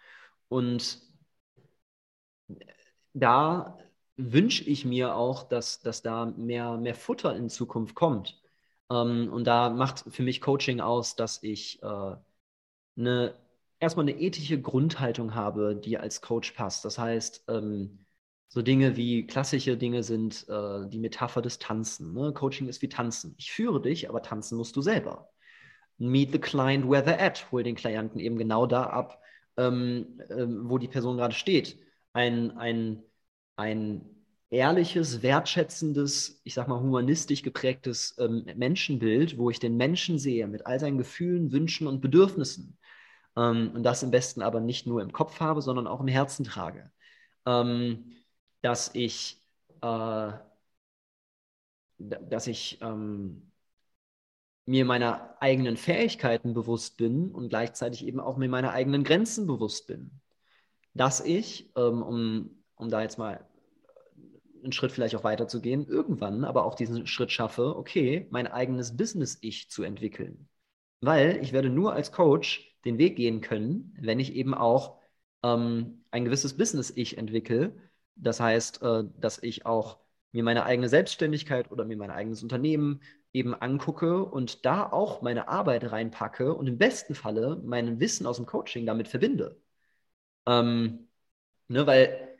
Und 0.48 1.00
da 3.14 3.78
wünsche 4.16 4.64
ich 4.64 4.84
mir 4.84 5.14
auch, 5.14 5.44
dass, 5.44 5.80
dass 5.80 6.02
da 6.02 6.26
mehr, 6.26 6.76
mehr 6.76 6.94
Futter 6.94 7.36
in 7.36 7.48
Zukunft 7.48 7.94
kommt. 7.94 8.40
Ähm, 8.90 9.32
und 9.32 9.44
da 9.44 9.70
macht 9.70 10.04
für 10.08 10.22
mich 10.22 10.40
Coaching 10.40 10.80
aus, 10.80 11.16
dass 11.16 11.42
ich 11.42 11.82
äh, 11.82 12.16
eine, 12.96 13.34
erstmal 13.80 14.04
eine 14.08 14.18
ethische 14.20 14.60
Grundhaltung 14.60 15.34
habe, 15.34 15.76
die 15.76 15.98
als 15.98 16.20
Coach 16.22 16.52
passt. 16.52 16.84
Das 16.84 16.98
heißt, 16.98 17.44
ähm, 17.48 18.06
so 18.48 18.62
Dinge 18.62 18.96
wie 18.96 19.26
klassische 19.26 19.76
Dinge 19.76 20.02
sind 20.02 20.48
äh, 20.48 20.88
die 20.88 20.98
Metapher 20.98 21.42
des 21.42 21.58
Tanzen. 21.58 22.12
Ne? 22.14 22.32
Coaching 22.32 22.68
ist 22.68 22.82
wie 22.82 22.88
Tanzen. 22.88 23.34
Ich 23.38 23.52
führe 23.52 23.82
dich, 23.82 24.08
aber 24.08 24.22
tanzen 24.22 24.56
musst 24.56 24.76
du 24.76 24.82
selber. 24.82 25.30
Meet 25.98 26.32
the 26.32 26.38
client 26.38 26.88
where 26.88 27.02
they're 27.02 27.18
at. 27.18 27.50
Hol 27.52 27.62
den 27.62 27.74
Klienten 27.76 28.20
eben 28.20 28.38
genau 28.38 28.66
da 28.66 28.84
ab, 28.84 29.22
ähm, 29.56 30.20
äh, 30.28 30.46
wo 30.48 30.78
die 30.78 30.88
Person 30.88 31.16
gerade 31.16 31.34
steht. 31.34 31.78
Ein, 32.12 32.56
ein, 32.58 33.02
ein 33.56 34.15
ehrliches, 34.50 35.22
wertschätzendes, 35.22 36.40
ich 36.44 36.54
sag 36.54 36.68
mal 36.68 36.80
humanistisch 36.80 37.42
geprägtes 37.42 38.16
ähm, 38.18 38.46
Menschenbild, 38.56 39.38
wo 39.38 39.50
ich 39.50 39.58
den 39.58 39.76
Menschen 39.76 40.18
sehe 40.18 40.46
mit 40.46 40.66
all 40.66 40.78
seinen 40.80 40.98
Gefühlen, 40.98 41.52
Wünschen 41.52 41.86
und 41.86 42.00
Bedürfnissen. 42.00 42.78
Ähm, 43.36 43.72
und 43.74 43.82
das 43.82 44.02
im 44.02 44.10
besten 44.10 44.42
aber 44.42 44.60
nicht 44.60 44.86
nur 44.86 45.02
im 45.02 45.12
Kopf 45.12 45.40
habe, 45.40 45.62
sondern 45.62 45.86
auch 45.86 46.00
im 46.00 46.08
Herzen 46.08 46.44
trage. 46.44 46.90
Ähm, 47.46 48.12
dass 48.62 48.94
ich, 48.94 49.42
äh, 49.82 50.32
dass 51.98 52.46
ich 52.46 52.78
ähm, 52.82 53.52
mir 54.66 54.84
meiner 54.84 55.36
eigenen 55.40 55.76
Fähigkeiten 55.76 56.54
bewusst 56.54 56.96
bin 56.96 57.30
und 57.32 57.48
gleichzeitig 57.48 58.04
eben 58.06 58.20
auch 58.20 58.36
mir 58.36 58.48
meiner 58.48 58.72
eigenen 58.72 59.04
Grenzen 59.04 59.46
bewusst 59.46 59.86
bin. 59.86 60.20
Dass 60.94 61.20
ich, 61.20 61.72
ähm, 61.76 62.02
um, 62.02 62.64
um 62.76 62.90
da 62.90 63.02
jetzt 63.02 63.18
mal 63.18 63.46
einen 64.66 64.72
Schritt 64.72 64.92
vielleicht 64.92 65.16
auch 65.16 65.24
weiterzugehen, 65.24 65.86
irgendwann 65.88 66.44
aber 66.44 66.64
auch 66.64 66.74
diesen 66.74 67.06
Schritt 67.06 67.32
schaffe, 67.32 67.76
okay, 67.76 68.26
mein 68.30 68.46
eigenes 68.46 68.96
Business-Ich 68.96 69.70
zu 69.70 69.82
entwickeln. 69.84 70.48
Weil 71.00 71.38
ich 71.42 71.52
werde 71.52 71.70
nur 71.70 71.92
als 71.94 72.12
Coach 72.12 72.76
den 72.84 72.98
Weg 72.98 73.16
gehen 73.16 73.40
können, 73.40 73.96
wenn 74.00 74.20
ich 74.20 74.34
eben 74.34 74.54
auch 74.54 74.98
ähm, 75.42 76.04
ein 76.10 76.24
gewisses 76.24 76.56
Business-Ich 76.56 77.18
entwickle, 77.18 77.74
das 78.16 78.40
heißt, 78.40 78.82
äh, 78.82 79.04
dass 79.18 79.42
ich 79.42 79.66
auch 79.66 79.98
mir 80.32 80.42
meine 80.42 80.64
eigene 80.64 80.88
Selbstständigkeit 80.88 81.70
oder 81.70 81.84
mir 81.84 81.96
mein 81.96 82.10
eigenes 82.10 82.42
Unternehmen 82.42 83.00
eben 83.32 83.54
angucke 83.54 84.24
und 84.24 84.64
da 84.66 84.90
auch 84.90 85.22
meine 85.22 85.48
Arbeit 85.48 85.90
reinpacke 85.92 86.54
und 86.54 86.66
im 86.66 86.78
besten 86.78 87.14
Falle 87.14 87.60
mein 87.64 88.00
Wissen 88.00 88.26
aus 88.26 88.36
dem 88.36 88.46
Coaching 88.46 88.86
damit 88.86 89.08
verbinde. 89.08 89.60
Ähm, 90.46 91.08
ne, 91.68 91.86
weil 91.86 92.35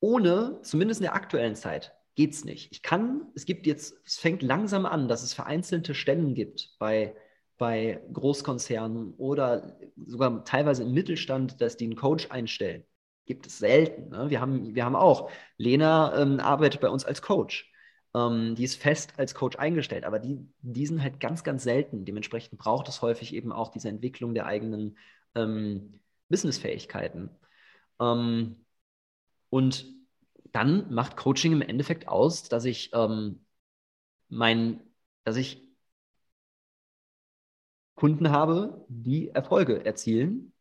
ohne, 0.00 0.60
zumindest 0.62 1.00
in 1.00 1.04
der 1.04 1.14
aktuellen 1.14 1.56
Zeit, 1.56 1.94
geht 2.14 2.32
es 2.32 2.44
nicht. 2.44 2.72
Ich 2.72 2.82
kann, 2.82 3.26
es 3.34 3.44
gibt 3.44 3.66
jetzt, 3.66 3.94
es 4.04 4.18
fängt 4.18 4.42
langsam 4.42 4.86
an, 4.86 5.08
dass 5.08 5.22
es 5.22 5.34
vereinzelte 5.34 5.94
Stellen 5.94 6.34
gibt 6.34 6.76
bei, 6.78 7.14
bei 7.58 8.00
Großkonzernen 8.12 9.14
oder 9.14 9.78
sogar 10.06 10.44
teilweise 10.44 10.82
im 10.82 10.92
Mittelstand, 10.92 11.60
dass 11.60 11.76
die 11.76 11.84
einen 11.84 11.96
Coach 11.96 12.30
einstellen 12.30 12.84
gibt 13.26 13.46
es 13.46 13.58
selten. 13.58 14.10
Ne? 14.10 14.30
Wir, 14.30 14.40
haben, 14.40 14.74
wir 14.74 14.84
haben 14.84 14.96
auch, 14.96 15.30
Lena 15.58 16.16
ähm, 16.16 16.40
arbeitet 16.40 16.80
bei 16.80 16.88
uns 16.88 17.04
als 17.04 17.20
Coach. 17.20 17.70
Ähm, 18.14 18.54
die 18.54 18.64
ist 18.64 18.80
fest 18.80 19.14
als 19.18 19.34
Coach 19.34 19.58
eingestellt, 19.58 20.04
aber 20.04 20.18
die, 20.18 20.38
die 20.62 20.86
sind 20.86 21.02
halt 21.02 21.20
ganz, 21.20 21.44
ganz 21.44 21.64
selten. 21.64 22.04
Dementsprechend 22.04 22.58
braucht 22.58 22.88
es 22.88 23.02
häufig 23.02 23.34
eben 23.34 23.52
auch 23.52 23.70
diese 23.70 23.88
Entwicklung 23.88 24.32
der 24.32 24.46
eigenen 24.46 24.96
ähm, 25.34 26.00
Businessfähigkeiten. 26.28 27.30
Ähm, 28.00 28.64
und 29.50 29.86
dann 30.52 30.92
macht 30.92 31.16
Coaching 31.16 31.52
im 31.52 31.62
Endeffekt 31.62 32.08
aus, 32.08 32.48
dass 32.48 32.64
ich 32.64 32.90
ähm, 32.94 33.44
mein, 34.28 34.80
dass 35.24 35.36
ich 35.36 35.62
Kunden 37.94 38.30
habe, 38.30 38.84
die 38.88 39.28
Erfolge 39.30 39.84
erzielen 39.84 40.52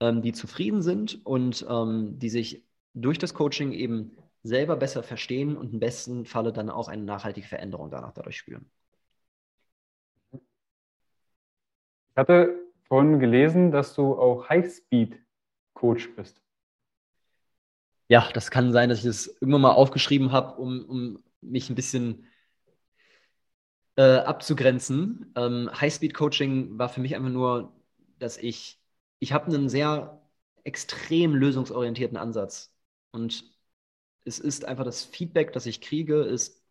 ähm, 0.00 0.22
die 0.22 0.32
zufrieden 0.32 0.82
sind 0.82 1.24
und 1.24 1.66
ähm, 1.68 2.18
die 2.18 2.28
sich 2.28 2.64
durch 2.94 3.18
das 3.18 3.34
Coaching 3.34 3.72
eben 3.72 4.16
selber 4.42 4.76
besser 4.76 5.02
verstehen 5.02 5.56
und 5.56 5.72
im 5.72 5.80
besten 5.80 6.26
Falle 6.26 6.52
dann 6.52 6.70
auch 6.70 6.88
eine 6.88 7.02
nachhaltige 7.02 7.46
Veränderung 7.46 7.90
danach 7.90 8.12
dadurch 8.12 8.36
spüren. 8.36 8.70
Ich 10.32 12.16
hatte 12.16 12.54
vorhin 12.86 13.18
gelesen, 13.18 13.70
dass 13.72 13.94
du 13.94 14.14
auch 14.14 14.48
Highspeed-Coach 14.48 16.14
bist. 16.14 16.43
Ja, 18.14 18.30
das 18.32 18.50
kann 18.52 18.72
sein, 18.72 18.88
dass 18.88 18.98
ich 18.98 19.04
das 19.04 19.26
irgendwann 19.26 19.62
mal 19.62 19.72
aufgeschrieben 19.72 20.30
habe, 20.32 20.54
um, 20.60 20.84
um 20.84 21.24
mich 21.40 21.68
ein 21.68 21.74
bisschen 21.74 22.26
äh, 23.96 24.02
abzugrenzen. 24.18 25.32
Ähm, 25.36 25.70
Highspeed-Coaching 25.72 26.78
war 26.78 26.88
für 26.88 27.00
mich 27.00 27.14
einfach 27.16 27.30
nur, 27.30 27.72
dass 28.18 28.36
ich 28.38 28.80
ich 29.20 29.32
habe 29.32 29.46
einen 29.46 29.68
sehr 29.68 30.20
extrem 30.64 31.34
lösungsorientierten 31.34 32.16
Ansatz. 32.18 32.72
Und 33.12 33.44
es 34.24 34.38
ist 34.38 34.64
einfach 34.66 34.84
das 34.84 35.04
Feedback, 35.04 35.52
das 35.52 35.66
ich 35.66 35.80
kriege, 35.80 36.22
ist, 36.22 36.62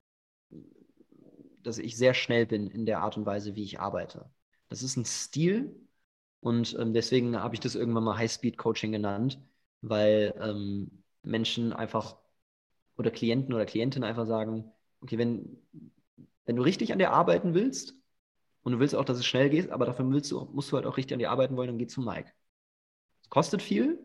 dass 1.61 1.77
ich 1.77 1.97
sehr 1.97 2.13
schnell 2.13 2.45
bin 2.45 2.69
in 2.69 2.85
der 2.85 2.99
Art 3.01 3.17
und 3.17 3.25
Weise, 3.25 3.55
wie 3.55 3.63
ich 3.63 3.79
arbeite. 3.79 4.29
Das 4.69 4.83
ist 4.83 4.97
ein 4.97 5.05
Stil 5.05 5.75
und 6.41 6.75
ähm, 6.79 6.93
deswegen 6.93 7.37
habe 7.39 7.55
ich 7.55 7.61
das 7.61 7.75
irgendwann 7.75 8.03
mal 8.03 8.17
High-Speed-Coaching 8.17 8.91
genannt, 8.91 9.39
weil 9.81 10.33
ähm, 10.41 11.02
Menschen 11.23 11.73
einfach 11.73 12.17
oder 12.97 13.11
Klienten 13.11 13.53
oder 13.53 13.65
Klientinnen 13.65 14.07
einfach 14.07 14.25
sagen, 14.25 14.71
okay, 15.01 15.17
wenn, 15.17 15.57
wenn 16.45 16.55
du 16.55 16.63
richtig 16.63 16.91
an 16.93 16.99
dir 16.99 17.11
arbeiten 17.11 17.53
willst 17.53 17.95
und 18.63 18.73
du 18.73 18.79
willst 18.79 18.95
auch, 18.95 19.05
dass 19.05 19.17
es 19.17 19.25
schnell 19.25 19.49
geht, 19.49 19.71
aber 19.71 19.85
dafür 19.85 20.09
willst 20.11 20.31
du, 20.31 20.45
musst 20.53 20.71
du 20.71 20.77
halt 20.77 20.85
auch 20.85 20.97
richtig 20.97 21.13
an 21.15 21.19
dir 21.19 21.31
arbeiten 21.31 21.57
wollen, 21.57 21.67
dann 21.69 21.77
geh 21.77 21.87
zum 21.87 22.05
Mike 22.05 22.31
kostet 23.33 23.63
viel, 23.63 23.97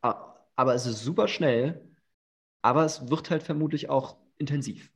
aber 0.00 0.74
es 0.74 0.86
ist 0.86 1.02
super 1.02 1.26
schnell, 1.28 1.84
aber 2.62 2.84
es 2.84 3.10
wird 3.10 3.30
halt 3.30 3.42
vermutlich 3.42 3.88
auch 3.90 4.16
intensiv. 4.38 4.92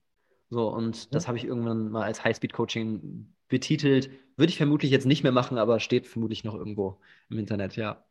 So, 0.51 0.69
und 0.69 1.15
das 1.15 1.29
habe 1.29 1.39
ich 1.39 1.45
irgendwann 1.45 1.91
mal 1.91 2.05
als 2.05 2.25
Highspeed-Coaching 2.25 3.35
betitelt. 3.49 4.11
Würde 4.37 4.51
ich 4.51 4.59
vermutlich 4.59 4.91
jetzt 4.93 5.07
nicht 5.07 5.23
mehr 5.23 5.33
machen, 5.33 5.59
aber 5.59 5.81
steht 5.81 6.07
vermutlich 6.07 6.45
noch 6.45 6.55
irgendwo 6.55 7.01
im 7.31 7.39
Internet, 7.39 7.77
ja. 7.77 8.05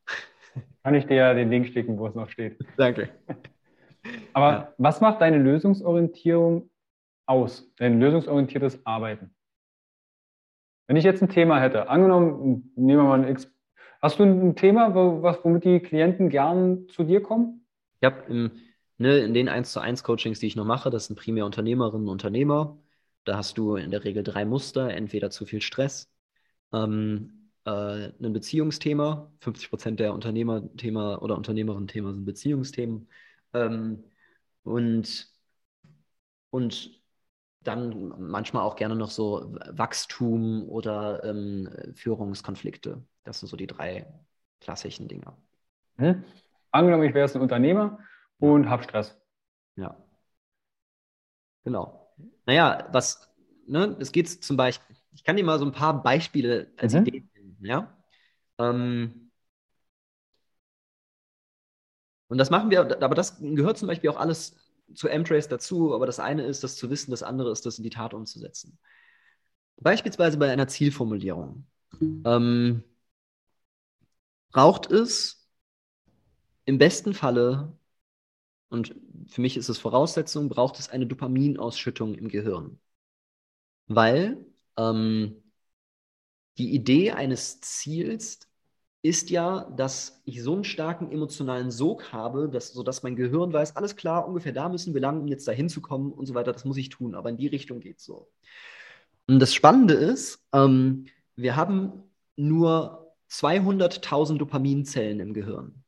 Kann 0.84 0.96
ich 0.96 1.06
dir 1.06 1.34
den 1.34 1.50
Link 1.50 1.68
schicken, 1.68 1.98
wo 1.98 2.08
es 2.08 2.16
noch 2.16 2.30
steht. 2.30 2.58
Danke. 2.78 3.10
Aber 4.34 4.52
ja. 4.52 4.74
was 4.78 5.00
macht 5.00 5.22
deine 5.22 5.38
Lösungsorientierung 5.38 6.70
aus, 7.26 7.72
dein 7.78 8.00
lösungsorientiertes 8.00 8.86
Arbeiten? 8.86 9.36
Wenn 10.88 10.98
ich 10.98 11.04
jetzt 11.04 11.22
ein 11.22 11.30
Thema 11.30 11.62
hätte, 11.62 11.88
angenommen, 11.90 12.74
nehmen 12.76 13.04
wir 13.04 13.08
mal 13.08 13.24
ein 13.24 13.38
Hast 14.02 14.18
du 14.18 14.24
ein 14.24 14.56
Thema, 14.56 14.96
womit 14.96 15.64
die 15.64 15.80
Klienten 15.80 16.30
gern 16.30 16.88
zu 16.88 17.04
dir 17.04 17.22
kommen? 17.22 17.68
Ich 18.00 18.06
habe 18.06 18.50
ne, 18.98 19.20
in 19.20 19.34
den 19.36 19.48
1 19.48 19.72
zu 19.72 19.80
1 19.80 20.04
Coachings, 20.04 20.40
die 20.40 20.48
ich 20.48 20.56
noch 20.56 20.66
mache, 20.66 20.90
das 20.90 21.06
sind 21.06 21.20
primär 21.20 21.46
Unternehmerinnen 21.46 22.08
und 22.08 22.12
Unternehmer. 22.12 22.80
Da 23.26 23.38
hast 23.38 23.60
du 23.60 23.76
in 23.76 23.92
der 23.92 24.04
Regel 24.04 24.24
drei 24.24 24.44
Muster, 24.44 24.90
entweder 24.90 25.30
zu 25.30 25.46
viel 25.46 25.62
Stress, 25.62 26.12
ähm, 26.74 27.41
äh, 27.66 28.12
ein 28.22 28.34
Beziehungsthema, 28.34 29.32
50 29.40 29.70
Prozent 29.70 30.00
der 30.00 30.14
Unternehmerthema 30.14 31.18
oder 31.18 31.38
Unternehmerinnen-Thema 31.38 32.14
sind 32.14 32.26
Beziehungsthemen. 32.26 33.08
Ähm, 33.54 34.04
und, 34.64 35.28
und 36.50 37.02
dann 37.64 38.14
manchmal 38.20 38.64
auch 38.64 38.76
gerne 38.76 38.96
noch 38.96 39.12
so 39.12 39.56
Wachstum 39.70 40.68
oder 40.68 41.24
ähm, 41.24 41.70
Führungskonflikte. 41.94 43.04
Das 43.24 43.40
sind 43.40 43.50
so 43.50 43.58
die 43.58 43.68
drei 43.68 44.08
klassischen 44.60 45.08
Dinge. 45.08 45.34
Hm. 45.98 46.24
Angenommen, 46.72 47.04
ich 47.04 47.14
wäre 47.14 47.26
jetzt 47.26 47.36
ein 47.36 47.42
Unternehmer 47.42 48.00
und 48.40 48.70
habe 48.70 48.84
Stress. 48.84 49.18
Ja. 49.76 49.96
Genau. 51.64 52.12
Naja, 52.46 52.88
was, 52.92 53.30
ne, 53.68 53.96
es 54.00 54.12
geht 54.12 54.28
zum 54.30 54.58
Beispiel, 54.58 54.96
ich 55.14 55.24
kann 55.24 55.36
dir 55.36 55.44
mal 55.44 55.60
so 55.60 55.66
ein 55.66 55.72
paar 55.72 56.02
Beispiele 56.02 56.72
als 56.78 56.94
mhm. 56.94 57.06
Idee 57.06 57.12
nennen, 57.12 57.31
ja. 57.62 57.98
Ähm, 58.58 59.32
und 62.28 62.38
das 62.38 62.50
machen 62.50 62.70
wir, 62.70 63.02
aber 63.02 63.16
das 63.16 63.40
gehört 63.40 63.78
zum 63.78 63.88
Beispiel 63.88 64.10
auch 64.10 64.18
alles 64.20 64.56
zu 64.94 65.08
M-Trace 65.08 65.48
dazu, 65.48 65.94
aber 65.94 66.06
das 66.06 66.20
eine 66.20 66.46
ist, 66.46 66.64
das 66.64 66.76
zu 66.76 66.90
wissen, 66.90 67.12
das 67.12 67.24
andere 67.24 67.52
ist, 67.52 67.66
das 67.66 67.78
in 67.78 67.84
die 67.84 67.90
Tat 67.90 68.14
umzusetzen. 68.14 68.78
Beispielsweise 69.78 70.38
bei 70.38 70.52
einer 70.52 70.68
Zielformulierung. 70.68 71.66
Ähm, 72.26 72.84
braucht 74.52 74.92
es 74.92 75.48
im 76.66 76.78
besten 76.78 77.14
Falle, 77.14 77.78
und 78.70 78.96
für 79.28 79.42
mich 79.42 79.58
ist 79.58 79.70
es 79.70 79.80
Voraussetzung, 79.80 80.48
braucht 80.48 80.80
es 80.80 80.90
eine 80.90 81.08
Dopaminausschüttung 81.08 82.16
im 82.16 82.30
Gehirn. 82.30 82.80
Weil 83.88 84.46
ähm, 84.78 85.44
die 86.62 86.76
Idee 86.76 87.12
eines 87.12 87.60
Ziels 87.62 88.40
ist 89.02 89.32
ja, 89.32 89.68
dass 89.76 90.22
ich 90.26 90.44
so 90.44 90.54
einen 90.54 90.64
starken 90.64 91.12
emotionalen 91.12 91.72
Sog 91.72 92.14
habe, 92.14 92.50
dass, 92.50 92.72
sodass 92.72 93.02
mein 93.02 93.16
Gehirn 93.16 93.52
weiß, 93.52 93.76
alles 93.76 93.96
klar, 93.96 94.28
ungefähr 94.28 94.52
da 94.52 94.70
müssen 94.70 94.94
wir 94.94 95.02
lang, 95.02 95.22
um 95.22 95.28
jetzt 95.28 95.48
da 95.48 95.52
hinzukommen 95.52 96.12
und 96.14 96.28
so 96.28 96.36
weiter, 96.36 96.54
das 96.54 96.66
muss 96.66 96.78
ich 96.78 96.90
tun, 96.90 97.16
aber 97.16 97.30
in 97.30 97.38
die 97.38 97.48
Richtung 97.48 97.80
geht 97.80 97.98
es 97.98 98.06
so. 98.06 98.32
Und 99.28 99.40
das 99.40 99.56
Spannende 99.56 99.96
ist, 99.96 100.46
ähm, 100.54 101.08
wir 101.36 101.56
haben 101.56 102.04
nur 102.36 103.16
200.000 103.30 104.38
Dopaminzellen 104.38 105.20
im 105.20 105.34
Gehirn. 105.34 105.84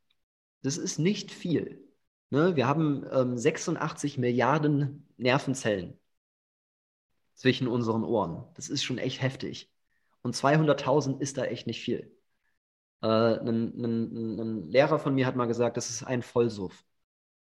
Das 0.64 0.78
ist 0.78 0.98
nicht 0.98 1.32
viel. 1.32 1.88
Ne? 2.32 2.56
Wir 2.56 2.68
haben 2.68 3.06
ähm, 3.12 3.38
86 3.38 4.18
Milliarden 4.18 5.08
Nervenzellen 5.18 6.00
zwischen 7.36 7.68
unseren 7.68 8.04
Ohren. 8.04 8.46
Das 8.56 8.70
ist 8.70 8.84
schon 8.84 8.98
echt 8.98 9.22
heftig. 9.22 9.73
Und 10.24 10.36
200.000 10.36 11.22
ist 11.22 11.38
da 11.38 11.46
echt 11.46 11.68
nicht 11.68 11.82
viel. 11.82 12.16
Äh, 13.02 13.08
ein, 13.08 13.74
ein, 13.78 14.40
ein, 14.40 14.72
Lehrer 14.72 15.00
von 15.00 15.16
mir 15.16 15.28
hat 15.28 15.36
mal 15.36 15.48
gesagt, 15.48 15.78
das 15.78 15.90
ist 15.90 16.04
ein 16.04 16.24
Vollsuff. 16.24 16.86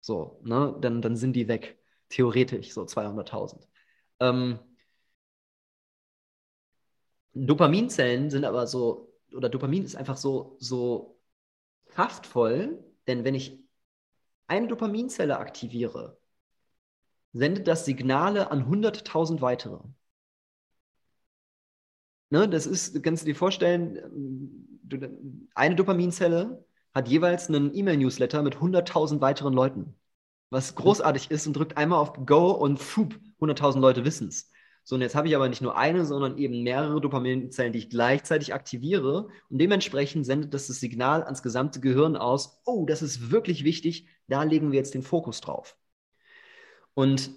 So, 0.01 0.41
ne? 0.45 0.76
Dann, 0.80 1.03
dann 1.03 1.16
sind 1.16 1.35
die 1.35 1.49
weg. 1.49 1.78
Theoretisch, 2.11 2.72
so 2.74 2.85
200.000. 2.87 3.68
Ähm, 4.20 4.59
Dopaminzellen 7.35 8.30
sind 8.30 8.45
aber 8.45 8.66
so, 8.66 9.12
oder 9.35 9.49
Dopamin 9.49 9.85
ist 9.85 9.97
einfach 9.97 10.16
so, 10.16 10.57
so 10.61 11.18
kraftvoll, 11.87 12.85
denn 13.07 13.24
wenn 13.24 13.35
ich 13.35 13.59
eine 14.47 14.68
Dopaminzelle 14.68 15.39
aktiviere, 15.39 16.18
sendet 17.33 17.66
das 17.68 17.85
Signale 17.87 18.51
an 18.51 18.66
100.000 18.66 19.41
weitere. 19.41 19.80
Ne, 22.33 22.49
das 22.49 22.66
ist, 22.66 23.03
kannst 23.03 23.24
du 23.24 23.26
dir 23.26 23.37
vorstellen, 23.37 23.99
eine 25.55 25.76
Dopaminzelle 25.76 26.64
hat 26.95 27.09
jeweils 27.09 27.49
einen 27.49 27.76
E-Mail-Newsletter 27.76 28.43
mit 28.43 28.57
100.000 28.57 29.20
weiteren 29.20 29.53
Leuten, 29.53 29.95
was 30.49 30.74
großartig 30.74 31.30
ist 31.30 31.47
und 31.47 31.53
drückt 31.53 31.76
einmal 31.76 31.99
auf 31.99 32.14
Go 32.24 32.53
und 32.53 32.78
fup, 32.78 33.20
100.000 33.39 33.80
Leute 33.80 34.07
wissen 34.07 34.28
es. 34.28 34.51
So, 34.83 34.95
und 34.95 35.03
jetzt 35.03 35.14
habe 35.14 35.28
ich 35.28 35.37
aber 35.37 35.51
nicht 35.51 35.61
nur 35.61 35.76
eine, 35.76 36.07
sondern 36.07 36.39
eben 36.39 36.62
mehrere 36.62 37.03
Dopaminzellen, 37.03 37.74
die 37.74 37.80
ich 37.80 37.91
gleichzeitig 37.91 38.55
aktiviere. 38.55 39.28
Und 39.51 39.59
dementsprechend 39.59 40.24
sendet 40.24 40.55
das 40.55 40.68
das 40.68 40.80
Signal 40.80 41.24
ans 41.24 41.43
gesamte 41.43 41.80
Gehirn 41.80 42.16
aus, 42.16 42.62
oh, 42.64 42.87
das 42.87 43.03
ist 43.03 43.30
wirklich 43.30 43.62
wichtig, 43.62 44.09
da 44.28 44.43
legen 44.43 44.72
wir 44.72 44.78
jetzt 44.78 44.95
den 44.95 45.03
Fokus 45.03 45.43
drauf. 45.43 45.76
Und 46.95 47.30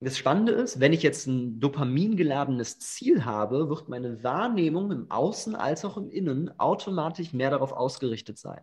das 0.00 0.18
Spannende 0.18 0.52
ist, 0.52 0.78
wenn 0.80 0.92
ich 0.92 1.02
jetzt 1.02 1.26
ein 1.26 1.58
dopamingeladenes 1.58 2.78
Ziel 2.78 3.24
habe, 3.24 3.68
wird 3.70 3.88
meine 3.88 4.22
Wahrnehmung 4.22 4.92
im 4.92 5.10
Außen 5.10 5.54
als 5.54 5.84
auch 5.84 5.96
im 5.96 6.10
Innen 6.10 6.58
automatisch 6.60 7.32
mehr 7.32 7.50
darauf 7.50 7.72
ausgerichtet 7.72 8.38
sein. 8.38 8.62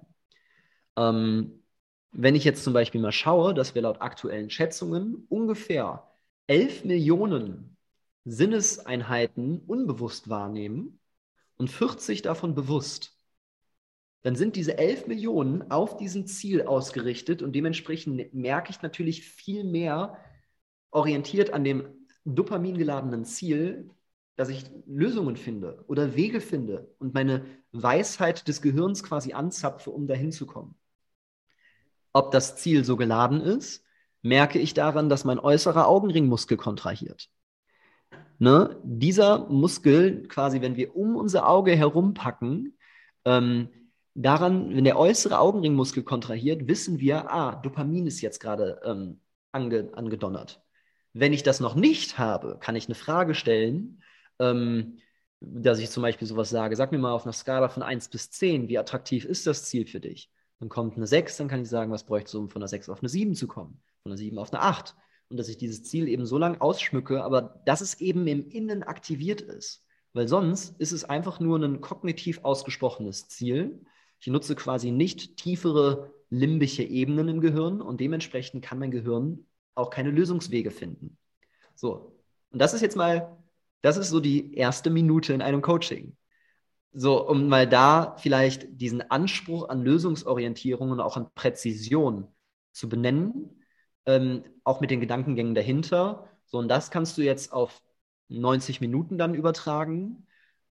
Ähm, 0.95 1.63
wenn 2.11 2.35
ich 2.35 2.43
jetzt 2.43 2.63
zum 2.63 2.73
Beispiel 2.73 3.01
mal 3.01 3.11
schaue, 3.11 3.53
dass 3.55 3.73
wir 3.73 3.81
laut 3.81 4.01
aktuellen 4.01 4.49
Schätzungen 4.51 5.25
ungefähr 5.29 6.07
11 6.47 6.85
Millionen 6.85 7.77
Sinneseinheiten 8.25 9.61
unbewusst 9.61 10.29
wahrnehmen 10.29 10.99
und 11.57 11.69
40 11.71 12.21
davon 12.21 12.53
bewusst, 12.53 13.17
dann 14.21 14.35
sind 14.35 14.55
diese 14.55 14.77
11 14.77 15.07
Millionen 15.07 15.71
auf 15.71 15.97
diesen 15.97 16.27
Ziel 16.27 16.61
ausgerichtet 16.61 17.41
und 17.41 17.53
dementsprechend 17.53 18.33
merke 18.33 18.69
ich 18.71 18.81
natürlich 18.81 19.23
viel 19.23 19.63
mehr 19.63 20.17
orientiert 20.93 21.53
an 21.53 21.63
dem 21.63 21.83
dopamingeladenen 22.25 23.25
Ziel, 23.25 23.89
dass 24.35 24.49
ich 24.49 24.65
Lösungen 24.87 25.35
finde 25.35 25.83
oder 25.87 26.15
Wege 26.15 26.41
finde 26.41 26.93
und 26.99 27.13
meine 27.13 27.45
Weisheit 27.71 28.47
des 28.47 28.61
Gehirns 28.61 29.03
quasi 29.03 29.33
anzapfe, 29.33 29.91
um 29.91 30.07
dahin 30.07 30.31
zu 30.31 30.45
kommen. 30.45 30.75
Ob 32.13 32.31
das 32.31 32.55
Ziel 32.57 32.83
so 32.83 32.95
geladen 32.95 33.41
ist, 33.41 33.83
merke 34.21 34.59
ich 34.59 34.73
daran, 34.73 35.09
dass 35.09 35.25
mein 35.25 35.39
äußerer 35.39 35.87
Augenringmuskel 35.87 36.57
kontrahiert. 36.57 37.29
Ne? 38.39 38.79
Dieser 38.83 39.49
Muskel, 39.49 40.27
quasi, 40.27 40.61
wenn 40.61 40.75
wir 40.75 40.95
um 40.95 41.15
unser 41.15 41.47
Auge 41.47 41.75
herumpacken, 41.75 42.77
ähm, 43.25 43.69
daran, 44.15 44.75
wenn 44.75 44.83
der 44.83 44.97
äußere 44.97 45.39
Augenringmuskel 45.39 46.03
kontrahiert, 46.03 46.67
wissen 46.67 46.99
wir, 46.99 47.31
ah, 47.31 47.55
Dopamin 47.55 48.07
ist 48.07 48.21
jetzt 48.21 48.39
gerade 48.39 48.81
ähm, 48.85 49.19
ange, 49.51 49.89
angedonnert. 49.93 50.62
Wenn 51.13 51.33
ich 51.33 51.43
das 51.43 51.59
noch 51.59 51.75
nicht 51.75 52.17
habe, 52.17 52.57
kann 52.59 52.75
ich 52.75 52.87
eine 52.87 52.95
Frage 52.95 53.35
stellen, 53.35 54.01
ähm, 54.39 54.97
dass 55.39 55.79
ich 55.79 55.89
zum 55.89 56.03
Beispiel 56.03 56.27
sowas 56.27 56.49
sage, 56.49 56.75
sag 56.75 56.91
mir 56.91 56.97
mal 56.97 57.11
auf 57.13 57.23
einer 57.23 57.33
Skala 57.33 57.69
von 57.69 57.83
1 57.83 58.09
bis 58.09 58.31
10, 58.31 58.69
wie 58.69 58.77
attraktiv 58.77 59.25
ist 59.25 59.45
das 59.45 59.65
Ziel 59.65 59.85
für 59.85 59.99
dich? 59.99 60.31
Dann 60.59 60.69
kommt 60.69 60.95
eine 60.95 61.07
6, 61.07 61.37
dann 61.37 61.47
kann 61.47 61.61
ich 61.61 61.69
sagen, 61.69 61.91
was 61.91 62.05
bräuchte 62.05 62.31
du, 62.31 62.39
um 62.39 62.49
von 62.49 62.61
einer 62.61 62.67
6 62.67 62.89
auf 62.89 62.99
eine 62.99 63.09
7 63.09 63.35
zu 63.35 63.47
kommen? 63.47 63.81
Von 64.03 64.11
einer 64.11 64.17
7 64.17 64.37
auf 64.37 64.53
eine 64.53 64.61
8 64.61 64.95
und 65.29 65.37
dass 65.37 65.49
ich 65.49 65.57
dieses 65.57 65.83
Ziel 65.83 66.07
eben 66.07 66.25
so 66.25 66.37
lange 66.37 66.61
ausschmücke, 66.61 67.23
aber 67.23 67.61
dass 67.65 67.81
es 67.81 67.99
eben 67.99 68.27
im 68.27 68.47
Innen 68.49 68.83
aktiviert 68.83 69.41
ist. 69.41 69.83
Weil 70.13 70.27
sonst 70.27 70.79
ist 70.79 70.91
es 70.91 71.03
einfach 71.05 71.39
nur 71.39 71.57
ein 71.57 71.81
kognitiv 71.81 72.41
ausgesprochenes 72.43 73.27
Ziel. 73.29 73.81
Ich 74.19 74.27
nutze 74.27 74.55
quasi 74.55 74.91
nicht 74.91 75.37
tiefere 75.37 76.13
limbische 76.29 76.83
Ebenen 76.83 77.29
im 77.29 77.41
Gehirn 77.41 77.81
und 77.81 77.99
dementsprechend 77.99 78.63
kann 78.63 78.79
mein 78.79 78.91
Gehirn 78.91 79.47
auch 79.75 79.89
keine 79.89 80.11
Lösungswege 80.11 80.71
finden. 80.71 81.17
So, 81.75 82.17
und 82.51 82.59
das 82.59 82.73
ist 82.73 82.81
jetzt 82.81 82.95
mal, 82.95 83.37
das 83.81 83.97
ist 83.97 84.09
so 84.09 84.19
die 84.19 84.55
erste 84.55 84.89
Minute 84.89 85.33
in 85.33 85.41
einem 85.41 85.61
Coaching. 85.61 86.15
So, 86.93 87.27
um 87.27 87.47
mal 87.47 87.67
da 87.67 88.15
vielleicht 88.17 88.67
diesen 88.79 89.01
Anspruch 89.09 89.69
an 89.69 89.81
Lösungsorientierung 89.81 90.91
und 90.91 90.99
auch 90.99 91.17
an 91.17 91.27
Präzision 91.33 92.27
zu 92.71 92.87
benennen 92.87 93.63
ähm, 94.05 94.43
auch 94.63 94.81
mit 94.81 94.91
den 94.91 94.99
Gedankengängen 94.99 95.55
dahinter. 95.55 96.27
So, 96.45 96.57
und 96.57 96.67
das 96.67 96.91
kannst 96.91 97.17
du 97.17 97.21
jetzt 97.21 97.53
auf 97.53 97.81
90 98.29 98.81
Minuten 98.81 99.17
dann 99.17 99.35
übertragen. 99.35 100.27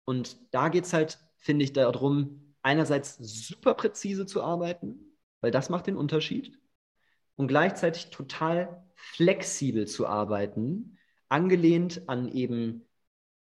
Und 0.05 0.37
da 0.53 0.69
geht 0.69 0.85
es 0.85 0.93
halt, 0.93 1.19
finde 1.37 1.63
ich, 1.65 1.73
darum, 1.73 2.55
einerseits 2.61 3.17
super 3.17 3.73
präzise 3.73 4.25
zu 4.25 4.43
arbeiten, 4.43 5.17
weil 5.41 5.51
das 5.51 5.69
macht 5.69 5.87
den 5.87 5.95
Unterschied, 5.95 6.57
und 7.35 7.47
gleichzeitig 7.47 8.09
total 8.09 8.83
flexibel 8.99 9.87
zu 9.87 10.07
arbeiten, 10.07 10.97
angelehnt 11.29 12.03
an 12.07 12.27
eben 12.27 12.85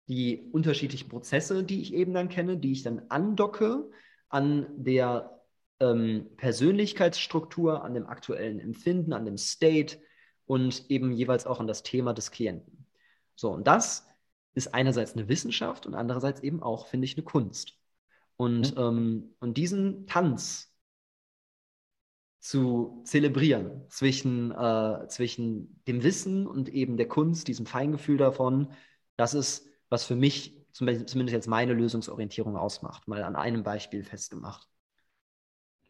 die 0.08 0.48
unterschiedlichen 0.52 1.08
Prozesse, 1.08 1.64
die 1.64 1.82
ich 1.82 1.92
eben 1.92 2.14
dann 2.14 2.28
kenne, 2.28 2.56
die 2.56 2.72
ich 2.72 2.82
dann 2.82 3.02
andocke 3.08 3.90
an 4.28 4.66
der 4.76 5.42
ähm, 5.80 6.28
Persönlichkeitsstruktur, 6.36 7.84
an 7.84 7.94
dem 7.94 8.06
aktuellen 8.06 8.60
Empfinden, 8.60 9.12
an 9.12 9.24
dem 9.24 9.36
State 9.36 9.98
und 10.46 10.90
eben 10.90 11.12
jeweils 11.12 11.46
auch 11.46 11.60
an 11.60 11.66
das 11.66 11.82
Thema 11.82 12.14
des 12.14 12.30
Klienten. 12.30 12.86
So, 13.34 13.52
und 13.52 13.66
das 13.66 14.06
ist 14.54 14.74
einerseits 14.74 15.14
eine 15.14 15.28
Wissenschaft 15.28 15.86
und 15.86 15.94
andererseits 15.94 16.40
eben 16.40 16.62
auch, 16.62 16.86
finde 16.86 17.04
ich, 17.04 17.16
eine 17.16 17.24
Kunst. 17.24 17.74
Und, 18.36 18.74
mhm. 18.76 18.80
ähm, 18.80 19.34
und 19.40 19.56
diesen 19.56 20.06
Tanz 20.06 20.72
zu 22.48 23.02
zelebrieren 23.04 23.84
zwischen, 23.90 24.52
äh, 24.52 25.06
zwischen 25.08 25.82
dem 25.86 26.02
Wissen 26.02 26.46
und 26.46 26.70
eben 26.70 26.96
der 26.96 27.06
Kunst, 27.06 27.46
diesem 27.46 27.66
Feingefühl 27.66 28.16
davon, 28.16 28.72
das 29.16 29.34
ist, 29.34 29.68
was 29.90 30.06
für 30.06 30.16
mich 30.16 30.56
zumindest 30.72 31.34
jetzt 31.34 31.46
meine 31.46 31.74
Lösungsorientierung 31.74 32.56
ausmacht, 32.56 33.06
mal 33.06 33.22
an 33.22 33.36
einem 33.36 33.64
Beispiel 33.64 34.02
festgemacht. 34.02 34.66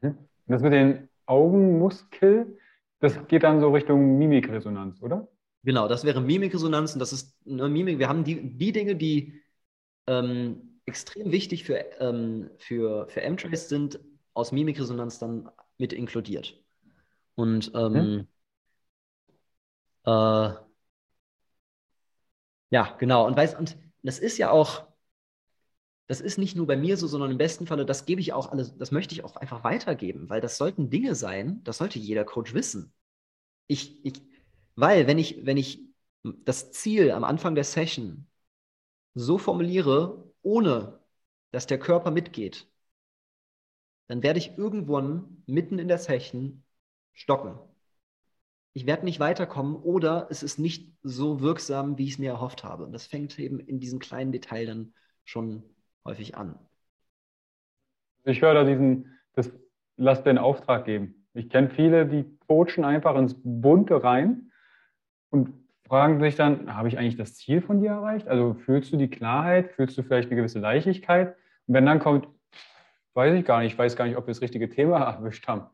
Das 0.00 0.60
mit 0.60 0.72
den 0.72 1.08
Augenmuskel, 1.26 2.58
das 2.98 3.24
geht 3.28 3.44
dann 3.44 3.60
so 3.60 3.70
Richtung 3.70 4.18
Mimikresonanz, 4.18 5.00
oder? 5.00 5.28
Genau, 5.62 5.86
das 5.86 6.02
wäre 6.02 6.20
Mimikresonanz 6.20 6.92
und 6.92 6.98
das 6.98 7.12
ist 7.12 7.38
eine 7.46 7.68
Mimik. 7.68 8.00
Wir 8.00 8.08
haben 8.08 8.24
die, 8.24 8.56
die 8.56 8.72
Dinge, 8.72 8.96
die 8.96 9.40
ähm, 10.08 10.80
extrem 10.86 11.30
wichtig 11.30 11.62
für, 11.62 11.78
ähm, 12.00 12.50
für, 12.58 13.06
für 13.10 13.22
M-Trace 13.22 13.68
sind, 13.68 14.00
aus 14.34 14.50
Mimikresonanz 14.50 15.20
dann 15.20 15.48
mit 15.78 15.92
inkludiert. 15.92 16.60
Und 17.34 17.70
ähm, 17.74 17.94
hm? 17.94 18.28
äh, 20.04 20.68
ja, 22.70 22.96
genau. 22.98 23.26
Und 23.26 23.36
weißt, 23.36 23.58
und 23.58 23.76
das 24.02 24.18
ist 24.18 24.38
ja 24.38 24.50
auch, 24.50 24.86
das 26.06 26.20
ist 26.20 26.38
nicht 26.38 26.56
nur 26.56 26.66
bei 26.66 26.76
mir 26.76 26.96
so, 26.96 27.06
sondern 27.06 27.30
im 27.30 27.38
besten 27.38 27.66
Falle, 27.66 27.84
das 27.86 28.06
gebe 28.06 28.20
ich 28.20 28.32
auch 28.32 28.50
alles, 28.50 28.76
das 28.76 28.90
möchte 28.92 29.14
ich 29.14 29.24
auch 29.24 29.36
einfach 29.36 29.64
weitergeben, 29.64 30.28
weil 30.30 30.40
das 30.40 30.56
sollten 30.56 30.90
Dinge 30.90 31.14
sein, 31.14 31.62
das 31.64 31.78
sollte 31.78 31.98
jeder 31.98 32.24
Coach 32.24 32.54
wissen. 32.54 32.92
Ich, 33.66 34.04
ich, 34.04 34.22
weil, 34.76 35.06
wenn 35.06 35.18
ich, 35.18 35.44
wenn 35.46 35.56
ich 35.56 35.82
das 36.22 36.72
Ziel 36.72 37.10
am 37.12 37.24
Anfang 37.24 37.54
der 37.54 37.64
Session 37.64 38.26
so 39.14 39.38
formuliere, 39.38 40.32
ohne 40.42 41.00
dass 41.50 41.66
der 41.66 41.78
Körper 41.78 42.10
mitgeht, 42.10 42.67
dann 44.08 44.22
werde 44.22 44.38
ich 44.38 44.56
irgendwann 44.58 45.42
mitten 45.46 45.78
in 45.78 45.88
der 45.88 45.98
Session 45.98 46.64
stocken. 47.12 47.58
Ich 48.72 48.86
werde 48.86 49.04
nicht 49.04 49.20
weiterkommen 49.20 49.76
oder 49.76 50.28
es 50.30 50.42
ist 50.42 50.58
nicht 50.58 50.96
so 51.02 51.40
wirksam, 51.40 51.98
wie 51.98 52.04
ich 52.04 52.12
es 52.12 52.18
mir 52.18 52.30
erhofft 52.30 52.64
habe. 52.64 52.84
Und 52.84 52.92
das 52.92 53.06
fängt 53.06 53.38
eben 53.38 53.60
in 53.60 53.80
diesem 53.80 53.98
kleinen 53.98 54.32
Detail 54.32 54.66
dann 54.66 54.94
schon 55.24 55.62
häufig 56.04 56.36
an. 56.36 56.58
Ich 58.24 58.40
höre 58.42 58.54
da 58.54 58.64
diesen, 58.64 59.18
das 59.34 59.50
lass 59.96 60.24
einen 60.24 60.38
Auftrag 60.38 60.84
geben. 60.84 61.26
Ich 61.34 61.50
kenne 61.50 61.70
viele, 61.70 62.06
die 62.06 62.24
coachen 62.46 62.84
einfach 62.84 63.16
ins 63.16 63.34
Bunte 63.42 64.02
rein 64.02 64.50
und 65.30 65.52
fragen 65.86 66.20
sich 66.20 66.36
dann, 66.36 66.74
habe 66.74 66.88
ich 66.88 66.98
eigentlich 66.98 67.16
das 67.16 67.34
Ziel 67.34 67.60
von 67.60 67.80
dir 67.80 67.90
erreicht? 67.90 68.28
Also 68.28 68.54
fühlst 68.54 68.92
du 68.92 68.96
die 68.96 69.08
Klarheit? 69.08 69.72
Fühlst 69.72 69.96
du 69.98 70.02
vielleicht 70.02 70.28
eine 70.28 70.36
gewisse 70.36 70.60
Leichtigkeit? 70.60 71.36
Und 71.66 71.74
wenn 71.74 71.86
dann 71.86 71.98
kommt, 71.98 72.28
weiß 73.18 73.34
ich 73.34 73.44
gar 73.44 73.60
nicht, 73.60 73.72
ich 73.72 73.78
weiß 73.78 73.96
gar 73.96 74.06
nicht, 74.06 74.16
ob 74.16 74.26
wir 74.26 74.32
das 74.32 74.40
richtige 74.40 74.70
Thema 74.70 74.98
erwischt 75.16 75.46
haben. 75.48 75.66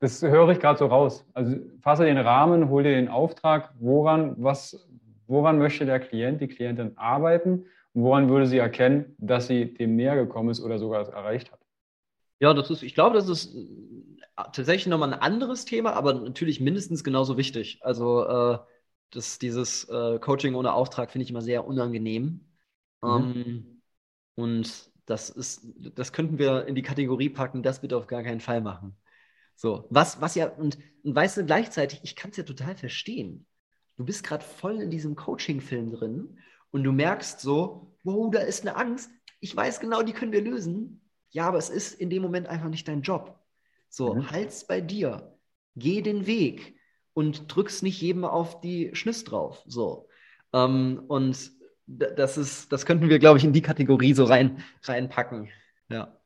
Das 0.00 0.22
höre 0.22 0.50
ich 0.50 0.60
gerade 0.60 0.78
so 0.78 0.86
raus. 0.86 1.26
Also 1.32 1.56
fasse 1.80 2.04
den 2.04 2.18
Rahmen, 2.18 2.68
hol 2.68 2.82
dir 2.82 2.94
den 2.94 3.08
Auftrag, 3.08 3.72
woran, 3.80 4.34
was, 4.38 4.86
woran 5.26 5.58
möchte 5.58 5.86
der 5.86 5.98
Klient, 5.98 6.40
die 6.40 6.48
Klientin 6.48 6.96
arbeiten 6.96 7.66
und 7.94 8.02
woran 8.02 8.28
würde 8.28 8.46
sie 8.46 8.58
erkennen, 8.58 9.14
dass 9.18 9.46
sie 9.46 9.74
dem 9.74 9.96
näher 9.96 10.14
gekommen 10.14 10.50
ist 10.50 10.60
oder 10.60 10.78
sogar 10.78 11.00
es 11.00 11.08
erreicht 11.08 11.52
hat. 11.52 11.60
Ja, 12.38 12.54
das 12.54 12.70
ist, 12.70 12.82
ich 12.82 12.94
glaube, 12.94 13.16
das 13.16 13.28
ist 13.28 13.54
äh, 13.54 13.66
tatsächlich 14.52 14.86
nochmal 14.86 15.12
ein 15.12 15.20
anderes 15.20 15.64
Thema, 15.64 15.94
aber 15.94 16.14
natürlich 16.14 16.60
mindestens 16.60 17.02
genauso 17.02 17.38
wichtig. 17.38 17.80
Also 17.82 18.26
äh, 18.26 18.58
das, 19.10 19.38
dieses 19.38 19.88
äh, 19.88 20.18
Coaching 20.18 20.54
ohne 20.54 20.72
Auftrag 20.74 21.10
finde 21.10 21.24
ich 21.24 21.30
immer 21.30 21.42
sehr 21.42 21.66
unangenehm. 21.66 22.46
Mhm. 23.02 23.08
Ähm, 23.08 23.82
und 24.34 24.90
das 25.10 25.28
ist, 25.28 25.66
das 25.96 26.12
könnten 26.12 26.38
wir 26.38 26.66
in 26.66 26.74
die 26.74 26.82
Kategorie 26.82 27.28
packen, 27.28 27.62
das 27.62 27.80
bitte 27.80 27.96
auf 27.96 28.06
gar 28.06 28.22
keinen 28.22 28.40
Fall 28.40 28.60
machen. 28.60 28.96
So, 29.56 29.86
was, 29.90 30.20
was 30.20 30.36
ja, 30.36 30.48
und, 30.48 30.78
und 31.02 31.14
weißt 31.14 31.36
du, 31.36 31.44
gleichzeitig, 31.44 32.00
ich 32.02 32.16
kann 32.16 32.30
es 32.30 32.36
ja 32.36 32.44
total 32.44 32.76
verstehen. 32.76 33.46
Du 33.96 34.04
bist 34.04 34.24
gerade 34.24 34.44
voll 34.44 34.80
in 34.80 34.90
diesem 34.90 35.16
Coaching-Film 35.16 35.90
drin 35.90 36.38
und 36.70 36.84
du 36.84 36.92
merkst 36.92 37.40
so, 37.40 37.94
wow, 38.04 38.30
da 38.30 38.40
ist 38.40 38.66
eine 38.66 38.76
Angst. 38.76 39.10
Ich 39.40 39.54
weiß 39.54 39.80
genau, 39.80 40.02
die 40.02 40.12
können 40.12 40.32
wir 40.32 40.40
lösen. 40.40 41.02
Ja, 41.30 41.48
aber 41.48 41.58
es 41.58 41.68
ist 41.68 41.92
in 42.00 42.08
dem 42.08 42.22
Moment 42.22 42.46
einfach 42.46 42.68
nicht 42.68 42.88
dein 42.88 43.02
Job. 43.02 43.38
So, 43.88 44.14
mhm. 44.14 44.30
halt's 44.30 44.66
bei 44.66 44.80
dir. 44.80 45.36
Geh 45.76 46.00
den 46.00 46.26
Weg 46.26 46.76
und 47.12 47.54
drückst 47.54 47.82
nicht 47.82 48.00
jedem 48.00 48.24
auf 48.24 48.60
die 48.60 48.94
Schniss 48.94 49.24
drauf. 49.24 49.62
So. 49.66 50.08
Ähm, 50.52 51.02
und 51.08 51.52
das 51.98 52.38
ist, 52.38 52.72
das 52.72 52.86
könnten 52.86 53.08
wir, 53.08 53.18
glaube 53.18 53.38
ich, 53.38 53.44
in 53.44 53.52
die 53.52 53.62
Kategorie 53.62 54.14
so 54.14 54.24
rein, 54.24 54.62
reinpacken. 54.82 55.48
Ja. 55.88 56.16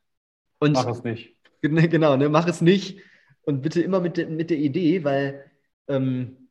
Und, 0.59 0.73
mach 0.73 0.87
es 0.87 1.03
nicht. 1.03 1.37
Genau, 1.63 2.17
ne, 2.17 2.29
mach 2.29 2.47
es 2.47 2.61
nicht. 2.61 3.01
Und 3.43 3.63
bitte 3.63 3.81
immer 3.83 4.01
mit, 4.01 4.17
de, 4.17 4.27
mit 4.27 4.51
der 4.51 4.59
Idee, 4.59 5.05
weil 5.05 5.51
ähm, 5.89 6.49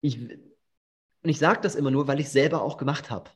ich, 0.00 0.18
und 0.20 1.28
ich 1.28 1.38
sage 1.38 1.60
das 1.62 1.74
immer 1.74 1.90
nur, 1.90 2.08
weil 2.08 2.20
ich 2.20 2.26
es 2.26 2.32
selber 2.32 2.62
auch 2.62 2.76
gemacht 2.78 3.10
habe. 3.10 3.30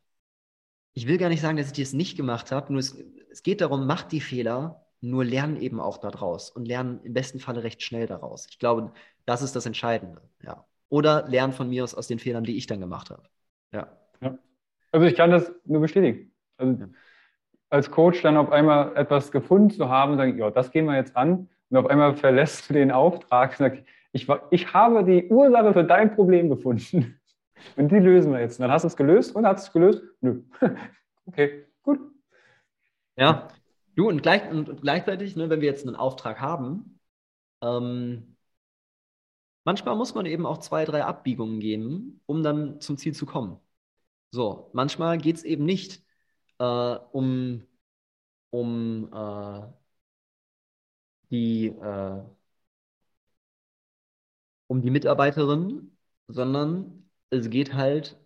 Ich 0.94 1.06
will 1.06 1.18
gar 1.18 1.28
nicht 1.28 1.42
sagen, 1.42 1.58
dass 1.58 1.72
ich 1.72 1.78
es 1.78 1.92
nicht 1.92 2.16
gemacht 2.16 2.52
habe, 2.52 2.72
nur 2.72 2.80
es, 2.80 2.96
es 3.30 3.42
geht 3.42 3.60
darum, 3.60 3.86
mach 3.86 4.02
die 4.02 4.20
Fehler, 4.20 4.86
nur 5.00 5.24
lernen 5.24 5.56
eben 5.56 5.80
auch 5.80 5.98
daraus 5.98 6.50
und 6.50 6.66
lernen 6.66 7.00
im 7.04 7.12
besten 7.12 7.38
Falle 7.38 7.62
recht 7.62 7.82
schnell 7.82 8.06
daraus. 8.06 8.46
Ich 8.50 8.58
glaube, 8.58 8.92
das 9.26 9.42
ist 9.42 9.54
das 9.54 9.66
Entscheidende. 9.66 10.22
Ja. 10.42 10.66
Oder 10.88 11.28
lernen 11.28 11.52
von 11.52 11.68
mir 11.68 11.84
aus, 11.84 11.94
aus 11.94 12.06
den 12.08 12.18
Fehlern, 12.18 12.44
die 12.44 12.56
ich 12.56 12.66
dann 12.66 12.80
gemacht 12.80 13.10
habe. 13.10 13.28
Ja. 13.72 13.88
ja. 14.20 14.38
Also 14.92 15.06
ich 15.06 15.14
kann 15.14 15.30
das 15.30 15.52
nur 15.64 15.80
bestätigen. 15.80 16.32
Also 16.56 16.82
ja. 16.82 16.88
als 17.70 17.90
Coach 17.90 18.22
dann 18.22 18.36
auf 18.36 18.50
einmal 18.50 18.96
etwas 18.96 19.30
gefunden 19.30 19.70
zu 19.70 19.88
haben, 19.88 20.16
sagen, 20.16 20.38
ja, 20.38 20.50
das 20.50 20.70
gehen 20.70 20.86
wir 20.86 20.96
jetzt 20.96 21.16
an. 21.16 21.48
Und 21.70 21.76
auf 21.76 21.86
einmal 21.86 22.14
verlässt 22.16 22.68
du 22.68 22.74
den 22.74 22.92
Auftrag 22.92 23.50
und 23.50 23.56
sagst, 23.56 23.82
ich, 24.12 24.28
ich 24.50 24.72
habe 24.72 25.04
die 25.04 25.28
Ursache 25.28 25.72
für 25.72 25.84
dein 25.84 26.14
Problem 26.14 26.48
gefunden. 26.48 27.20
Und 27.76 27.90
die 27.90 27.98
lösen 27.98 28.32
wir 28.32 28.40
jetzt. 28.40 28.58
Und 28.58 28.64
dann 28.64 28.70
hast 28.70 28.82
du 28.82 28.88
es 28.88 28.96
gelöst 28.96 29.34
und 29.34 29.46
hast 29.46 29.62
es 29.62 29.72
gelöst? 29.72 30.02
Nö. 30.20 30.42
Okay, 31.28 31.64
gut. 31.82 31.98
Ja, 33.16 33.48
du 33.96 34.08
und, 34.08 34.22
gleich, 34.22 34.48
und 34.48 34.80
gleichzeitig, 34.80 35.34
ne, 35.34 35.50
wenn 35.50 35.60
wir 35.60 35.68
jetzt 35.68 35.84
einen 35.84 35.96
Auftrag 35.96 36.40
haben, 36.40 37.00
ähm, 37.60 38.35
manchmal 39.66 39.96
muss 39.96 40.14
man 40.14 40.26
eben 40.26 40.46
auch 40.46 40.58
zwei, 40.58 40.86
drei 40.86 41.04
Abbiegungen 41.04 41.60
gehen, 41.60 42.22
um 42.26 42.42
dann 42.42 42.80
zum 42.80 42.96
Ziel 42.98 43.14
zu 43.14 43.26
kommen. 43.26 43.60
So, 44.32 44.70
manchmal 44.74 45.18
geht 45.18 45.36
es 45.36 45.44
eben 45.44 45.64
nicht 45.66 46.02
äh, 46.58 46.64
um, 47.12 47.64
um 48.50 49.10
äh, 49.12 49.62
die, 51.30 51.66
äh, 51.68 52.22
um 54.66 54.82
die 54.82 54.90
Mitarbeiterin, 54.90 55.96
sondern 56.28 57.08
es 57.30 57.50
geht 57.50 57.74
halt 57.74 58.18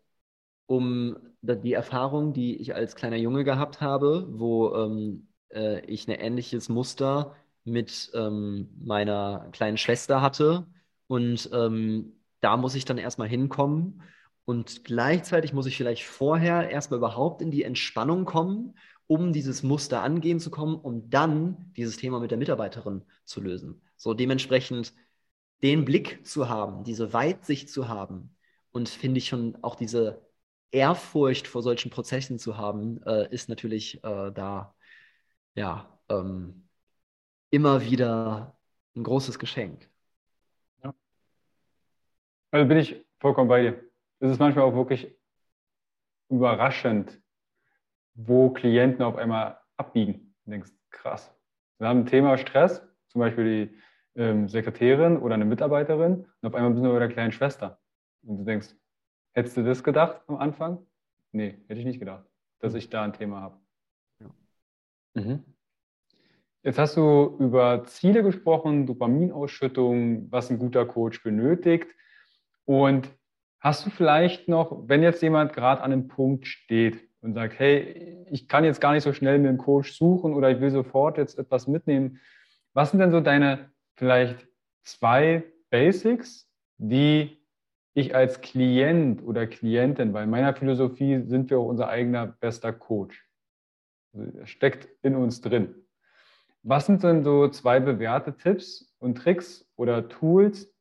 um 0.66 1.16
die 1.42 1.72
Erfahrung, 1.74 2.32
die 2.34 2.56
ich 2.56 2.74
als 2.74 2.96
kleiner 2.96 3.16
Junge 3.16 3.44
gehabt 3.44 3.80
habe, 3.80 4.28
wo 4.32 4.74
ähm, 4.76 5.28
äh, 5.50 5.80
ich 5.86 6.08
ein 6.08 6.14
ähnliches 6.14 6.68
Muster 6.68 7.36
mit 7.64 8.10
ähm, 8.14 8.70
meiner 8.80 9.48
kleinen 9.52 9.78
Schwester 9.78 10.22
hatte. 10.22 10.66
Und 11.10 11.50
ähm, 11.52 12.12
da 12.40 12.56
muss 12.56 12.76
ich 12.76 12.84
dann 12.84 12.96
erstmal 12.96 13.26
hinkommen. 13.26 14.02
Und 14.44 14.84
gleichzeitig 14.84 15.52
muss 15.52 15.66
ich 15.66 15.76
vielleicht 15.76 16.04
vorher 16.04 16.70
erstmal 16.70 16.98
überhaupt 16.98 17.42
in 17.42 17.50
die 17.50 17.64
Entspannung 17.64 18.24
kommen, 18.24 18.78
um 19.08 19.32
dieses 19.32 19.64
Muster 19.64 20.04
angehen 20.04 20.38
zu 20.38 20.52
kommen, 20.52 20.76
um 20.76 21.10
dann 21.10 21.72
dieses 21.76 21.96
Thema 21.96 22.20
mit 22.20 22.30
der 22.30 22.38
Mitarbeiterin 22.38 23.02
zu 23.24 23.40
lösen. 23.40 23.82
So 23.96 24.14
dementsprechend 24.14 24.94
den 25.64 25.84
Blick 25.84 26.24
zu 26.24 26.48
haben, 26.48 26.84
diese 26.84 27.12
Weitsicht 27.12 27.70
zu 27.70 27.88
haben, 27.88 28.36
und 28.70 28.88
finde 28.88 29.18
ich 29.18 29.26
schon 29.26 29.58
auch 29.62 29.74
diese 29.74 30.24
Ehrfurcht 30.70 31.48
vor 31.48 31.62
solchen 31.62 31.90
Prozessen 31.90 32.38
zu 32.38 32.56
haben, 32.56 33.02
äh, 33.02 33.28
ist 33.34 33.48
natürlich 33.48 33.96
äh, 34.04 34.30
da 34.30 34.76
ja 35.56 35.98
ähm, 36.08 36.68
immer 37.50 37.82
wieder 37.82 38.56
ein 38.94 39.02
großes 39.02 39.40
Geschenk. 39.40 39.90
Also 42.50 42.66
bin 42.66 42.78
ich 42.78 43.04
vollkommen 43.20 43.48
bei 43.48 43.62
dir. 43.62 43.84
Es 44.18 44.30
ist 44.30 44.38
manchmal 44.38 44.64
auch 44.64 44.74
wirklich 44.74 45.16
überraschend, 46.28 47.20
wo 48.14 48.50
Klienten 48.50 49.02
auf 49.02 49.16
einmal 49.16 49.60
abbiegen. 49.76 50.34
Du 50.44 50.50
denkst, 50.50 50.72
krass. 50.90 51.34
Wir 51.78 51.88
haben 51.88 52.00
ein 52.00 52.06
Thema 52.06 52.36
Stress, 52.36 52.86
zum 53.08 53.20
Beispiel 53.20 53.44
die 53.66 54.20
ähm, 54.20 54.48
Sekretärin 54.48 55.16
oder 55.16 55.34
eine 55.34 55.44
Mitarbeiterin, 55.44 56.26
und 56.40 56.48
auf 56.48 56.54
einmal 56.54 56.74
sind 56.74 56.82
wir 56.82 56.92
bei 56.92 56.98
der 56.98 57.08
kleinen 57.08 57.32
Schwester. 57.32 57.80
Und 58.22 58.38
du 58.38 58.44
denkst, 58.44 58.74
hättest 59.32 59.56
du 59.56 59.62
das 59.62 59.82
gedacht 59.82 60.22
am 60.26 60.36
Anfang? 60.36 60.86
Nee, 61.32 61.62
hätte 61.68 61.80
ich 61.80 61.86
nicht 61.86 62.00
gedacht, 62.00 62.26
dass 62.58 62.74
ich 62.74 62.90
da 62.90 63.02
ein 63.04 63.12
Thema 63.12 63.40
habe. 63.40 63.60
Ja. 64.20 64.30
Mhm. 65.14 65.44
Jetzt 66.62 66.78
hast 66.78 66.96
du 66.96 67.36
über 67.38 67.84
Ziele 67.84 68.22
gesprochen, 68.22 68.86
Dopaminausschüttung, 68.86 70.30
was 70.30 70.50
ein 70.50 70.58
guter 70.58 70.84
Coach 70.84 71.22
benötigt. 71.22 71.94
Und 72.70 73.10
hast 73.58 73.84
du 73.84 73.90
vielleicht 73.90 74.46
noch, 74.46 74.86
wenn 74.86 75.02
jetzt 75.02 75.22
jemand 75.22 75.54
gerade 75.54 75.82
an 75.82 75.90
einem 75.90 76.06
Punkt 76.06 76.46
steht 76.46 77.00
und 77.20 77.34
sagt, 77.34 77.58
hey, 77.58 78.24
ich 78.30 78.46
kann 78.46 78.62
jetzt 78.62 78.80
gar 78.80 78.92
nicht 78.92 79.02
so 79.02 79.12
schnell 79.12 79.40
mir 79.40 79.48
einen 79.48 79.58
Coach 79.58 79.92
suchen 79.92 80.34
oder 80.34 80.52
ich 80.52 80.60
will 80.60 80.70
sofort 80.70 81.18
jetzt 81.18 81.36
etwas 81.36 81.66
mitnehmen, 81.66 82.20
was 82.72 82.92
sind 82.92 83.00
denn 83.00 83.10
so 83.10 83.18
deine 83.18 83.72
vielleicht 83.96 84.46
zwei 84.84 85.42
Basics, 85.70 86.48
die 86.78 87.44
ich 87.94 88.14
als 88.14 88.40
Klient 88.40 89.20
oder 89.24 89.48
Klientin, 89.48 90.12
weil 90.12 90.22
in 90.22 90.30
meiner 90.30 90.54
Philosophie 90.54 91.24
sind 91.26 91.50
wir 91.50 91.58
auch 91.58 91.66
unser 91.66 91.88
eigener 91.88 92.28
bester 92.28 92.72
Coach. 92.72 93.28
Also 94.12 94.46
steckt 94.46 94.88
in 95.02 95.16
uns 95.16 95.40
drin. 95.40 95.74
Was 96.62 96.86
sind 96.86 97.02
denn 97.02 97.24
so 97.24 97.48
zwei 97.48 97.80
bewährte 97.80 98.36
Tipps 98.36 98.94
und 99.00 99.16
Tricks 99.16 99.68
oder 99.74 100.08
Tools, 100.08 100.72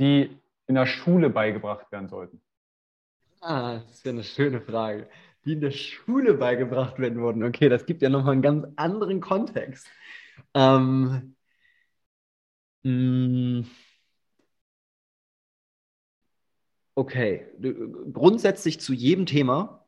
die 0.00 0.40
in 0.66 0.74
der 0.74 0.86
Schule 0.86 1.30
beigebracht 1.30 1.90
werden 1.92 2.08
sollten? 2.08 2.40
Ah, 3.40 3.78
das 3.80 3.96
ist 3.98 4.04
ja 4.04 4.12
eine 4.12 4.24
schöne 4.24 4.60
Frage. 4.60 5.08
Die 5.44 5.52
in 5.52 5.60
der 5.60 5.70
Schule 5.70 6.34
beigebracht 6.34 6.98
werden 6.98 7.20
wurden. 7.20 7.44
Okay, 7.44 7.68
das 7.68 7.84
gibt 7.84 8.00
ja 8.00 8.08
nochmal 8.08 8.32
einen 8.32 8.42
ganz 8.42 8.66
anderen 8.76 9.20
Kontext. 9.20 9.86
Ähm, 10.54 11.34
Mm. 12.84 13.64
Okay, 16.96 17.46
grundsätzlich 18.12 18.80
zu 18.80 18.92
jedem 18.92 19.26
Thema. 19.26 19.84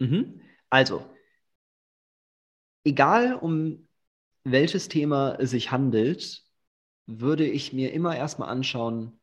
Mhm. 0.00 0.40
Also, 0.70 1.02
egal 2.84 3.34
um 3.34 3.88
welches 4.44 4.88
Thema 4.88 5.36
es 5.40 5.50
sich 5.50 5.70
handelt, 5.70 6.44
würde 7.06 7.46
ich 7.46 7.72
mir 7.72 7.92
immer 7.92 8.16
erstmal 8.16 8.48
anschauen, 8.50 9.20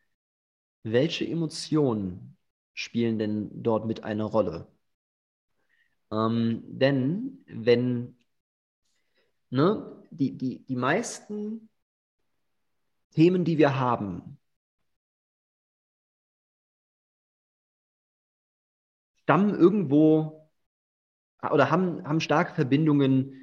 welche 0.84 1.26
Emotionen 1.28 2.38
spielen 2.74 3.20
denn 3.20 3.64
dort 3.64 3.86
mit 3.86 4.04
eine 4.04 4.24
Rolle? 4.24 4.68
Ähm, 6.12 6.64
denn 6.68 7.44
wenn 7.48 8.18
ne, 9.50 10.04
die, 10.12 10.38
die, 10.38 10.66
die 10.66 10.76
meisten 10.76 11.70
Themen, 13.12 13.44
die 13.46 13.58
wir 13.58 13.80
haben, 13.80 14.38
stammen 19.24 19.56
irgendwo 19.56 20.50
oder 21.42 21.72
haben, 21.72 22.06
haben 22.08 22.20
starke 22.20 22.54
Verbindungen 22.54 23.41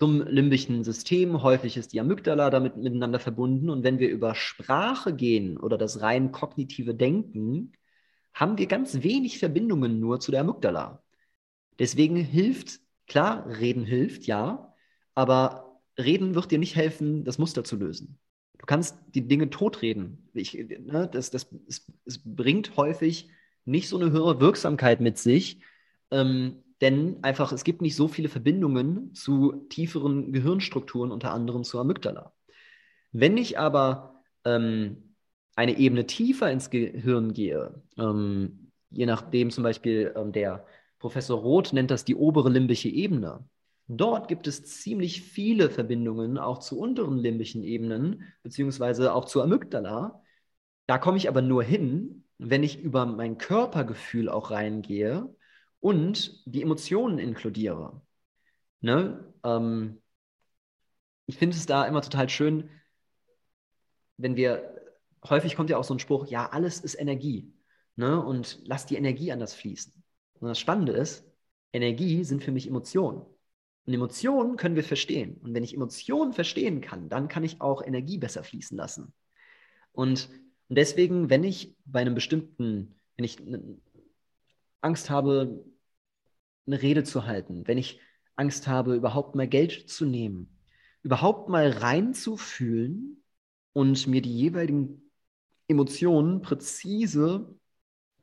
zum 0.00 0.26
limbischen 0.26 0.82
System. 0.82 1.42
Häufig 1.42 1.76
ist 1.76 1.92
die 1.92 2.00
Amygdala 2.00 2.48
damit 2.48 2.76
miteinander 2.76 3.20
verbunden. 3.20 3.68
Und 3.68 3.84
wenn 3.84 3.98
wir 3.98 4.08
über 4.08 4.34
Sprache 4.34 5.14
gehen 5.14 5.58
oder 5.58 5.76
das 5.76 6.00
rein 6.00 6.32
kognitive 6.32 6.94
Denken, 6.94 7.72
haben 8.32 8.56
wir 8.56 8.66
ganz 8.66 9.02
wenig 9.02 9.38
Verbindungen 9.38 10.00
nur 10.00 10.18
zu 10.18 10.30
der 10.30 10.40
Amygdala. 10.40 11.02
Deswegen 11.78 12.16
hilft, 12.16 12.80
klar, 13.06 13.46
Reden 13.46 13.84
hilft, 13.84 14.24
ja, 14.26 14.74
aber 15.14 15.80
Reden 15.98 16.34
wird 16.34 16.50
dir 16.50 16.58
nicht 16.58 16.76
helfen, 16.76 17.24
das 17.24 17.36
Muster 17.36 17.62
zu 17.62 17.76
lösen. 17.76 18.18
Du 18.56 18.64
kannst 18.64 18.96
die 19.14 19.28
Dinge 19.28 19.50
totreden. 19.50 20.30
Ich, 20.32 20.54
ne, 20.54 21.10
das, 21.12 21.30
das, 21.30 21.54
es, 21.68 21.92
es, 22.06 22.22
bringt 22.24 22.76
häufig 22.78 23.28
nicht 23.66 23.88
so 23.88 23.98
eine 23.98 24.12
höhere 24.12 24.40
Wirksamkeit 24.40 25.00
mit 25.00 25.18
sich, 25.18 25.60
ähm, 26.10 26.62
denn 26.80 27.22
einfach 27.22 27.52
es 27.52 27.64
gibt 27.64 27.82
nicht 27.82 27.96
so 27.96 28.08
viele 28.08 28.28
Verbindungen 28.28 29.14
zu 29.14 29.66
tieferen 29.68 30.32
Gehirnstrukturen, 30.32 31.12
unter 31.12 31.32
anderem 31.32 31.64
zur 31.64 31.80
Amygdala. 31.80 32.32
Wenn 33.12 33.36
ich 33.36 33.58
aber 33.58 34.22
ähm, 34.44 35.14
eine 35.56 35.78
Ebene 35.78 36.06
tiefer 36.06 36.50
ins 36.50 36.70
Gehirn 36.70 37.32
gehe, 37.32 37.82
ähm, 37.98 38.72
je 38.90 39.06
nachdem 39.06 39.50
zum 39.50 39.64
Beispiel 39.64 40.12
ähm, 40.16 40.32
der 40.32 40.66
Professor 40.98 41.38
Roth 41.40 41.72
nennt 41.72 41.90
das 41.90 42.04
die 42.04 42.14
obere 42.14 42.50
limbische 42.50 42.88
Ebene. 42.88 43.44
Dort 43.88 44.28
gibt 44.28 44.46
es 44.46 44.64
ziemlich 44.64 45.22
viele 45.22 45.68
Verbindungen 45.68 46.38
auch 46.38 46.58
zu 46.58 46.78
unteren 46.78 47.18
limbischen 47.18 47.64
Ebenen, 47.64 48.22
beziehungsweise 48.42 49.12
auch 49.14 49.24
zur 49.24 49.42
Amygdala. 49.42 50.22
Da 50.86 50.98
komme 50.98 51.16
ich 51.16 51.28
aber 51.28 51.42
nur 51.42 51.62
hin, 51.62 52.24
wenn 52.38 52.62
ich 52.62 52.80
über 52.80 53.04
mein 53.06 53.36
Körpergefühl 53.36 54.28
auch 54.28 54.50
reingehe 54.50 55.34
und 55.80 56.42
die 56.46 56.62
Emotionen 56.62 57.18
inkludiere. 57.18 58.00
Ne? 58.80 59.32
Ähm, 59.44 60.00
ich 61.26 61.38
finde 61.38 61.56
es 61.56 61.66
da 61.66 61.84
immer 61.86 62.02
total 62.02 62.28
schön, 62.28 62.70
wenn 64.16 64.36
wir, 64.36 64.74
häufig 65.28 65.56
kommt 65.56 65.70
ja 65.70 65.78
auch 65.78 65.84
so 65.84 65.94
ein 65.94 65.98
Spruch, 65.98 66.26
ja, 66.26 66.50
alles 66.50 66.80
ist 66.80 66.94
Energie. 66.94 67.52
Ne? 67.96 68.22
Und 68.22 68.60
lass 68.64 68.86
die 68.86 68.96
Energie 68.96 69.32
anders 69.32 69.54
fließen. 69.54 69.92
Und 70.40 70.48
das 70.48 70.58
Spannende 70.58 70.92
ist, 70.92 71.24
Energie 71.72 72.24
sind 72.24 72.42
für 72.42 72.52
mich 72.52 72.66
Emotionen. 72.66 73.24
Und 73.86 73.94
Emotionen 73.94 74.56
können 74.56 74.76
wir 74.76 74.84
verstehen. 74.84 75.38
Und 75.42 75.54
wenn 75.54 75.64
ich 75.64 75.74
Emotionen 75.74 76.32
verstehen 76.32 76.80
kann, 76.80 77.08
dann 77.08 77.28
kann 77.28 77.44
ich 77.44 77.60
auch 77.60 77.82
Energie 77.82 78.18
besser 78.18 78.42
fließen 78.42 78.76
lassen. 78.76 79.12
Und, 79.92 80.28
und 80.68 80.76
deswegen, 80.76 81.30
wenn 81.30 81.44
ich 81.44 81.76
bei 81.84 82.00
einem 82.00 82.14
bestimmten, 82.14 82.94
wenn 83.16 83.24
ich 83.24 83.38
Angst 84.80 85.10
habe, 85.10 85.64
eine 86.66 86.80
Rede 86.82 87.04
zu 87.04 87.26
halten, 87.26 87.66
wenn 87.66 87.78
ich 87.78 88.00
Angst 88.36 88.66
habe, 88.66 88.94
überhaupt 88.94 89.34
mal 89.34 89.48
Geld 89.48 89.88
zu 89.90 90.04
nehmen, 90.04 90.58
überhaupt 91.02 91.48
mal 91.48 91.68
reinzufühlen 91.70 93.22
und 93.72 94.06
mir 94.06 94.22
die 94.22 94.36
jeweiligen 94.36 95.10
Emotionen 95.68 96.42
präzise 96.42 97.54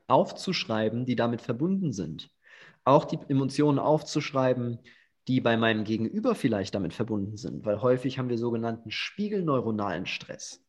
aufzuschreiben, 0.06 1.06
die 1.06 1.16
damit 1.16 1.40
verbunden 1.42 1.92
sind. 1.92 2.30
Auch 2.84 3.04
die 3.04 3.18
Emotionen 3.28 3.78
aufzuschreiben, 3.78 4.78
die 5.28 5.40
bei 5.40 5.56
meinem 5.56 5.84
Gegenüber 5.84 6.34
vielleicht 6.34 6.74
damit 6.74 6.94
verbunden 6.94 7.36
sind, 7.36 7.66
weil 7.66 7.82
häufig 7.82 8.18
haben 8.18 8.30
wir 8.30 8.38
sogenannten 8.38 8.90
spiegelneuronalen 8.90 10.06
Stress. 10.06 10.64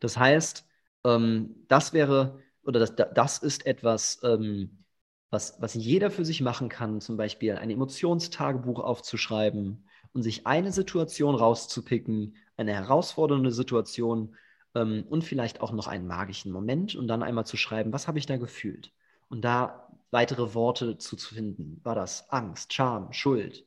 Das 0.00 0.16
heißt, 0.16 0.66
ähm, 1.04 1.54
das 1.68 1.92
wäre 1.92 2.42
oder 2.62 2.80
das, 2.80 2.94
das 3.14 3.38
ist 3.38 3.66
etwas, 3.66 4.20
ähm, 4.22 4.84
was, 5.30 5.56
was 5.60 5.74
jeder 5.74 6.10
für 6.10 6.24
sich 6.24 6.40
machen 6.40 6.68
kann, 6.68 7.00
zum 7.00 7.16
Beispiel 7.16 7.56
ein 7.56 7.70
Emotionstagebuch 7.70 8.80
aufzuschreiben 8.80 9.84
und 10.12 10.22
sich 10.22 10.46
eine 10.46 10.72
Situation 10.72 11.34
rauszupicken, 11.34 12.36
eine 12.56 12.74
herausfordernde 12.74 13.52
Situation 13.52 14.36
ähm, 14.74 15.04
und 15.08 15.24
vielleicht 15.24 15.60
auch 15.60 15.72
noch 15.72 15.86
einen 15.86 16.06
magischen 16.06 16.52
Moment 16.52 16.96
und 16.96 17.08
dann 17.08 17.22
einmal 17.22 17.46
zu 17.46 17.56
schreiben, 17.56 17.92
was 17.92 18.08
habe 18.08 18.18
ich 18.18 18.26
da 18.26 18.36
gefühlt? 18.36 18.92
Und 19.28 19.42
da 19.42 19.88
weitere 20.10 20.54
Worte 20.54 20.98
zu, 20.98 21.16
finden. 21.16 21.80
War 21.84 21.94
das 21.94 22.30
Angst, 22.30 22.72
Scham, 22.72 23.12
Schuld, 23.12 23.64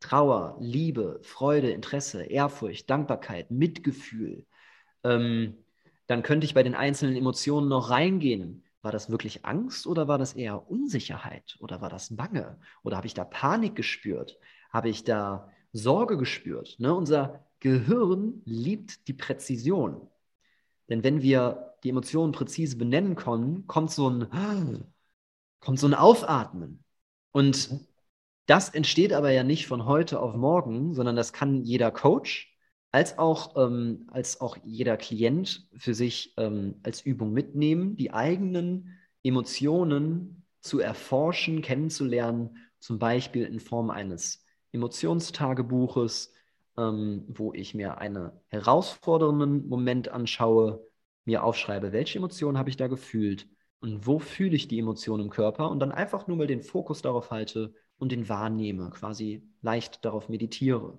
Trauer, 0.00 0.56
Liebe, 0.60 1.20
Freude, 1.22 1.70
Interesse, 1.70 2.22
Ehrfurcht, 2.24 2.90
Dankbarkeit, 2.90 3.50
Mitgefühl? 3.50 4.46
Ähm, 5.04 5.56
dann 6.06 6.22
könnte 6.22 6.44
ich 6.44 6.54
bei 6.54 6.62
den 6.62 6.74
einzelnen 6.74 7.16
Emotionen 7.16 7.68
noch 7.68 7.90
reingehen. 7.90 8.64
War 8.88 8.92
das 8.92 9.10
wirklich 9.10 9.44
Angst 9.44 9.86
oder 9.86 10.08
war 10.08 10.16
das 10.16 10.32
eher 10.32 10.70
Unsicherheit 10.70 11.58
oder 11.60 11.82
war 11.82 11.90
das 11.90 12.16
Bange? 12.16 12.58
Oder 12.82 12.96
habe 12.96 13.06
ich 13.06 13.12
da 13.12 13.22
Panik 13.22 13.76
gespürt? 13.76 14.38
Habe 14.72 14.88
ich 14.88 15.04
da 15.04 15.50
Sorge 15.74 16.16
gespürt? 16.16 16.76
Ne? 16.78 16.94
Unser 16.94 17.44
Gehirn 17.60 18.40
liebt 18.46 19.06
die 19.06 19.12
Präzision. 19.12 20.08
Denn 20.88 21.04
wenn 21.04 21.20
wir 21.20 21.74
die 21.84 21.90
Emotionen 21.90 22.32
präzise 22.32 22.78
benennen 22.78 23.14
können, 23.14 23.66
kommt 23.66 23.90
so 23.90 24.08
ein, 24.08 24.26
kommt 25.60 25.78
so 25.78 25.86
ein 25.86 25.92
Aufatmen. 25.92 26.82
Und 27.30 27.86
das 28.46 28.70
entsteht 28.70 29.12
aber 29.12 29.32
ja 29.32 29.42
nicht 29.42 29.66
von 29.66 29.84
heute 29.84 30.18
auf 30.18 30.34
morgen, 30.34 30.94
sondern 30.94 31.14
das 31.14 31.34
kann 31.34 31.62
jeder 31.62 31.90
Coach 31.90 32.57
als 32.92 33.18
auch, 33.18 33.56
ähm, 33.56 34.06
als 34.08 34.40
auch 34.40 34.56
jeder 34.64 34.96
Klient 34.96 35.68
für 35.76 35.94
sich 35.94 36.34
ähm, 36.36 36.76
als 36.82 37.02
Übung 37.02 37.32
mitnehmen, 37.32 37.96
die 37.96 38.12
eigenen 38.12 38.98
Emotionen 39.22 40.46
zu 40.60 40.80
erforschen, 40.80 41.62
kennenzulernen, 41.62 42.56
zum 42.80 42.98
Beispiel 42.98 43.44
in 43.44 43.60
Form 43.60 43.90
eines 43.90 44.44
Emotionstagebuches, 44.72 46.32
ähm, 46.76 47.24
wo 47.28 47.52
ich 47.52 47.74
mir 47.74 47.98
einen 47.98 48.30
herausfordernden 48.48 49.68
Moment 49.68 50.08
anschaue, 50.08 50.86
mir 51.24 51.44
aufschreibe, 51.44 51.92
welche 51.92 52.18
Emotionen 52.18 52.56
habe 52.58 52.70
ich 52.70 52.76
da 52.76 52.86
gefühlt 52.86 53.48
und 53.80 54.06
wo 54.06 54.18
fühle 54.18 54.56
ich 54.56 54.68
die 54.68 54.78
Emotionen 54.78 55.24
im 55.24 55.30
Körper 55.30 55.70
und 55.70 55.80
dann 55.80 55.92
einfach 55.92 56.26
nur 56.26 56.36
mal 56.36 56.46
den 56.46 56.62
Fokus 56.62 57.02
darauf 57.02 57.30
halte 57.30 57.74
und 57.98 58.12
den 58.12 58.28
wahrnehme, 58.28 58.90
quasi 58.90 59.46
leicht 59.60 60.04
darauf 60.04 60.28
meditiere. 60.28 60.98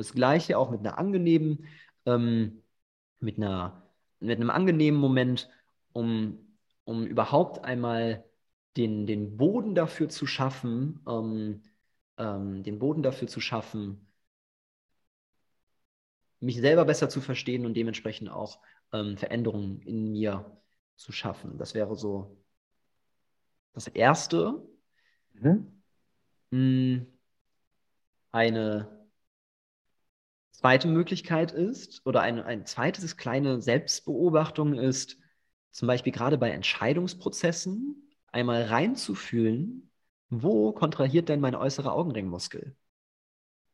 Das 0.00 0.14
gleiche 0.14 0.56
auch 0.56 0.70
mit 0.70 0.80
einer 0.80 0.96
angenehmen, 0.96 1.66
ähm, 2.06 2.62
mit 3.18 3.36
einer, 3.36 3.86
mit 4.18 4.38
einem 4.38 4.48
angenehmen 4.48 4.98
Moment, 4.98 5.50
um, 5.92 6.38
um 6.84 7.04
überhaupt 7.04 7.66
einmal 7.66 8.24
den, 8.78 9.06
den 9.06 9.36
Boden 9.36 9.74
dafür 9.74 10.08
zu 10.08 10.26
schaffen, 10.26 11.00
ähm, 11.06 11.62
ähm, 12.16 12.62
den 12.62 12.78
Boden 12.78 13.02
dafür 13.02 13.28
zu 13.28 13.40
schaffen, 13.40 14.06
mich 16.40 16.56
selber 16.56 16.86
besser 16.86 17.10
zu 17.10 17.20
verstehen 17.20 17.66
und 17.66 17.74
dementsprechend 17.74 18.30
auch 18.30 18.60
ähm, 18.94 19.18
Veränderungen 19.18 19.82
in 19.82 20.12
mir 20.12 20.62
zu 20.96 21.12
schaffen. 21.12 21.58
Das 21.58 21.74
wäre 21.74 21.94
so 21.94 22.38
das 23.74 23.86
Erste. 23.88 24.66
Mhm. 25.34 25.82
Hm, 26.52 27.06
eine 28.32 28.99
zweite 30.60 30.88
Möglichkeit 30.88 31.52
ist, 31.52 32.02
oder 32.04 32.20
ein, 32.20 32.38
ein 32.42 32.66
zweites 32.66 33.16
kleine 33.16 33.62
Selbstbeobachtung 33.62 34.74
ist, 34.74 35.16
zum 35.70 35.88
Beispiel 35.88 36.12
gerade 36.12 36.36
bei 36.36 36.50
Entscheidungsprozessen 36.50 38.10
einmal 38.26 38.64
reinzufühlen, 38.64 39.90
wo 40.28 40.72
kontrahiert 40.72 41.30
denn 41.30 41.40
mein 41.40 41.54
äußerer 41.54 41.94
Augenringmuskel? 41.94 42.76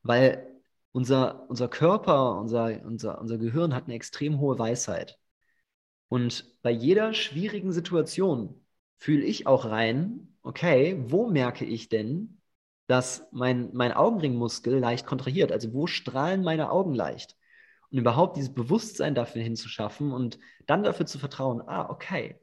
Weil 0.05 0.47
unser, 0.93 1.51
unser 1.51 1.69
Körper, 1.69 2.39
unser, 2.39 2.81
unser, 2.85 3.21
unser 3.21 3.39
Gehirn 3.39 3.75
hat 3.75 3.85
eine 3.85 3.95
extrem 3.95 4.39
hohe 4.39 4.59
Weisheit. 4.59 5.19
Und 6.09 6.57
bei 6.63 6.71
jeder 6.71 7.15
schwierigen 7.15 7.73
Situation 7.73 8.65
fühle 8.97 9.25
ich 9.25 9.49
auch 9.49 9.65
rein, 9.65 10.37
okay, 10.43 11.03
wo 11.09 11.29
merke 11.29 11.65
ich 11.65 11.89
denn, 11.89 12.36
dass 12.87 13.27
mein, 13.33 13.71
mein 13.73 13.93
Augenringmuskel 13.93 14.79
leicht 14.79 15.07
kontrahiert? 15.07 15.53
Also 15.53 15.73
wo 15.73 15.87
strahlen 15.87 16.43
meine 16.43 16.71
Augen 16.71 16.95
leicht? 16.95 17.37
Und 17.91 17.99
überhaupt 17.99 18.37
dieses 18.37 18.53
Bewusstsein 18.55 19.15
dafür 19.15 19.43
hinzuschaffen 19.43 20.13
und 20.13 20.39
dann 20.67 20.83
dafür 20.83 21.07
zu 21.07 21.19
vertrauen, 21.19 21.63
ah, 21.67 21.89
okay, 21.91 22.39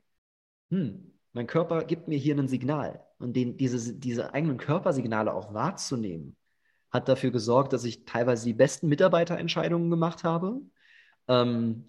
hm, 0.69 1.13
mein 1.33 1.47
Körper 1.47 1.83
gibt 1.83 2.07
mir 2.07 2.17
hier 2.17 2.37
ein 2.37 2.47
Signal. 2.47 3.03
Und 3.19 3.35
den, 3.35 3.57
diese, 3.57 3.93
diese 3.95 4.33
eigenen 4.33 4.57
Körpersignale 4.57 5.33
auch 5.33 5.53
wahrzunehmen, 5.53 6.35
hat 6.91 7.09
dafür 7.09 7.31
gesorgt, 7.31 7.73
dass 7.73 7.85
ich 7.85 8.05
teilweise 8.05 8.45
die 8.45 8.53
besten 8.53 8.87
Mitarbeiterentscheidungen 8.87 9.89
gemacht 9.89 10.23
habe. 10.23 10.61
Ähm, 11.27 11.87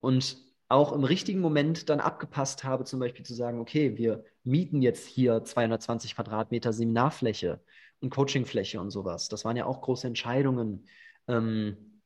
und 0.00 0.38
auch 0.68 0.92
im 0.92 1.04
richtigen 1.04 1.40
Moment 1.40 1.88
dann 1.90 2.00
abgepasst 2.00 2.64
habe, 2.64 2.84
zum 2.84 3.00
Beispiel 3.00 3.24
zu 3.24 3.34
sagen, 3.34 3.60
okay, 3.60 3.96
wir 3.96 4.24
mieten 4.42 4.82
jetzt 4.82 5.06
hier 5.06 5.44
220 5.44 6.16
Quadratmeter 6.16 6.72
Seminarfläche 6.72 7.60
und 8.00 8.10
Coachingfläche 8.10 8.80
und 8.80 8.90
sowas. 8.90 9.28
Das 9.28 9.44
waren 9.44 9.56
ja 9.56 9.66
auch 9.66 9.80
große 9.80 10.06
Entscheidungen 10.06 10.86
ähm, 11.28 12.00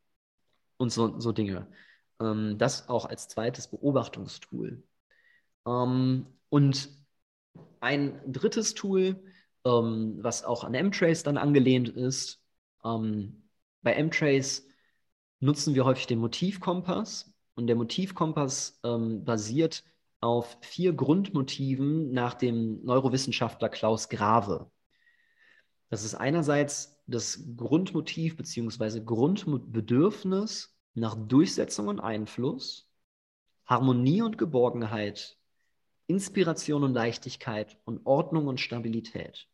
und 0.77 0.91
so, 0.91 1.19
so 1.19 1.31
Dinge. 1.31 1.67
Ähm, 2.19 2.57
das 2.57 2.89
auch 2.89 3.05
als 3.05 3.27
zweites 3.27 3.67
Beobachtungstool. 3.67 4.83
Ähm, 5.67 6.27
und 6.49 6.89
ein 7.79 8.21
drittes 8.31 8.73
Tool, 8.73 9.23
ähm, 9.65 10.17
was 10.21 10.43
auch 10.43 10.63
an 10.63 10.73
M-Trace 10.73 11.23
dann 11.23 11.37
angelehnt 11.37 11.89
ist, 11.89 12.41
ähm, 12.83 13.43
bei 13.81 13.93
M-Trace 13.93 14.67
nutzen 15.39 15.75
wir 15.75 15.85
häufig 15.85 16.07
den 16.07 16.19
Motivkompass. 16.19 17.33
Und 17.55 17.67
der 17.67 17.75
Motivkompass 17.75 18.79
ähm, 18.83 19.25
basiert 19.25 19.83
auf 20.21 20.57
vier 20.61 20.93
Grundmotiven 20.93 22.11
nach 22.11 22.35
dem 22.35 22.83
Neurowissenschaftler 22.85 23.69
Klaus 23.69 24.07
Grave. 24.07 24.71
Das 25.91 26.05
ist 26.05 26.15
einerseits 26.15 26.97
das 27.05 27.43
Grundmotiv 27.57 28.37
bzw. 28.37 29.01
Grundbedürfnis 29.01 30.73
nach 30.93 31.15
Durchsetzung 31.15 31.89
und 31.89 31.99
Einfluss, 31.99 32.89
Harmonie 33.65 34.21
und 34.21 34.37
Geborgenheit, 34.37 35.37
Inspiration 36.07 36.85
und 36.85 36.93
Leichtigkeit 36.93 37.77
und 37.83 38.05
Ordnung 38.05 38.47
und 38.47 38.61
Stabilität. 38.61 39.49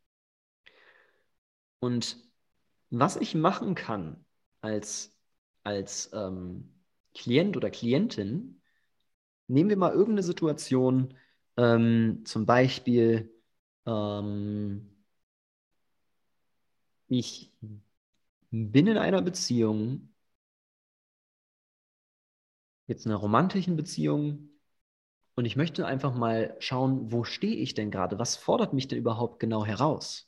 Und 1.80 2.18
was 2.92 3.16
ich 3.16 3.34
machen 3.34 3.74
kann 3.74 4.24
als, 4.62 5.18
als 5.64 6.12
ähm, 6.14 6.72
Klient 7.16 7.58
oder 7.58 7.72
Klientin, 7.72 8.62
nehmen 9.48 9.72
wir 9.72 9.78
mal 9.78 9.92
irgendeine 9.92 10.22
Situation, 10.22 11.16
ähm, 11.58 12.22
zum 12.26 12.46
Beispiel, 12.46 13.34
ähm, 13.88 14.97
ich 17.08 17.52
bin 18.52 18.88
in 18.88 18.98
einer 18.98 19.22
Beziehung, 19.22 20.14
jetzt 22.88 23.06
in 23.06 23.12
einer 23.12 23.20
romantischen 23.20 23.76
Beziehung, 23.76 24.50
und 25.38 25.46
ich 25.46 25.56
möchte 25.56 25.86
einfach 25.86 26.16
mal 26.16 26.56
schauen, 26.58 27.12
wo 27.12 27.24
stehe 27.24 27.58
ich 27.58 27.76
denn 27.76 27.92
gerade? 27.92 28.18
Was 28.18 28.36
fordert 28.36 28.74
mich 28.74 28.88
denn 28.88 28.98
überhaupt 28.98 29.40
genau 29.40 29.64
heraus? 29.64 30.28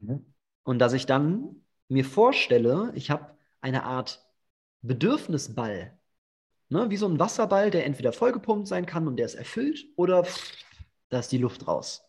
Mhm. 0.00 0.34
Und 0.64 0.80
dass 0.80 0.92
ich 0.92 1.06
dann 1.06 1.64
mir 1.86 2.04
vorstelle, 2.04 2.90
ich 2.96 3.12
habe 3.12 3.36
eine 3.60 3.84
Art 3.84 4.26
Bedürfnisball. 4.82 5.96
Ne? 6.68 6.90
Wie 6.90 6.96
so 6.96 7.06
ein 7.06 7.20
Wasserball, 7.20 7.70
der 7.70 7.86
entweder 7.86 8.12
vollgepumpt 8.12 8.66
sein 8.66 8.86
kann 8.86 9.06
und 9.06 9.18
der 9.18 9.26
ist 9.26 9.36
erfüllt 9.36 9.86
oder 9.94 10.24
pff, 10.24 10.52
da 11.10 11.20
ist 11.20 11.30
die 11.30 11.38
Luft 11.38 11.68
raus. 11.68 12.04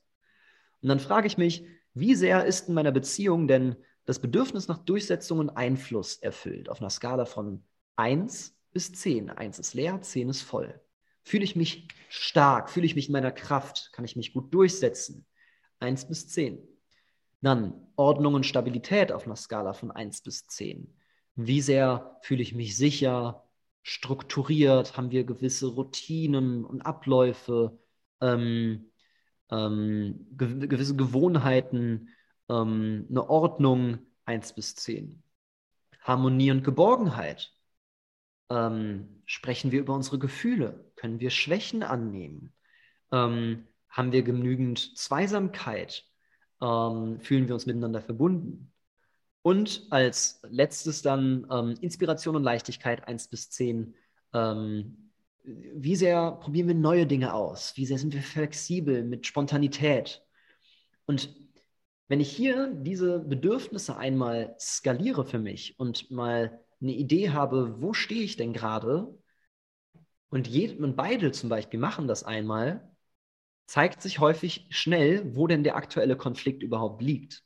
Und 0.82 0.90
dann 0.90 1.00
frage 1.00 1.28
ich 1.28 1.38
mich, 1.38 1.64
wie 2.00 2.16
sehr 2.16 2.46
ist 2.46 2.70
in 2.70 2.74
meiner 2.74 2.92
Beziehung 2.92 3.48
denn 3.48 3.76
das 4.06 4.20
Bedürfnis 4.20 4.68
nach 4.68 4.80
Durchsetzung 4.80 5.40
und 5.40 5.50
Einfluss 5.52 6.18
erfüllt? 6.18 6.70
Auf 6.70 6.80
einer 6.80 6.90
Skala 6.90 7.26
von 7.26 7.64
1 7.96 8.56
bis 8.72 8.92
10. 8.94 9.30
1 9.30 9.60
ist 9.60 9.74
leer, 9.74 10.02
10 10.02 10.30
ist 10.30 10.42
voll. 10.42 10.80
Fühle 11.24 11.44
ich 11.44 11.56
mich 11.56 11.88
stark? 12.10 12.70
Fühle 12.70 12.86
ich 12.86 12.96
mich 12.96 13.08
in 13.08 13.14
meiner 13.14 13.32
Kraft? 13.32 13.92
Kann 13.94 14.06
ich 14.06 14.16
mich 14.16 14.34
gut 14.34 14.54
durchsetzen? 14.54 15.26
1 15.80 16.08
bis 16.08 16.28
10. 16.30 16.60
Dann 17.42 17.88
Ordnung 17.96 18.34
und 18.34 18.46
Stabilität 18.46 19.12
auf 19.12 19.26
einer 19.26 19.36
Skala 19.36 19.74
von 19.74 19.92
1 19.92 20.22
bis 20.22 20.48
10. 20.48 20.96
Wie 21.36 21.62
sehr 21.62 22.18
fühle 22.22 22.42
ich 22.42 22.54
mich 22.54 22.76
sicher, 22.76 23.48
strukturiert? 23.84 24.98
Haben 24.98 25.12
wir 25.12 25.24
gewisse 25.24 25.68
Routinen 25.68 26.66
und 26.66 26.82
Abläufe, 26.82 27.80
ähm, 28.22 28.92
ähm, 29.52 30.28
ge 30.38 30.68
gewisse 30.68 30.96
Gewohnheiten, 30.96 32.10
ähm, 32.50 33.08
eine 33.10 33.30
Ordnung 33.30 34.00
1 34.26 34.54
bis 34.54 34.76
10. 34.76 35.24
Harmonie 36.02 36.52
und 36.52 36.64
Geborgenheit. 36.64 37.54
Ähm, 38.50 39.22
sprechen 39.26 39.72
wir 39.72 39.80
über 39.80 39.94
unsere 39.94 40.20
Gefühle? 40.20 40.92
Können 40.96 41.20
wir 41.20 41.30
Schwächen 41.30 41.84
annehmen? 41.84 42.54
Ähm, 43.12 43.68
haben 43.90 44.12
wir 44.12 44.24
genügend 44.24 44.98
Zweisamkeit? 44.98 46.06
Ähm, 46.62 47.20
fühlen 47.20 47.48
wir 47.48 47.54
uns 47.54 47.66
miteinander 47.66 48.02
verbunden? 48.02 48.72
Und 49.42 49.88
als 49.90 50.42
letztes 50.50 51.02
dann 51.02 51.48
ähm, 51.52 51.76
Inspiration 51.82 52.36
und 52.36 52.44
Leichtigkeit 52.44 53.08
1 53.08 53.30
bis 53.30 53.50
10. 53.52 53.96
Wie 55.74 55.96
sehr 55.96 56.34
probieren 56.34 56.68
wir 56.68 56.76
neue 56.76 57.08
Dinge 57.08 57.34
aus? 57.34 57.76
Wie 57.76 57.86
sehr 57.86 57.98
sind 57.98 58.14
wir 58.14 58.22
flexibel 58.22 59.04
mit 59.04 59.26
Spontanität? 59.26 60.24
Und 61.06 61.36
wenn 62.08 62.20
ich 62.20 62.32
hier 62.32 62.74
diese 62.74 63.20
Bedürfnisse 63.20 63.98
einmal 63.98 64.56
skaliere 64.60 65.26
für 65.26 65.40
mich 65.40 65.80
und 65.80 66.12
mal 66.12 66.60
eine 66.82 66.92
Idee 66.92 67.32
habe, 67.32 67.82
wo 67.82 67.94
stehe 67.94 68.24
ich 68.24 68.38
denn 68.38 68.54
gerade, 68.54 69.18
und, 70.30 70.48
und 70.48 70.96
beide 70.96 71.32
zum 71.32 71.50
Beispiel 71.50 71.80
machen 71.80 72.08
das 72.08 72.24
einmal, 72.24 72.88
zeigt 73.66 74.02
sich 74.02 74.20
häufig 74.20 74.68
schnell, 74.70 75.36
wo 75.36 75.48
denn 75.48 75.64
der 75.64 75.76
aktuelle 75.76 76.16
Konflikt 76.16 76.62
überhaupt 76.64 77.02
liegt. 77.02 77.44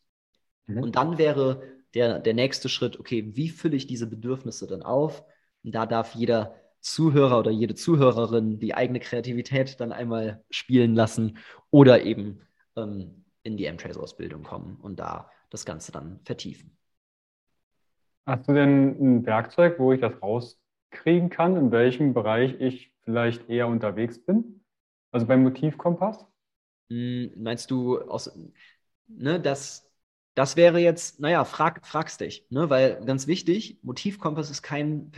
Mhm. 0.67 0.83
Und 0.83 0.95
dann 0.95 1.17
wäre 1.17 1.63
der, 1.93 2.19
der 2.19 2.33
nächste 2.33 2.69
Schritt, 2.69 2.99
okay, 2.99 3.35
wie 3.35 3.49
fülle 3.49 3.77
ich 3.77 3.87
diese 3.87 4.07
Bedürfnisse 4.07 4.67
dann 4.67 4.81
auf? 4.81 5.23
Und 5.63 5.73
da 5.75 5.85
darf 5.85 6.15
jeder 6.15 6.55
Zuhörer 6.83 7.39
oder 7.39 7.51
jede 7.51 7.75
Zuhörerin 7.75 8.59
die 8.59 8.75
eigene 8.75 8.99
Kreativität 8.99 9.79
dann 9.79 9.91
einmal 9.91 10.43
spielen 10.49 10.95
lassen 10.95 11.37
oder 11.71 12.03
eben 12.03 12.41
ähm, 12.75 13.23
in 13.43 13.57
die 13.57 13.65
M-Trace-Ausbildung 13.65 14.43
kommen 14.43 14.77
und 14.81 14.99
da 14.99 15.31
das 15.49 15.65
Ganze 15.65 15.91
dann 15.91 16.19
vertiefen. 16.25 16.77
Hast 18.25 18.47
du 18.47 18.53
denn 18.53 18.97
ein 18.99 19.25
Werkzeug, 19.25 19.79
wo 19.79 19.93
ich 19.93 20.01
das 20.01 20.21
rauskriegen 20.21 21.29
kann, 21.29 21.55
in 21.57 21.71
welchem 21.71 22.13
Bereich 22.13 22.55
ich 22.59 22.93
vielleicht 23.03 23.49
eher 23.49 23.67
unterwegs 23.67 24.23
bin? 24.23 24.63
Also 25.11 25.25
beim 25.25 25.43
Motivkompass? 25.43 26.25
Hm, 26.89 27.31
meinst 27.37 27.71
du, 27.71 27.99
aus, 28.01 28.31
ne, 29.07 29.39
das, 29.39 29.89
das 30.35 30.55
wäre 30.55 30.79
jetzt, 30.79 31.19
naja, 31.19 31.45
frag, 31.45 31.85
fragst 31.85 32.21
dich, 32.21 32.45
ne, 32.49 32.69
weil 32.69 33.03
ganz 33.05 33.27
wichtig, 33.27 33.79
Motivkompass 33.83 34.49
ist 34.49 34.63
kein 34.63 35.11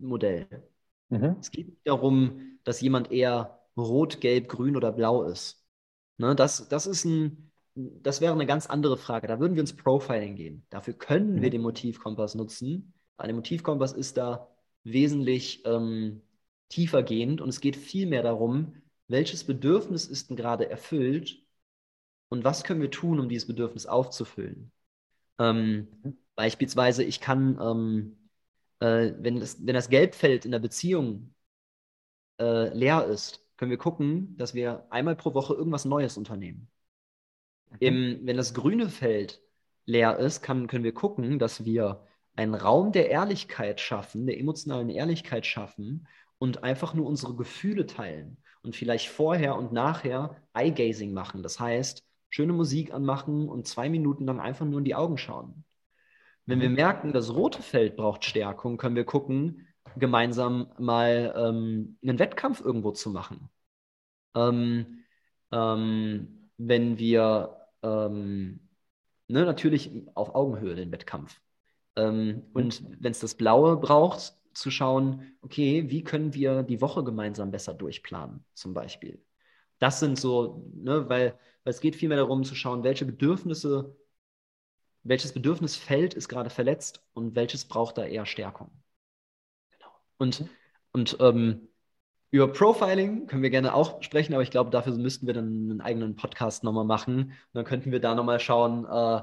Persönlichkeitsmodell. 0.00 0.46
Mhm. 1.08 1.36
Es 1.40 1.50
geht 1.50 1.68
nicht 1.68 1.86
darum, 1.86 2.58
dass 2.64 2.80
jemand 2.80 3.10
eher 3.10 3.60
rot, 3.76 4.20
gelb, 4.20 4.48
grün 4.48 4.76
oder 4.76 4.92
blau 4.92 5.24
ist. 5.24 5.64
Ne, 6.18 6.34
das, 6.34 6.68
das 6.68 6.86
ist 6.86 7.04
ein, 7.04 7.50
das 7.74 8.20
wäre 8.20 8.32
eine 8.32 8.46
ganz 8.46 8.66
andere 8.66 8.96
Frage. 8.96 9.26
Da 9.26 9.40
würden 9.40 9.54
wir 9.54 9.60
ins 9.60 9.76
Profiling 9.76 10.36
gehen. 10.36 10.66
Dafür 10.70 10.94
können 10.94 11.40
wir 11.40 11.48
mhm. 11.48 11.52
den 11.52 11.62
Motivkompass 11.62 12.34
nutzen. 12.34 12.92
Ein 13.16 13.34
Motivkompass 13.34 13.92
ist 13.92 14.16
da 14.16 14.48
wesentlich 14.84 15.64
ähm, 15.64 16.22
tiefergehend 16.68 17.40
und 17.40 17.48
es 17.48 17.60
geht 17.60 17.76
vielmehr 17.76 18.22
darum, 18.22 18.74
welches 19.08 19.44
Bedürfnis 19.44 20.06
ist 20.06 20.30
denn 20.30 20.36
gerade 20.36 20.68
erfüllt 20.68 21.42
und 22.28 22.44
was 22.44 22.64
können 22.64 22.80
wir 22.80 22.90
tun, 22.90 23.20
um 23.20 23.28
dieses 23.28 23.46
Bedürfnis 23.46 23.86
aufzufüllen. 23.86 24.72
Ähm, 25.38 25.88
mhm. 26.02 26.16
Beispielsweise, 26.34 27.04
ich 27.04 27.20
kann, 27.20 27.58
ähm, 27.60 28.16
äh, 28.82 29.14
wenn, 29.18 29.38
das, 29.38 29.64
wenn 29.64 29.74
das 29.74 29.88
Gelbfeld 29.88 30.44
in 30.44 30.50
der 30.50 30.58
Beziehung 30.58 31.34
äh, 32.40 32.76
leer 32.76 33.06
ist, 33.06 33.46
können 33.56 33.70
wir 33.70 33.78
gucken, 33.78 34.36
dass 34.36 34.54
wir 34.54 34.86
einmal 34.90 35.14
pro 35.14 35.34
Woche 35.34 35.54
irgendwas 35.54 35.84
Neues 35.84 36.16
unternehmen. 36.16 36.68
Im, 37.78 38.20
wenn 38.24 38.36
das 38.36 38.54
grüne 38.54 38.88
Feld 38.88 39.40
leer 39.86 40.18
ist, 40.18 40.42
kann, 40.42 40.66
können 40.66 40.84
wir 40.84 40.92
gucken, 40.94 41.38
dass 41.38 41.64
wir 41.64 42.06
einen 42.34 42.54
Raum 42.54 42.92
der 42.92 43.08
Ehrlichkeit 43.08 43.80
schaffen, 43.80 44.26
der 44.26 44.38
emotionalen 44.38 44.90
Ehrlichkeit 44.90 45.46
schaffen 45.46 46.08
und 46.38 46.64
einfach 46.64 46.92
nur 46.92 47.06
unsere 47.06 47.36
Gefühle 47.36 47.86
teilen 47.86 48.36
und 48.62 48.74
vielleicht 48.74 49.08
vorher 49.08 49.56
und 49.56 49.72
nachher 49.72 50.36
Eye-Gazing 50.54 51.12
machen. 51.12 51.42
Das 51.42 51.60
heißt, 51.60 52.04
schöne 52.30 52.52
Musik 52.52 52.92
anmachen 52.92 53.48
und 53.48 53.68
zwei 53.68 53.88
Minuten 53.88 54.26
lang 54.26 54.40
einfach 54.40 54.66
nur 54.66 54.78
in 54.78 54.84
die 54.84 54.94
Augen 54.94 55.18
schauen. 55.18 55.64
Wenn 56.46 56.60
wir 56.60 56.70
merken, 56.70 57.12
das 57.12 57.34
rote 57.34 57.62
Feld 57.62 57.96
braucht 57.96 58.24
Stärkung, 58.24 58.76
können 58.76 58.96
wir 58.96 59.04
gucken, 59.04 59.68
gemeinsam 59.96 60.72
mal 60.78 61.32
ähm, 61.36 61.98
einen 62.02 62.18
Wettkampf 62.18 62.60
irgendwo 62.60 62.90
zu 62.92 63.10
machen. 63.10 63.48
Ähm, 64.34 65.04
ähm, 65.52 66.50
wenn 66.56 66.98
wir 66.98 67.56
ähm, 67.82 68.68
ne, 69.28 69.44
natürlich 69.44 69.90
auf 70.14 70.34
Augenhöhe 70.34 70.74
den 70.74 70.92
Wettkampf. 70.92 71.40
Ähm, 71.96 72.44
und 72.54 72.82
wenn 73.00 73.12
es 73.12 73.20
das 73.20 73.34
Blaue 73.34 73.76
braucht, 73.76 74.34
zu 74.54 74.70
schauen, 74.70 75.36
okay, 75.42 75.88
wie 75.88 76.04
können 76.04 76.34
wir 76.34 76.62
die 76.62 76.80
Woche 76.80 77.04
gemeinsam 77.04 77.50
besser 77.50 77.74
durchplanen, 77.74 78.44
zum 78.54 78.74
Beispiel. 78.74 79.22
Das 79.78 80.00
sind 80.00 80.18
so, 80.18 80.70
ne, 80.74 81.08
weil, 81.08 81.38
weil 81.64 81.70
es 81.72 81.80
geht 81.80 81.96
vielmehr 81.96 82.18
darum 82.18 82.44
zu 82.44 82.54
schauen, 82.54 82.84
welche 82.84 83.04
Bedürfnisse, 83.06 83.96
welches 85.02 85.32
Bedürfnisfeld 85.32 86.14
ist 86.14 86.28
gerade 86.28 86.50
verletzt 86.50 87.02
und 87.12 87.34
welches 87.34 87.64
braucht 87.64 87.98
da 87.98 88.04
eher 88.04 88.26
Stärkung. 88.26 88.70
Genau. 89.70 89.90
Und, 90.18 90.40
mhm. 90.40 90.48
und 90.92 91.16
ähm, 91.20 91.68
über 92.30 92.50
Profiling 92.50 93.26
können 93.26 93.42
wir 93.42 93.50
gerne 93.50 93.74
auch 93.74 94.02
sprechen, 94.02 94.32
aber 94.32 94.42
ich 94.42 94.50
glaube, 94.50 94.70
dafür 94.70 94.94
müssten 94.94 95.26
wir 95.26 95.34
dann 95.34 95.46
einen 95.46 95.80
eigenen 95.82 96.16
Podcast 96.16 96.64
nochmal 96.64 96.86
machen. 96.86 97.24
Und 97.24 97.34
dann 97.52 97.64
könnten 97.64 97.92
wir 97.92 98.00
da 98.00 98.14
nochmal 98.14 98.40
schauen, 98.40 98.86
äh, 98.86 99.22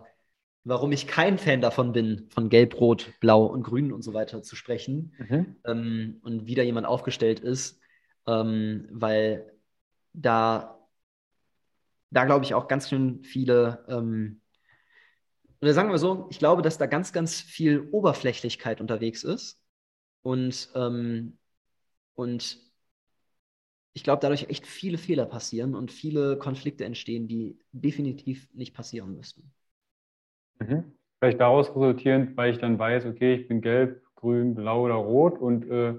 warum 0.64 0.92
ich 0.92 1.08
kein 1.08 1.40
Fan 1.40 1.62
davon 1.62 1.92
bin, 1.92 2.28
von 2.30 2.50
Gelb, 2.50 2.80
Rot, 2.80 3.12
Blau 3.20 3.46
und 3.46 3.64
Grün 3.64 3.92
und 3.92 4.04
so 4.04 4.14
weiter 4.14 4.44
zu 4.44 4.56
sprechen 4.56 5.14
mhm. 5.18 5.56
ähm, 5.66 6.20
und 6.22 6.46
wie 6.46 6.56
da 6.56 6.62
jemand 6.62 6.86
aufgestellt 6.86 7.40
ist, 7.40 7.80
ähm, 8.28 8.88
weil 8.92 9.52
da, 10.14 10.78
da 12.12 12.26
glaube 12.26 12.46
ich 12.46 12.54
auch 12.54 12.68
ganz 12.68 12.90
schön 12.90 13.24
viele, 13.24 13.86
ähm, 13.90 14.42
oder 15.62 15.74
sagen 15.74 15.90
wir 15.90 15.98
so, 15.98 16.28
ich 16.30 16.40
glaube, 16.40 16.62
dass 16.62 16.78
da 16.78 16.86
ganz, 16.86 17.14
ganz 17.14 17.40
viel 17.40 17.88
Oberflächlichkeit 17.92 18.82
unterwegs 18.82 19.24
ist 19.24 19.62
und, 20.22 20.70
ähm, 20.76 21.38
und 22.16 22.58
ich 23.94 24.04
glaube, 24.04 24.22
dadurch 24.22 24.50
echt 24.50 24.66
viele 24.66 24.98
Fehler 24.98 25.26
passieren 25.26 25.76
und 25.76 25.92
viele 25.92 26.38
Konflikte 26.38 26.86
entstehen, 26.86 27.28
die 27.28 27.58
definitiv 27.72 28.48
nicht 28.54 28.74
passieren 28.74 29.16
müssten. 29.16 29.52
Mhm. 30.60 30.94
Vielleicht 31.20 31.40
daraus 31.42 31.70
resultierend, 31.70 32.38
weil 32.38 32.54
ich 32.54 32.60
dann 32.60 32.80
weiß, 32.80 33.06
okay, 33.06 33.36
ich 33.36 33.48
bin 33.48 33.62
gelb, 33.62 34.02
grün, 34.16 34.56
blau 34.56 34.86
oder 34.86 34.96
rot 34.96 35.38
und 35.38 35.70
äh, 35.70 35.96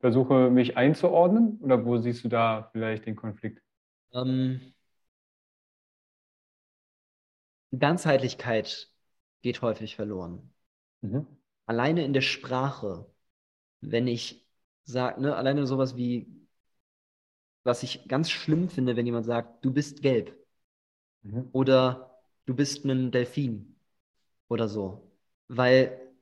versuche 0.00 0.50
mich 0.50 0.76
einzuordnen? 0.76 1.58
Oder 1.62 1.84
wo 1.84 1.96
siehst 1.98 2.24
du 2.24 2.28
da 2.28 2.68
vielleicht 2.72 3.06
den 3.06 3.16
Konflikt? 3.16 3.62
Ähm, 4.12 4.74
Ganzheitlichkeit 7.76 8.90
geht 9.42 9.62
häufig 9.62 9.96
verloren. 9.96 10.52
Mhm. 11.00 11.26
Alleine 11.66 12.04
in 12.04 12.12
der 12.12 12.20
Sprache, 12.20 13.06
wenn 13.80 14.06
ich 14.06 14.46
sage, 14.84 15.20
ne, 15.20 15.36
alleine 15.36 15.66
sowas 15.66 15.96
wie 15.96 16.42
was 17.64 17.82
ich 17.82 18.08
ganz 18.08 18.30
schlimm 18.30 18.68
finde, 18.68 18.96
wenn 18.96 19.06
jemand 19.06 19.26
sagt, 19.26 19.64
du 19.64 19.72
bist 19.72 20.02
gelb. 20.02 20.36
Mhm. 21.22 21.48
Oder 21.52 22.18
du 22.46 22.54
bist 22.54 22.84
ein 22.84 23.10
Delfin. 23.10 23.76
Oder 24.48 24.68
so. 24.68 25.10
Weil 25.48 26.12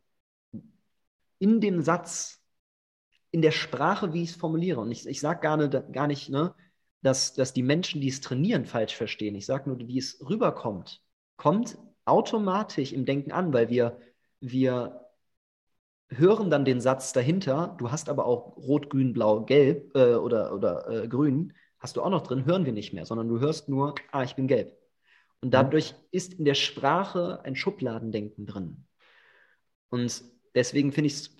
in 1.39 1.61
dem 1.61 1.81
Satz, 1.81 2.43
in 3.31 3.43
der 3.43 3.53
Sprache, 3.53 4.13
wie 4.13 4.23
ich 4.23 4.31
es 4.31 4.37
formuliere, 4.37 4.81
und 4.81 4.91
ich, 4.91 5.07
ich 5.07 5.21
sage 5.21 5.41
gar, 5.41 5.57
ne, 5.57 5.69
gar 5.93 6.07
nicht, 6.07 6.29
ne, 6.29 6.55
dass, 7.03 7.33
dass 7.35 7.55
die 7.55 7.63
Menschen, 7.63 8.01
die 8.01 8.09
es 8.09 8.21
trainieren, 8.21 8.67
falsch 8.67 8.95
verstehen. 8.95 9.35
Ich 9.35 9.47
sage 9.47 9.71
nur, 9.71 9.79
wie 9.79 9.99
es 9.99 10.21
rüberkommt, 10.29 11.01
kommt 11.41 11.79
automatisch 12.05 12.93
im 12.93 13.07
Denken 13.07 13.33
an, 13.33 13.55
weil 13.55 13.71
wir, 13.71 13.99
wir 14.41 15.09
hören 16.11 16.51
dann 16.51 16.67
den 16.67 16.83
Satz 16.83 17.15
dahinter, 17.15 17.75
du 17.79 17.91
hast 17.91 18.11
aber 18.11 18.27
auch 18.27 18.59
rot, 18.59 18.91
grün, 18.91 19.15
blau, 19.15 19.47
gelb 19.47 19.97
äh, 19.97 20.17
oder, 20.17 20.53
oder 20.53 21.05
äh, 21.05 21.09
grün, 21.09 21.55
hast 21.79 21.97
du 21.97 22.03
auch 22.03 22.11
noch 22.11 22.21
drin, 22.21 22.45
hören 22.45 22.67
wir 22.67 22.75
nicht 22.75 22.93
mehr, 22.93 23.07
sondern 23.07 23.27
du 23.29 23.41
hörst 23.41 23.71
nur, 23.71 23.95
ah, 24.13 24.23
ich 24.23 24.37
bin 24.37 24.49
gelb. 24.49 24.77
Und 25.41 25.49
mhm. 25.49 25.53
dadurch 25.53 25.95
ist 26.11 26.35
in 26.35 26.45
der 26.45 26.55
Sprache 26.55 27.41
ein 27.43 27.57
Schubladendenken 27.57 28.45
drin. 28.45 28.85
Und 29.89 30.23
deswegen 30.55 30.93
finde 30.93 31.07
ich 31.07 31.15
es 31.15 31.37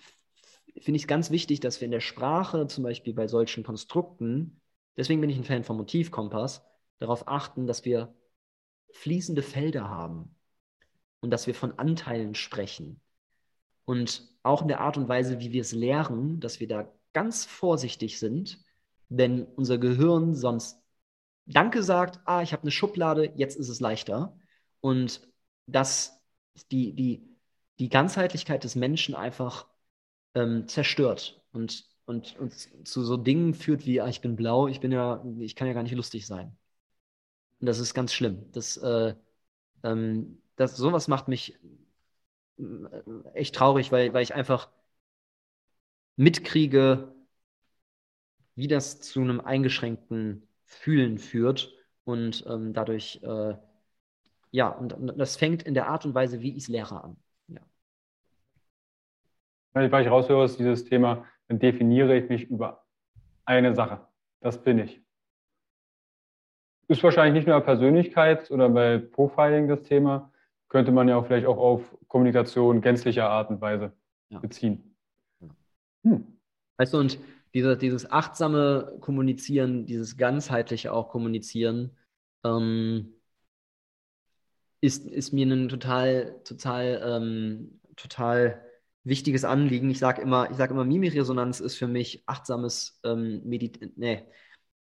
find 0.83 1.07
ganz 1.07 1.29
wichtig, 1.29 1.59
dass 1.59 1.79
wir 1.79 1.85
in 1.85 1.91
der 1.91 1.99
Sprache, 1.99 2.65
zum 2.65 2.83
Beispiel 2.83 3.13
bei 3.13 3.27
solchen 3.27 3.63
Konstrukten, 3.63 4.61
deswegen 4.97 5.21
bin 5.21 5.29
ich 5.29 5.37
ein 5.37 5.43
Fan 5.43 5.63
vom 5.63 5.77
Motivkompass, 5.77 6.65
darauf 6.97 7.27
achten, 7.27 7.67
dass 7.67 7.85
wir 7.85 8.15
fließende 8.93 9.41
Felder 9.43 9.89
haben 9.89 10.35
und 11.19 11.31
dass 11.31 11.47
wir 11.47 11.55
von 11.55 11.77
Anteilen 11.79 12.35
sprechen. 12.35 13.01
Und 13.85 14.29
auch 14.43 14.61
in 14.61 14.67
der 14.67 14.79
Art 14.81 14.97
und 14.97 15.07
Weise, 15.07 15.39
wie 15.39 15.51
wir 15.51 15.61
es 15.61 15.71
lehren, 15.71 16.39
dass 16.39 16.59
wir 16.59 16.67
da 16.67 16.91
ganz 17.13 17.45
vorsichtig 17.45 18.19
sind, 18.19 18.63
denn 19.09 19.43
unser 19.43 19.77
Gehirn 19.77 20.35
sonst 20.35 20.81
Danke 21.45 21.83
sagt, 21.83 22.19
ah, 22.25 22.41
ich 22.41 22.53
habe 22.53 22.63
eine 22.63 22.71
Schublade, 22.71 23.33
jetzt 23.35 23.57
ist 23.57 23.69
es 23.69 23.79
leichter. 23.79 24.37
Und 24.79 25.21
dass 25.67 26.21
die, 26.71 26.93
die, 26.93 27.37
die 27.79 27.89
Ganzheitlichkeit 27.89 28.63
des 28.63 28.75
Menschen 28.75 29.15
einfach 29.15 29.67
ähm, 30.35 30.67
zerstört 30.67 31.43
und, 31.51 31.85
und, 32.05 32.37
und 32.39 32.87
zu 32.87 33.03
so 33.03 33.17
Dingen 33.17 33.53
führt 33.53 33.85
wie, 33.85 34.01
ah, 34.01 34.07
ich 34.07 34.21
bin 34.21 34.35
blau, 34.35 34.67
ich 34.67 34.79
bin 34.79 34.91
ja, 34.91 35.23
ich 35.39 35.55
kann 35.55 35.67
ja 35.67 35.73
gar 35.73 35.83
nicht 35.83 35.95
lustig 35.95 36.25
sein. 36.25 36.57
Und 37.61 37.67
das 37.67 37.79
ist 37.79 37.93
ganz 37.93 38.11
schlimm. 38.13 38.51
Das, 38.51 38.77
äh, 38.77 39.15
ähm, 39.83 40.41
das, 40.55 40.75
sowas 40.75 41.07
macht 41.07 41.27
mich 41.27 41.57
echt 43.33 43.55
traurig, 43.55 43.91
weil, 43.91 44.13
weil 44.13 44.23
ich 44.23 44.33
einfach 44.33 44.69
mitkriege, 46.15 47.13
wie 48.55 48.67
das 48.67 49.01
zu 49.01 49.21
einem 49.21 49.41
eingeschränkten 49.41 50.47
Fühlen 50.65 51.17
führt 51.17 51.73
und 52.03 52.45
ähm, 52.47 52.73
dadurch, 52.73 53.21
äh, 53.23 53.55
ja, 54.51 54.69
und, 54.69 54.93
und, 54.93 55.17
das 55.17 55.37
fängt 55.37 55.63
in 55.63 55.73
der 55.73 55.87
Art 55.87 56.05
und 56.05 56.13
Weise, 56.13 56.41
wie 56.41 56.51
ich 56.51 56.63
es 56.63 56.67
lehre, 56.67 57.03
an. 57.03 57.17
Ja. 57.47 57.61
Weil 59.73 60.01
ich 60.01 60.11
raushöre, 60.11 60.45
ist 60.45 60.59
dieses 60.59 60.85
Thema, 60.85 61.25
dann 61.47 61.59
definiere 61.59 62.17
ich 62.17 62.29
mich 62.29 62.49
über 62.49 62.85
eine 63.45 63.75
Sache. 63.75 64.07
Das 64.41 64.61
bin 64.61 64.79
ich. 64.79 65.01
Ist 66.91 67.03
wahrscheinlich 67.03 67.35
nicht 67.35 67.47
nur 67.47 67.57
bei 67.57 67.65
Persönlichkeit 67.65 68.51
oder 68.51 68.67
bei 68.67 68.97
Profiling 68.97 69.69
das 69.69 69.81
Thema, 69.83 70.29
könnte 70.67 70.91
man 70.91 71.07
ja 71.07 71.15
auch 71.15 71.25
vielleicht 71.25 71.47
auch 71.47 71.57
auf 71.57 71.97
Kommunikation 72.09 72.81
gänzlicher 72.81 73.29
Art 73.29 73.49
und 73.49 73.61
Weise 73.61 73.93
ja. 74.27 74.39
beziehen. 74.39 74.93
Hm. 76.03 76.37
Weißt 76.75 76.93
du, 76.93 76.97
und 76.97 77.17
dieser, 77.53 77.77
dieses 77.77 78.11
achtsame 78.11 78.97
Kommunizieren, 78.99 79.85
dieses 79.85 80.17
ganzheitliche 80.17 80.91
auch 80.91 81.07
Kommunizieren, 81.07 81.95
ähm, 82.43 83.13
ist, 84.81 85.05
ist 85.05 85.31
mir 85.31 85.45
ein 85.45 85.69
total, 85.69 86.41
total, 86.43 87.01
ähm, 87.05 87.79
total 87.95 88.65
wichtiges 89.05 89.45
Anliegen. 89.45 89.89
Ich 89.89 89.99
sage 89.99 90.21
immer, 90.21 90.51
ich 90.51 90.57
sage 90.57 90.73
immer, 90.73 90.83
Mimikresonanz 90.83 91.61
ist 91.61 91.77
für 91.77 91.87
mich 91.87 92.23
achtsames 92.25 92.99
ähm, 93.05 93.43
Meditieren. 93.45 93.93
Nee, 93.95 94.25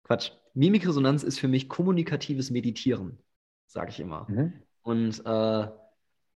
Quatsch. 0.02 0.32
Mimikresonanz 0.56 1.22
ist 1.22 1.38
für 1.38 1.48
mich 1.48 1.68
kommunikatives 1.68 2.50
Meditieren, 2.50 3.18
sage 3.66 3.90
ich 3.90 4.00
immer. 4.00 4.26
Mhm. 4.28 4.54
Und, 4.82 5.22
äh, 5.24 5.68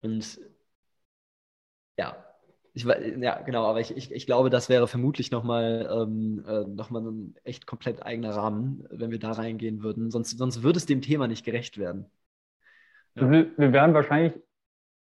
und 0.01 0.39
ja, 1.97 2.25
ich, 2.73 2.83
ja, 2.83 3.41
genau, 3.41 3.65
aber 3.65 3.79
ich, 3.79 3.95
ich, 3.95 4.11
ich 4.11 4.25
glaube, 4.25 4.49
das 4.49 4.67
wäre 4.67 4.87
vermutlich 4.87 5.31
nochmal 5.31 5.89
ähm, 5.89 6.43
äh, 6.45 6.65
noch 6.65 6.91
ein 6.91 7.35
echt 7.45 7.65
komplett 7.65 8.03
eigener 8.03 8.31
Rahmen, 8.31 8.85
wenn 8.91 9.09
wir 9.09 9.19
da 9.19 9.31
reingehen 9.31 9.83
würden. 9.83 10.11
Sonst, 10.11 10.37
sonst 10.37 10.63
würde 10.63 10.77
es 10.77 10.85
dem 10.85 11.01
Thema 11.01 11.27
nicht 11.27 11.45
gerecht 11.45 11.77
werden. 11.77 12.11
Ja. 13.15 13.31
Wir, 13.31 13.51
wir, 13.57 13.71
werden 13.71 13.93
wahrscheinlich, 13.93 14.33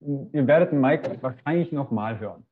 ihr 0.02 0.46
werdet 0.46 0.74
Mike 0.74 1.20
wahrscheinlich 1.22 1.72
nochmal 1.72 2.20
hören. 2.20 2.46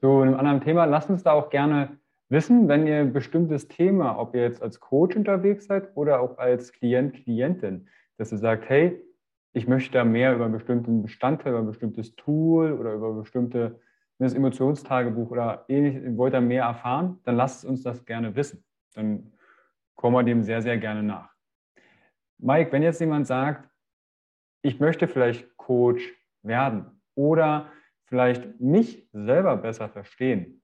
So, 0.00 0.20
in 0.22 0.28
einem 0.28 0.38
anderen 0.38 0.60
Thema, 0.62 0.84
lasst 0.84 1.10
uns 1.10 1.22
da 1.22 1.30
auch 1.30 1.48
gerne 1.48 1.96
wissen, 2.32 2.66
wenn 2.66 2.86
ihr 2.86 2.96
ein 2.96 3.12
bestimmtes 3.12 3.68
Thema, 3.68 4.18
ob 4.18 4.34
ihr 4.34 4.42
jetzt 4.42 4.62
als 4.62 4.80
Coach 4.80 5.14
unterwegs 5.14 5.66
seid 5.66 5.94
oder 5.94 6.20
auch 6.20 6.38
als 6.38 6.72
Klient, 6.72 7.14
Klientin, 7.14 7.88
dass 8.16 8.32
ihr 8.32 8.38
sagt, 8.38 8.68
hey, 8.68 9.00
ich 9.52 9.68
möchte 9.68 9.92
da 9.92 10.04
mehr 10.04 10.34
über 10.34 10.46
einen 10.46 10.54
bestimmten 10.54 11.02
Bestandteil, 11.02 11.52
über 11.52 11.60
ein 11.60 11.66
bestimmtes 11.66 12.16
Tool 12.16 12.72
oder 12.72 12.94
über 12.94 13.12
bestimmte 13.12 13.78
das 14.18 14.34
Emotionstagebuch 14.34 15.30
oder 15.30 15.64
ähnliches, 15.68 16.16
wollt 16.16 16.32
ihr 16.32 16.40
mehr 16.40 16.64
erfahren, 16.64 17.18
dann 17.24 17.36
lasst 17.36 17.64
uns 17.64 17.82
das 17.82 18.04
gerne 18.04 18.34
wissen. 18.34 18.64
Dann 18.94 19.32
kommen 19.94 20.16
wir 20.16 20.22
dem 20.22 20.42
sehr, 20.42 20.62
sehr 20.62 20.78
gerne 20.78 21.02
nach. 21.02 21.30
Mike, 22.38 22.72
wenn 22.72 22.82
jetzt 22.82 23.00
jemand 23.00 23.26
sagt, 23.26 23.68
ich 24.62 24.80
möchte 24.80 25.06
vielleicht 25.08 25.56
Coach 25.56 26.02
werden 26.42 27.02
oder 27.14 27.70
vielleicht 28.04 28.60
mich 28.60 29.08
selber 29.12 29.56
besser 29.56 29.88
verstehen, 29.88 30.61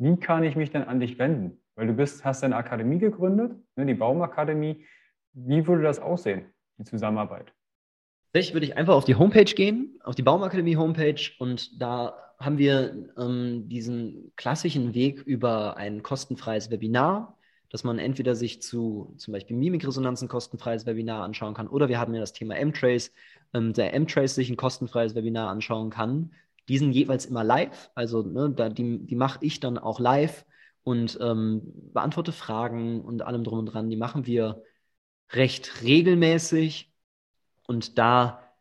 wie 0.00 0.16
kann 0.16 0.44
ich 0.44 0.56
mich 0.56 0.70
denn 0.70 0.82
an 0.82 0.98
dich 0.98 1.18
wenden? 1.18 1.60
Weil 1.76 1.86
du 1.86 1.92
bist, 1.92 2.24
hast 2.24 2.42
eine 2.42 2.56
Akademie 2.56 2.98
gegründet, 2.98 3.52
ne, 3.76 3.86
die 3.86 3.94
Baumakademie. 3.94 4.84
Wie 5.32 5.66
würde 5.66 5.82
das 5.82 6.00
aussehen, 6.00 6.46
die 6.78 6.84
Zusammenarbeit? 6.84 7.52
Tatsächlich 8.32 8.54
würde 8.54 8.66
ich 8.66 8.76
einfach 8.76 8.94
auf 8.94 9.04
die 9.04 9.14
Homepage 9.14 9.44
gehen, 9.44 9.98
auf 10.02 10.14
die 10.14 10.22
Baumakademie 10.22 10.76
Homepage 10.76 11.20
und 11.38 11.80
da 11.80 12.16
haben 12.38 12.58
wir 12.58 13.12
ähm, 13.18 13.68
diesen 13.68 14.32
klassischen 14.36 14.94
Weg 14.94 15.20
über 15.20 15.76
ein 15.76 16.02
kostenfreies 16.02 16.70
Webinar, 16.70 17.36
dass 17.68 17.84
man 17.84 17.98
entweder 17.98 18.34
sich 18.34 18.62
zu 18.62 19.14
zum 19.18 19.32
Beispiel 19.32 19.56
Mimikresonanzen 19.56 20.28
kostenfreies 20.28 20.86
Webinar 20.86 21.22
anschauen 21.24 21.54
kann 21.54 21.68
oder 21.68 21.88
wir 21.88 22.00
haben 22.00 22.14
ja 22.14 22.20
das 22.20 22.32
Thema 22.32 22.56
M-Trace, 22.56 23.12
ähm, 23.52 23.74
der 23.74 23.92
M-Trace 23.94 24.34
sich 24.34 24.48
ein 24.48 24.56
kostenfreies 24.56 25.14
Webinar 25.14 25.50
anschauen 25.50 25.90
kann. 25.90 26.32
Die 26.70 26.78
sind 26.78 26.92
jeweils 26.92 27.26
immer 27.26 27.42
live, 27.42 27.90
also 27.96 28.22
ne, 28.22 28.48
da, 28.48 28.68
die, 28.68 29.04
die 29.04 29.16
mache 29.16 29.40
ich 29.42 29.58
dann 29.58 29.76
auch 29.76 29.98
live 29.98 30.46
und 30.84 31.18
ähm, 31.20 31.62
beantworte 31.92 32.30
Fragen 32.30 33.00
und 33.00 33.22
allem 33.22 33.42
drum 33.42 33.58
und 33.58 33.66
dran. 33.66 33.90
Die 33.90 33.96
machen 33.96 34.24
wir 34.24 34.62
recht 35.32 35.82
regelmäßig 35.82 36.92
und 37.66 37.98
da 37.98 38.54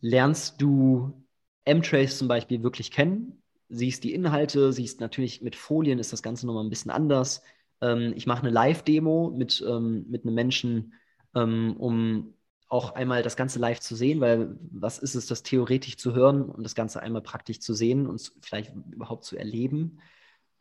lernst 0.00 0.62
du 0.62 1.26
M-Trace 1.64 2.16
zum 2.16 2.28
Beispiel 2.28 2.62
wirklich 2.62 2.92
kennen, 2.92 3.42
siehst 3.68 4.04
die 4.04 4.14
Inhalte, 4.14 4.72
siehst 4.72 5.00
natürlich 5.00 5.42
mit 5.42 5.56
Folien 5.56 5.98
ist 5.98 6.12
das 6.12 6.22
Ganze 6.22 6.46
nochmal 6.46 6.62
ein 6.62 6.70
bisschen 6.70 6.92
anders. 6.92 7.42
Ähm, 7.80 8.12
ich 8.14 8.26
mache 8.26 8.42
eine 8.42 8.50
Live-Demo 8.50 9.32
mit, 9.36 9.64
ähm, 9.68 10.06
mit 10.08 10.24
einem 10.24 10.36
Menschen, 10.36 10.94
ähm, 11.34 11.74
um 11.76 12.34
auch 12.72 12.94
einmal 12.94 13.22
das 13.22 13.36
Ganze 13.36 13.58
live 13.58 13.80
zu 13.80 13.94
sehen, 13.94 14.20
weil 14.22 14.56
was 14.70 14.98
ist 14.98 15.14
es, 15.14 15.26
das 15.26 15.42
theoretisch 15.42 15.98
zu 15.98 16.14
hören 16.14 16.42
und 16.42 16.64
das 16.64 16.74
Ganze 16.74 17.02
einmal 17.02 17.20
praktisch 17.20 17.60
zu 17.60 17.74
sehen 17.74 18.06
und 18.06 18.32
vielleicht 18.40 18.72
überhaupt 18.90 19.24
zu 19.24 19.36
erleben. 19.36 20.00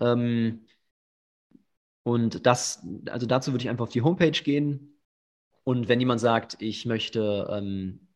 Ähm, 0.01 0.66
und 2.03 2.45
das, 2.45 2.86
also 3.09 3.26
dazu 3.26 3.53
würde 3.53 3.64
ich 3.64 3.70
einfach 3.70 3.84
auf 3.84 3.91
die 3.91 4.01
Homepage 4.01 4.32
gehen. 4.32 4.99
Und 5.64 5.88
wenn 5.88 6.01
jemand 6.01 6.20
sagt, 6.20 6.57
ich 6.59 6.86
möchte 6.86 7.47
ähm, 7.49 8.09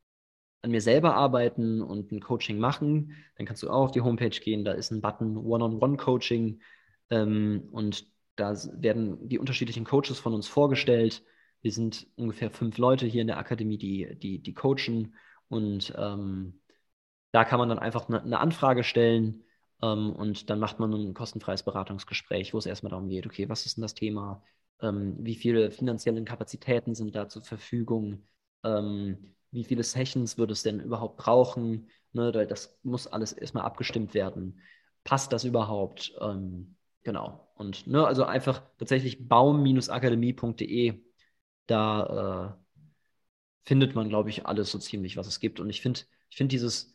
an 0.62 0.72
mir 0.72 0.82
selber 0.82 1.16
arbeiten 1.16 1.82
und 1.82 2.12
ein 2.12 2.20
Coaching 2.20 2.58
machen, 2.60 3.14
dann 3.38 3.46
kannst 3.46 3.64
du 3.64 3.70
auch 3.70 3.86
auf 3.86 3.92
die 3.92 4.02
Homepage 4.02 4.30
gehen. 4.30 4.66
Da 4.66 4.74
ist 4.74 4.92
ein 4.92 5.00
Button 5.02 5.38
One-on-One-Coaching 5.38 6.60
ähm, 7.12 7.70
und 7.72 8.08
da 8.36 8.54
werden 8.74 9.30
die 9.30 9.40
unterschiedlichen 9.40 9.86
Coaches 9.86 10.20
von 10.20 10.34
uns 10.34 10.50
vorgestellt. 10.50 11.24
Wir 11.66 11.72
sind 11.72 12.06
ungefähr 12.16 12.52
fünf 12.52 12.78
Leute 12.78 13.08
hier 13.08 13.22
in 13.22 13.28
der 13.28 13.40
Akademie, 13.40 13.80
die, 13.80 14.20
die, 14.20 14.38
die 14.38 14.54
coachen 14.54 15.16
und 15.48 15.92
ähm, 15.98 16.62
da 17.32 17.44
kann 17.44 17.58
man 17.58 17.70
dann 17.70 17.80
einfach 17.80 18.08
eine, 18.08 18.22
eine 18.22 18.40
Anfrage 18.40 18.84
stellen 18.84 19.46
ähm, 19.82 20.12
und 20.12 20.52
dann 20.52 20.60
macht 20.60 20.78
man 20.78 20.94
ein 20.94 21.16
kostenfreies 21.16 21.64
Beratungsgespräch, 21.64 22.54
wo 22.54 22.60
es 22.60 22.68
erstmal 22.68 22.92
darum 22.92 23.10
geht, 23.10 23.26
okay, 23.26 23.50
was 23.50 23.66
ist 23.66 23.78
denn 23.78 23.82
das 23.82 23.96
Thema? 23.96 24.44
Ähm, 24.80 25.16
wie 25.18 25.34
viele 25.34 25.72
finanzielle 25.72 26.24
Kapazitäten 26.24 26.94
sind 26.94 27.16
da 27.16 27.30
zur 27.30 27.42
Verfügung? 27.42 28.28
Ähm, 28.64 29.34
wie 29.50 29.64
viele 29.64 29.82
Sessions 29.82 30.38
würde 30.38 30.54
es 30.54 30.62
denn 30.62 30.80
überhaupt 30.80 31.18
brauchen? 31.18 31.90
Ne, 32.14 32.32
das 32.32 32.78
muss 32.84 33.08
alles 33.08 33.34
erstmal 33.34 33.66
abgestimmt 33.66 34.14
werden. 34.14 34.62
Passt 35.04 35.34
das 35.34 35.46
überhaupt? 35.46 36.14
Ähm, 36.22 36.76
genau. 37.02 37.50
Und 37.56 37.88
ne, 37.88 38.06
also 38.06 38.24
einfach 38.24 38.62
tatsächlich 38.78 39.28
baum-akademie.de, 39.28 41.05
da 41.68 42.56
äh, 42.58 43.68
findet 43.68 43.96
man, 43.96 44.10
glaube 44.10 44.30
ich, 44.30 44.46
alles 44.46 44.72
so 44.72 44.80
ziemlich, 44.80 45.18
was 45.18 45.28
es 45.28 45.40
gibt. 45.40 45.60
Und 45.60 45.70
ich 45.70 45.82
finde 45.82 46.02
ich 46.30 46.38
find 46.38 46.52
dieses 46.52 46.94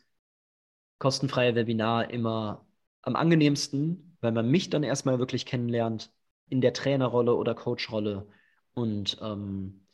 kostenfreie 0.99 1.55
Webinar 1.55 2.11
immer 2.11 2.65
am 3.01 3.15
angenehmsten, 3.15 4.17
weil 4.21 4.31
man 4.31 4.49
mich 4.49 4.69
dann 4.69 4.83
erstmal 4.83 5.19
wirklich 5.19 5.45
kennenlernt 5.45 6.13
in 6.49 6.61
der 6.61 6.73
Trainerrolle 6.73 7.35
oder 7.35 7.55
Coachrolle 7.55 8.27
und, 8.73 9.17
ähm, 9.21 9.87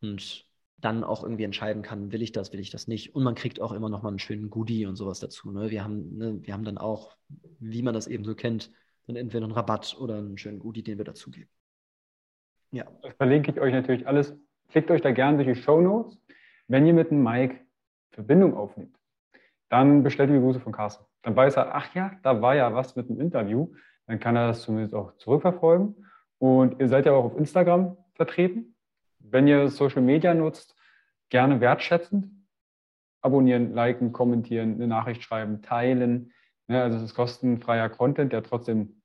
und 0.00 0.46
dann 0.78 1.04
auch 1.04 1.22
irgendwie 1.22 1.44
entscheiden 1.44 1.82
kann, 1.82 2.12
will 2.12 2.22
ich 2.22 2.32
das, 2.32 2.52
will 2.52 2.60
ich 2.60 2.70
das 2.70 2.88
nicht. 2.88 3.14
Und 3.14 3.22
man 3.22 3.34
kriegt 3.34 3.60
auch 3.60 3.72
immer 3.72 3.88
noch 3.88 4.02
mal 4.02 4.10
einen 4.10 4.18
schönen 4.18 4.50
Goodie 4.50 4.86
und 4.86 4.96
sowas 4.96 5.20
dazu. 5.20 5.50
Ne? 5.50 5.70
Wir, 5.70 5.84
haben, 5.84 6.16
ne, 6.16 6.38
wir 6.42 6.54
haben 6.54 6.64
dann 6.64 6.78
auch, 6.78 7.16
wie 7.58 7.82
man 7.82 7.94
das 7.94 8.06
eben 8.06 8.24
so 8.24 8.34
kennt, 8.34 8.70
dann 9.06 9.16
entweder 9.16 9.44
einen 9.44 9.54
Rabatt 9.54 9.96
oder 9.98 10.16
einen 10.18 10.38
schönen 10.38 10.58
Goodie, 10.58 10.82
den 10.82 10.98
wir 10.98 11.04
dazugeben. 11.04 11.50
Ja. 12.74 12.86
Das 13.02 13.14
verlinke 13.14 13.52
ich 13.52 13.60
euch 13.60 13.72
natürlich 13.72 14.08
alles. 14.08 14.36
Klickt 14.68 14.90
euch 14.90 15.00
da 15.00 15.12
gerne 15.12 15.36
durch 15.36 15.56
die 15.56 15.62
Show 15.62 15.80
Notes. 15.80 16.20
Wenn 16.66 16.84
ihr 16.86 16.92
mit 16.92 17.12
dem 17.12 17.22
Mike 17.22 17.60
Verbindung 18.10 18.56
aufnimmt, 18.56 18.98
dann 19.68 20.02
bestellt 20.02 20.30
die 20.30 20.40
Grüße 20.40 20.58
von 20.58 20.72
Carsten. 20.72 21.04
Dann 21.22 21.36
weiß 21.36 21.56
er, 21.56 21.72
ach 21.72 21.94
ja, 21.94 22.10
da 22.24 22.42
war 22.42 22.56
ja 22.56 22.74
was 22.74 22.96
mit 22.96 23.08
dem 23.08 23.20
Interview. 23.20 23.72
Dann 24.08 24.18
kann 24.18 24.34
er 24.34 24.48
das 24.48 24.62
zumindest 24.62 24.92
auch 24.92 25.16
zurückverfolgen. 25.18 26.04
Und 26.38 26.80
ihr 26.80 26.88
seid 26.88 27.06
ja 27.06 27.12
auch 27.12 27.24
auf 27.24 27.36
Instagram 27.36 27.96
vertreten. 28.14 28.74
Wenn 29.20 29.46
ihr 29.46 29.68
Social 29.68 30.02
Media 30.02 30.34
nutzt, 30.34 30.74
gerne 31.28 31.60
wertschätzend. 31.60 32.26
Abonnieren, 33.20 33.72
liken, 33.72 34.12
kommentieren, 34.12 34.74
eine 34.74 34.88
Nachricht 34.88 35.22
schreiben, 35.22 35.62
teilen. 35.62 36.32
Ja, 36.66 36.82
also 36.82 36.96
es 36.96 37.04
ist 37.04 37.14
kostenfreier 37.14 37.88
Content, 37.88 38.32
der 38.32 38.42
trotzdem 38.42 39.00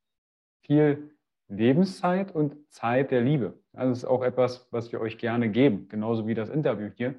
viel 0.63 1.11
Lebenszeit 1.49 2.33
und 2.33 2.55
Zeit 2.71 3.11
der 3.11 3.21
Liebe. 3.21 3.59
Also 3.73 3.91
es 3.91 3.97
ist 3.99 4.05
auch 4.05 4.23
etwas, 4.23 4.67
was 4.71 4.91
wir 4.91 5.01
euch 5.01 5.17
gerne 5.17 5.49
geben, 5.49 5.87
genauso 5.89 6.27
wie 6.27 6.35
das 6.35 6.49
Interview 6.49 6.89
hier. 6.95 7.15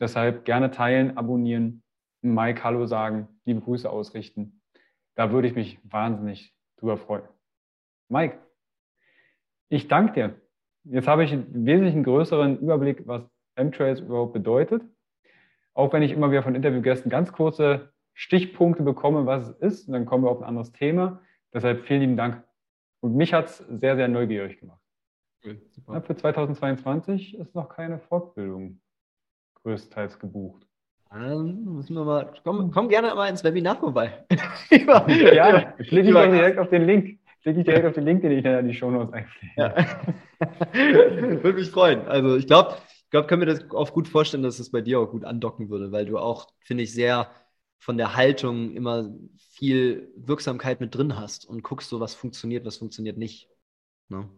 Deshalb 0.00 0.44
gerne 0.44 0.70
teilen, 0.70 1.16
abonnieren, 1.16 1.82
Mike 2.22 2.62
Hallo 2.62 2.86
sagen, 2.86 3.28
liebe 3.44 3.60
Grüße 3.60 3.90
ausrichten. 3.90 4.62
Da 5.16 5.32
würde 5.32 5.48
ich 5.48 5.54
mich 5.54 5.80
wahnsinnig 5.82 6.54
drüber 6.78 6.96
freuen. 6.96 7.24
Mike, 8.08 8.38
ich 9.68 9.88
danke 9.88 10.12
dir. 10.12 10.40
Jetzt 10.84 11.08
habe 11.08 11.24
ich 11.24 11.32
einen 11.32 11.66
wesentlich 11.66 12.02
größeren 12.04 12.60
Überblick, 12.60 13.06
was 13.06 13.22
M-Trails 13.56 14.00
überhaupt 14.00 14.32
bedeutet. 14.32 14.82
Auch 15.74 15.92
wenn 15.92 16.02
ich 16.02 16.12
immer 16.12 16.30
wieder 16.30 16.42
von 16.42 16.54
Interviewgästen 16.54 17.10
ganz 17.10 17.32
kurze 17.32 17.92
Stichpunkte 18.14 18.82
bekomme, 18.82 19.26
was 19.26 19.48
es 19.48 19.56
ist, 19.58 19.88
und 19.88 19.94
dann 19.94 20.06
kommen 20.06 20.24
wir 20.24 20.30
auf 20.30 20.40
ein 20.40 20.48
anderes 20.48 20.72
Thema. 20.72 21.20
Deshalb 21.52 21.86
vielen 21.86 22.00
lieben 22.00 22.16
Dank. 22.16 22.44
Und 23.02 23.16
mich 23.16 23.34
hat 23.34 23.46
es 23.46 23.58
sehr, 23.58 23.96
sehr 23.96 24.08
neugierig 24.08 24.60
gemacht. 24.60 24.80
Cool, 25.44 25.60
ja, 25.88 26.00
für 26.00 26.14
2022 26.14 27.36
ist 27.36 27.54
noch 27.54 27.68
keine 27.68 27.98
Fortbildung 27.98 28.80
größtenteils 29.64 30.20
gebucht. 30.20 30.64
Dann 31.10 31.64
müssen 31.64 31.94
wir 31.94 32.04
mal, 32.04 32.32
komm, 32.44 32.70
komm 32.70 32.88
gerne 32.88 33.14
mal 33.14 33.28
ins 33.28 33.42
Webinar 33.42 33.76
vorbei. 33.76 34.24
ja, 34.70 35.72
klicke 35.72 36.08
ich 36.08 36.14
direkt 36.14 36.58
auf 36.58 36.70
den 36.70 36.86
Link. 36.86 37.18
Klicke 37.42 37.58
ich 37.58 37.66
direkt 37.66 37.86
auf 37.86 37.94
den 37.94 38.04
Link, 38.04 38.22
den 38.22 38.30
ich 38.30 38.44
dann 38.44 38.60
in 38.60 38.68
die 38.68 38.74
Show 38.74 38.90
Notes 38.90 39.12
einpflege. 39.12 39.52
Ja. 39.56 39.74
würde 40.72 41.58
mich 41.58 41.70
freuen. 41.70 42.06
Also 42.06 42.36
ich 42.36 42.46
glaube, 42.46 42.76
ich 42.86 43.10
glaube, 43.10 43.26
können 43.26 43.42
wir 43.42 43.46
das 43.46 43.68
auch 43.72 43.92
gut 43.92 44.06
vorstellen, 44.06 44.44
dass 44.44 44.54
es 44.54 44.66
das 44.66 44.70
bei 44.70 44.80
dir 44.80 45.00
auch 45.00 45.10
gut 45.10 45.24
andocken 45.24 45.68
würde, 45.68 45.90
weil 45.90 46.06
du 46.06 46.18
auch, 46.18 46.46
finde 46.60 46.84
ich, 46.84 46.94
sehr 46.94 47.28
von 47.82 47.96
der 47.96 48.14
Haltung 48.14 48.70
immer 48.70 49.12
viel 49.36 50.12
Wirksamkeit 50.14 50.80
mit 50.80 50.94
drin 50.94 51.18
hast 51.18 51.44
und 51.44 51.64
guckst 51.64 51.88
so, 51.88 51.98
was 51.98 52.14
funktioniert, 52.14 52.64
was 52.64 52.76
funktioniert 52.76 53.18
nicht. 53.18 53.48
Ne? 54.08 54.28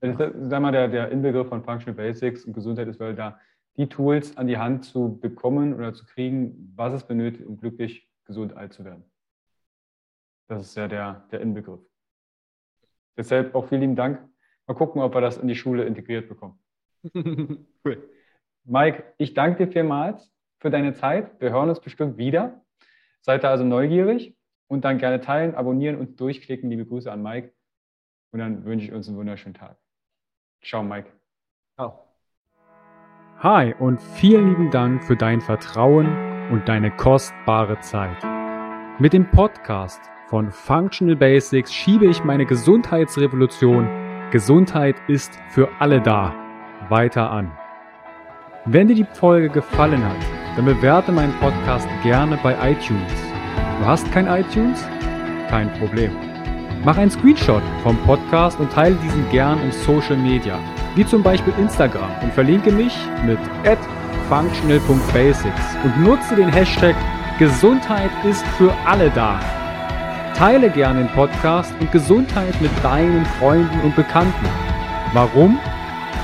Das 0.00 0.18
ist, 0.18 0.50
sag 0.50 0.60
mal, 0.60 0.72
der, 0.72 0.88
der 0.88 1.12
Inbegriff 1.12 1.48
von 1.48 1.62
Functional 1.62 1.94
Basics 1.94 2.44
und 2.44 2.54
Gesundheit 2.54 2.88
ist, 2.88 2.98
weil 2.98 3.14
da 3.14 3.38
die 3.76 3.88
Tools 3.88 4.36
an 4.36 4.48
die 4.48 4.58
Hand 4.58 4.84
zu 4.84 5.20
bekommen 5.20 5.72
oder 5.72 5.94
zu 5.94 6.04
kriegen, 6.04 6.72
was 6.74 6.92
es 6.94 7.06
benötigt, 7.06 7.46
um 7.46 7.58
glücklich, 7.58 8.08
gesund 8.24 8.56
alt 8.56 8.72
zu 8.72 8.84
werden. 8.84 9.04
Das 10.48 10.62
ist 10.62 10.76
ja 10.76 10.88
der, 10.88 11.28
der 11.30 11.40
Inbegriff. 11.40 11.80
Deshalb 13.16 13.54
auch 13.54 13.68
vielen 13.68 13.82
lieben 13.82 13.96
Dank. 13.96 14.28
Mal 14.66 14.74
gucken, 14.74 15.00
ob 15.00 15.14
wir 15.14 15.20
das 15.20 15.38
in 15.38 15.46
die 15.46 15.54
Schule 15.54 15.84
integriert 15.84 16.28
bekommen. 16.28 16.58
cool. 17.84 18.10
Mike, 18.64 19.14
ich 19.16 19.32
danke 19.34 19.64
dir 19.64 19.72
vielmals 19.72 20.28
für 20.58 20.70
deine 20.70 20.94
Zeit. 20.94 21.40
Wir 21.40 21.50
hören 21.50 21.68
uns 21.68 21.80
bestimmt 21.80 22.18
wieder. 22.18 22.60
Seid 23.20 23.44
da 23.44 23.50
also 23.50 23.64
neugierig 23.64 24.36
und 24.68 24.84
dann 24.84 24.98
gerne 24.98 25.20
teilen, 25.20 25.54
abonnieren 25.54 25.96
und 25.96 26.20
durchklicken. 26.20 26.70
Liebe 26.70 26.86
Grüße 26.86 27.10
an 27.10 27.22
Mike. 27.22 27.52
Und 28.32 28.40
dann 28.40 28.64
wünsche 28.64 28.86
ich 28.86 28.92
uns 28.92 29.08
einen 29.08 29.16
wunderschönen 29.16 29.54
Tag. 29.54 29.76
Ciao, 30.62 30.82
Mike. 30.82 31.08
Ciao. 31.76 32.04
Hi 33.38 33.74
und 33.78 34.00
vielen 34.00 34.48
lieben 34.48 34.70
Dank 34.70 35.04
für 35.04 35.16
dein 35.16 35.40
Vertrauen 35.40 36.50
und 36.50 36.68
deine 36.68 36.90
kostbare 36.90 37.78
Zeit. 37.80 38.22
Mit 38.98 39.12
dem 39.12 39.30
Podcast 39.30 40.00
von 40.26 40.50
Functional 40.50 41.16
Basics 41.16 41.72
schiebe 41.72 42.06
ich 42.06 42.24
meine 42.24 42.46
Gesundheitsrevolution 42.46 43.88
Gesundheit 44.30 44.96
ist 45.08 45.38
für 45.48 45.70
alle 45.78 46.02
da 46.02 46.34
weiter 46.90 47.30
an. 47.30 47.50
Wenn 48.66 48.88
dir 48.88 48.94
die 48.94 49.04
Folge 49.04 49.48
gefallen 49.48 50.04
hat, 50.04 50.37
dann 50.58 50.64
bewerte 50.64 51.12
meinen 51.12 51.32
Podcast 51.34 51.86
gerne 52.02 52.36
bei 52.42 52.52
iTunes. 52.72 53.12
Du 53.78 53.86
hast 53.86 54.10
kein 54.10 54.26
iTunes? 54.26 54.84
Kein 55.48 55.72
Problem. 55.74 56.10
Mach 56.84 56.98
einen 56.98 57.12
Screenshot 57.12 57.62
vom 57.84 57.96
Podcast 57.98 58.58
und 58.58 58.72
teile 58.72 58.96
diesen 58.96 59.30
gern 59.30 59.62
in 59.62 59.70
Social 59.70 60.16
Media 60.16 60.58
wie 60.96 61.06
zum 61.06 61.22
Beispiel 61.22 61.54
Instagram 61.58 62.10
und 62.22 62.32
verlinke 62.32 62.72
mich 62.72 62.92
mit 63.24 63.38
functional.basics 64.28 65.76
und 65.84 66.02
nutze 66.02 66.34
den 66.34 66.48
Hashtag 66.48 66.96
Gesundheit 67.38 68.10
ist 68.28 68.44
für 68.56 68.74
alle 68.84 69.10
da. 69.10 69.38
Teile 70.34 70.70
gerne 70.70 71.04
den 71.04 71.08
Podcast 71.14 71.72
und 71.78 71.92
Gesundheit 71.92 72.60
mit 72.60 72.72
deinen 72.82 73.24
Freunden 73.38 73.80
und 73.82 73.94
Bekannten. 73.94 74.48
Warum? 75.12 75.60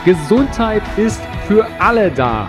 Gesundheit 0.05 0.82
ist 0.97 1.23
für 1.47 1.69
alle 1.78 2.11
da. 2.11 2.48